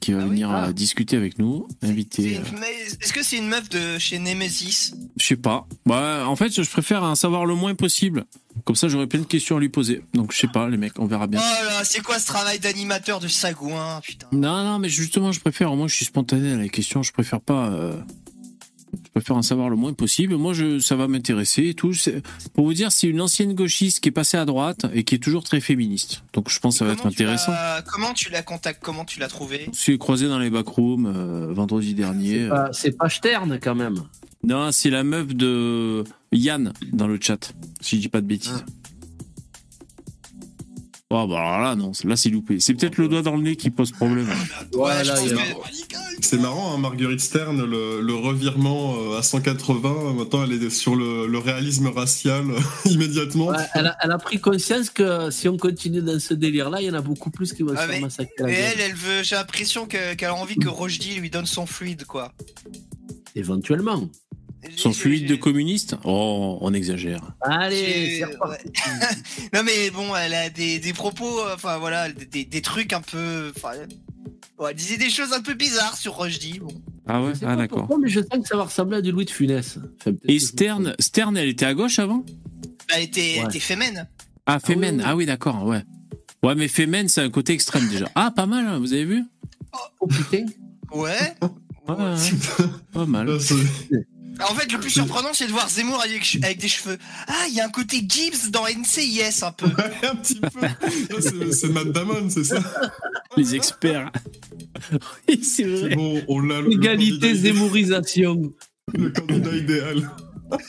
[0.00, 0.66] qui va Ah venir Ah.
[0.68, 2.38] euh, discuter avec nous, invité.
[2.38, 4.94] euh, Est-ce que c'est une meuf de chez Nemesis?
[5.16, 5.66] Je sais pas.
[5.86, 8.24] Bah, en fait, je préfère en savoir le moins possible.
[8.64, 10.02] Comme ça, j'aurai plein de questions à lui poser.
[10.14, 11.40] Donc, je sais pas, les mecs, on verra Oh bien.
[11.40, 14.26] là, c'est quoi ce travail d'animateur de sagouin Putain.
[14.32, 15.74] Non, non, mais justement, je préfère.
[15.74, 17.02] Moi, je suis spontané à la question.
[17.02, 17.68] Je préfère pas.
[17.70, 17.96] euh,
[19.14, 20.36] préfère en savoir le moins possible.
[20.36, 21.92] Moi, je, ça va m'intéresser et tout.
[22.52, 25.18] Pour vous dire, c'est une ancienne gauchiste qui est passée à droite et qui est
[25.18, 26.24] toujours très féministe.
[26.32, 27.52] Donc, je pense que ça va être intéressant.
[27.86, 31.52] Comment tu la contactes Comment tu l'as trouvé On s'est croisé dans les backrooms euh,
[31.52, 32.42] vendredi dernier.
[32.42, 34.02] C'est pas, c'est pas Stern quand même.
[34.42, 38.64] Non, c'est la meuf de Yann dans le chat, si je dis pas de bêtises.
[41.16, 42.58] Oh, bah alors là, non, là c'est loupé.
[42.58, 44.26] C'est peut-être le doigt dans le nez qui pose problème.
[44.74, 48.14] Ouais, je là, pense il y a- que- C'est marrant, hein, Marguerite Stern, le, le
[48.14, 52.44] revirement euh, à 180, maintenant elle est sur le, le réalisme racial
[52.86, 53.46] immédiatement.
[53.48, 56.86] Ouais, elle, a, elle a pris conscience que si on continue dans ce délire-là, il
[56.86, 58.50] y en a beaucoup plus qui vont se Ah, faire mais- massacrer gueule.
[58.50, 59.22] elle, elle veut.
[59.22, 62.32] J'ai l'impression que- qu'elle a envie que Rojdi lui donne son fluide, quoi.
[63.36, 64.08] Éventuellement.
[64.76, 65.96] Son fluide de communiste?
[66.04, 67.20] Oh, on exagère.
[67.40, 68.68] Allez, j'ai- c'est reparti.
[69.54, 73.52] Non mais bon, elle a des, des propos, euh, enfin voilà, des, trucs un peu,
[74.58, 76.58] bon, elle disait des choses un peu bizarres sur Rojdi.
[76.60, 76.68] Bon.
[77.06, 77.88] Ah ouais sais Ah d'accord.
[78.00, 79.78] mais je sens que ça va ressembler à du Louis de Funès.
[80.00, 82.24] Enfin, Et Stern, Stern, elle était à gauche avant?
[82.94, 83.48] Elle était, elle Ouais.
[83.50, 84.08] était fémène.
[84.46, 84.96] Ah, Femen.
[84.96, 85.04] oui, oui.
[85.06, 85.82] Ah oui, d'accord, ouais.
[86.42, 88.10] Ouais, mais Femen, c'est un côté extrême déjà.
[88.14, 89.24] Ah, pas mal, hein, vous avez vu?
[90.00, 90.44] Oh putain.
[90.92, 91.34] Ouais.
[91.88, 92.14] Ouais, ouais,
[92.92, 93.28] Pas mal.
[94.36, 96.98] C'est- En fait, le plus surprenant, c'est de voir Zemmour avec, avec des cheveux.
[97.28, 99.66] Ah, il y a un côté Gibbs dans NCIS un peu.
[99.66, 100.60] un petit peu.
[100.60, 102.60] Là, c'est- Matt Damon, c'est ça
[103.36, 104.10] Les experts.
[105.28, 105.94] oui, c'est vrai.
[105.94, 108.52] bon, on le Égalité, candidat idéal- zémorisation.
[108.92, 110.10] Le candidat idéal.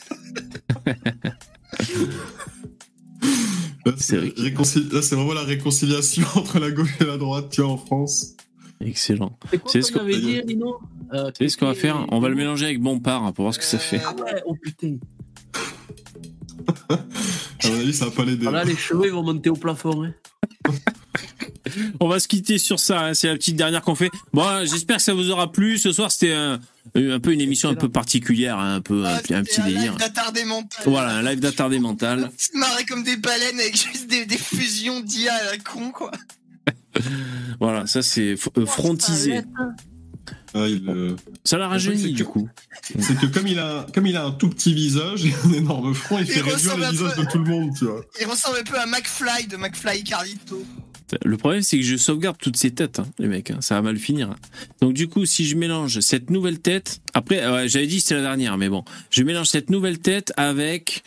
[3.85, 7.71] Là, C'est là, c'est vraiment la réconciliation entre la gauche et la droite, tu vois,
[7.71, 8.34] en France.
[8.85, 9.37] Excellent.
[9.67, 10.79] C'est ce qu'on- avait dit, Lino
[11.13, 12.05] Euh, Vous savez ce qu'on va faire?
[12.09, 14.01] On va le mélanger avec Bompard pour voir ce que ça fait.
[14.05, 14.95] Ah ouais, oh putain.
[17.63, 18.43] À mon avis, ça va pas l'aider.
[18.43, 20.03] Voilà, les cheveux ils vont monter au plafond.
[20.03, 20.13] hein.
[21.99, 24.09] On va se quitter sur ça, hein, c'est la petite dernière qu'on fait.
[24.33, 25.77] Bon, euh, j'espère que ça vous aura plu.
[25.77, 26.59] Ce soir, c'était un,
[26.95, 29.61] un peu une émission un peu particulière, hein, un peu un, Ah, petit- un petit
[29.61, 29.91] délire.
[29.93, 30.83] live d'attardé mental.
[30.85, 32.29] Voilà, un live d'attardé mental.
[32.37, 36.11] Se marrait comme des baleines avec juste des, des fusions d'IA à la con, quoi.
[37.59, 39.41] Voilà, ça c'est euh, frontisé.
[40.53, 42.49] Ah, il, euh, Ça l'a rajeuni du coup.
[42.99, 45.93] C'est que comme il, a, comme il a un tout petit visage et un énorme
[45.93, 48.01] front, il Il fait réduire ressemble les visages peu- de tout le monde, tu vois.
[48.19, 50.65] Il ressemble un peu à McFly de McFly Carlito.
[51.23, 53.51] Le problème, c'est que je sauvegarde toutes ces têtes, hein, les mecs.
[53.51, 53.59] hein.
[53.61, 54.31] Ça va mal finir.
[54.31, 54.35] hein.
[54.81, 58.21] Donc, du coup, si je mélange cette nouvelle tête, après, j'avais dit que c'était la
[58.21, 61.03] dernière, mais bon, je mélange cette nouvelle tête avec,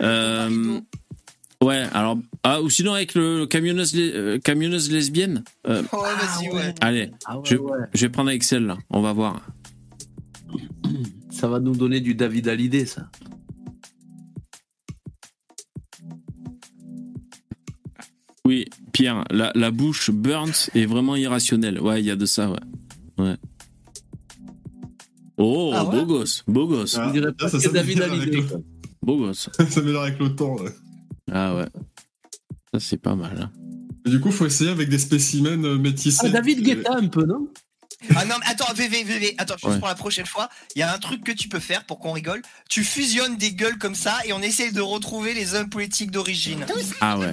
[0.00, 0.80] euh,
[1.62, 5.44] ouais, alors, ah, ou sinon avec le, le camionneuse, euh, camionneuse lesbienne.
[5.66, 6.74] Euh, Oh, vas-y, ouais.
[6.80, 7.78] allez, Ah ouais, je, ouais.
[7.94, 8.78] je vais prendre avec celle-là.
[8.90, 9.40] On va voir.
[11.30, 13.08] Ça va nous donner du David Hallyday, ça.
[18.44, 21.80] Oui, Pierre, la, la bouche burnt est vraiment irrationnelle.
[21.80, 22.58] Ouais, il y a de ça, ouais.
[23.18, 23.36] Ouais.
[25.38, 27.98] Oh, Ah ouais beau gosse, beau gosse, Ah, On dirait là, pas ça que David
[27.98, 28.54] s'améliore avec Hallyday.
[28.56, 28.64] le-
[29.02, 29.48] beau gosse.
[29.68, 30.56] Ça avec le temps.
[30.62, 30.70] là.
[31.34, 31.66] Ah ouais.
[32.72, 33.38] Ça, c'est pas mal.
[33.40, 33.52] hein.
[34.04, 36.26] Du coup, faut essayer avec des spécimens euh, métissés.
[36.26, 37.48] Ah, David Guetta un peu, non?
[38.16, 39.78] Ah non, mais attends, VV, VV, attends, juste Ouais.
[39.78, 42.12] pour la prochaine fois, il y a un truc que tu peux faire pour qu'on
[42.12, 42.42] rigole.
[42.68, 46.64] Tu fusionnes des gueules comme ça et on essaye de retrouver les hommes politiques d'origine.
[47.00, 47.32] Ah ouais.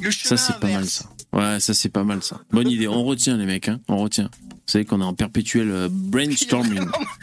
[0.00, 1.04] Le Ça, chemin c'est pas mal, ça.
[1.32, 2.40] Ouais, ça, c'est pas mal, ça.
[2.52, 2.86] Bonne idée.
[2.88, 3.80] On retient, les mecs, hein.
[3.88, 4.30] On retient.
[4.66, 6.72] Vous savez qu'on est en perpétuel euh, brainstorming.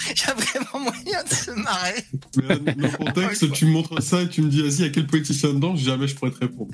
[0.09, 2.05] il y a vraiment moyen de se marrer.
[2.37, 4.81] Mais là, dans le contexte, tu me montres ça et tu me dis, vas-y, il
[4.81, 5.75] y a quel politicien dedans?
[5.75, 6.71] Jamais je pourrais te répondre.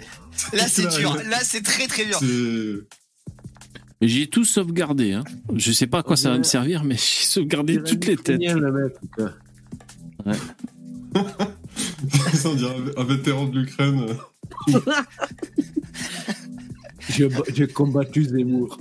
[0.51, 1.15] Là, c'est dur.
[1.15, 2.19] là, Là, c'est très très dur.
[4.01, 5.23] J'ai tout sauvegardé, hein.
[5.55, 8.39] Je sais pas à quoi ça va me servir, mais j'ai sauvegardé toutes les têtes.
[8.39, 8.93] Bien, le mec,
[12.33, 14.05] ça, on dirait un- un vétéran de l'Ukraine.
[17.09, 18.77] J'ai j'ai combattu Zemmour.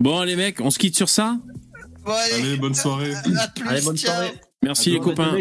[0.00, 1.38] Bon, les mecs, on se quitte sur ça?
[2.04, 3.14] Bon, allez, Allez, bonne soirée.
[3.14, 3.68] à plus.
[3.68, 4.12] Allez, bonne ciao.
[4.14, 4.34] soirée.
[4.64, 5.36] Merci, les copains.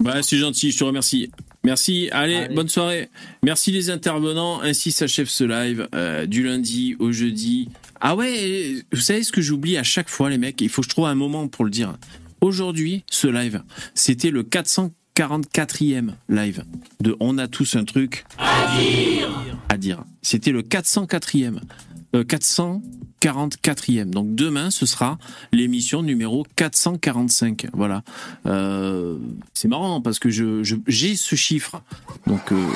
[0.00, 1.30] Bah, c'est gentil, je te remercie.
[1.64, 2.54] Merci, allez, Allez.
[2.54, 3.08] bonne soirée.
[3.42, 4.60] Merci les intervenants.
[4.62, 7.68] Ainsi s'achève ce live euh, du lundi au jeudi.
[8.00, 10.60] Ah ouais, vous savez ce que j'oublie à chaque fois, les mecs?
[10.60, 11.96] Il faut que je trouve un moment pour le dire.
[12.40, 13.62] Aujourd'hui, ce live,
[13.94, 16.64] c'était le 444e live
[17.00, 19.56] de On a tous un truc à dire.
[19.68, 20.04] À dire.
[20.22, 21.60] C'était le 404e.
[22.14, 24.10] Euh, 444e.
[24.10, 25.18] Donc demain, ce sera
[25.52, 27.68] l'émission numéro 445.
[27.72, 28.02] Voilà.
[28.46, 29.16] Euh,
[29.54, 31.82] c'est marrant parce que je, j'ai ce chiffre.
[32.26, 32.66] Donc euh,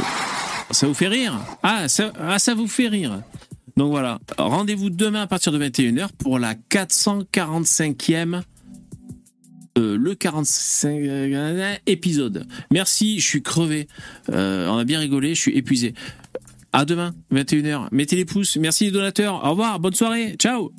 [0.71, 1.39] ça vous fait rire?
[1.63, 3.23] Ah ça, ah, ça vous fait rire.
[3.77, 8.43] Donc voilà, rendez-vous demain à partir de 21h pour la 445e
[9.77, 12.47] euh, le 45 euh, épisode.
[12.71, 13.89] Merci, je suis crevé.
[14.31, 15.95] Euh, on a bien rigolé, je suis épuisé.
[16.77, 17.87] À demain, 21h.
[17.93, 18.57] Mettez les pouces.
[18.57, 19.45] Merci les donateurs.
[19.45, 20.35] Au revoir, bonne soirée.
[20.37, 20.73] Ciao.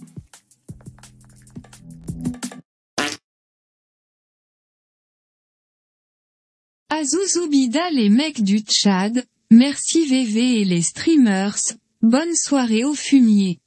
[6.90, 11.56] Azuzoubida les mecs du Tchad, merci VV et les streamers,
[12.02, 13.60] bonne soirée au fumier.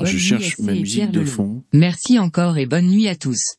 [0.00, 1.64] Je cherche ma musique de fond.
[1.72, 3.56] Merci encore et bonne nuit à tous.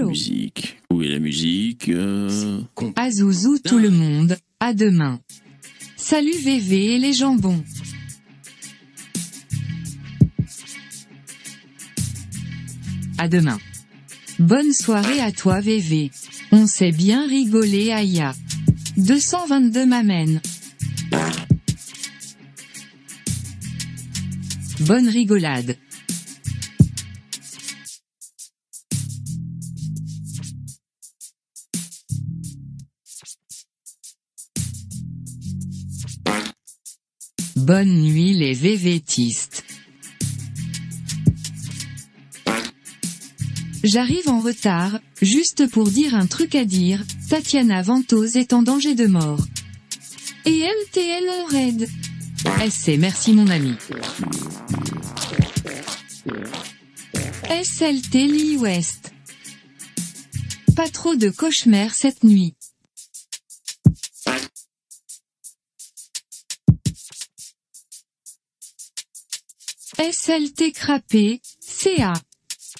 [0.00, 0.76] Musique.
[0.92, 2.60] Où est la musique euh...
[2.96, 5.18] Azouzou tout le monde, à demain.
[6.10, 7.62] Salut VV et les jambons.
[13.18, 13.58] À demain.
[14.38, 16.10] Bonne soirée à toi VV.
[16.50, 18.32] On s'est bien rigolé Aya.
[18.96, 20.40] 222 m'amène.
[24.80, 25.76] Bonne rigolade.
[37.68, 39.62] Bonne nuit les vévétistes.
[43.84, 48.94] J'arrive en retard, juste pour dire un truc à dire, Tatiana Ventose est en danger
[48.94, 49.44] de mort.
[50.46, 51.88] Et MTL Red.
[52.70, 53.74] SC merci mon ami.
[57.50, 59.12] SLT Lee West.
[60.74, 62.54] Pas trop de cauchemars cette nuit.
[69.98, 72.12] SLT Crapé, CA.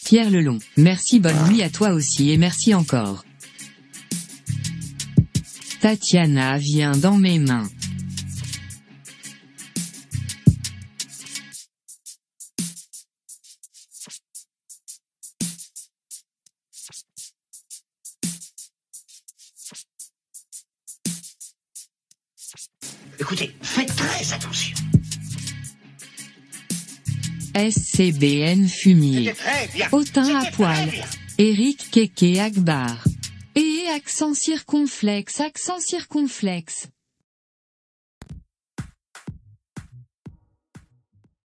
[0.05, 3.25] Pierre Lelon, merci bonne nuit à toi aussi et merci encore.
[5.81, 7.69] Tatiana vient dans mes mains.
[27.59, 29.33] SCBN Fumier.
[29.91, 30.93] Autin à poil.
[31.39, 33.03] Eric Keke Akbar.
[33.57, 36.87] Et accent circonflexe, accent circonflexe.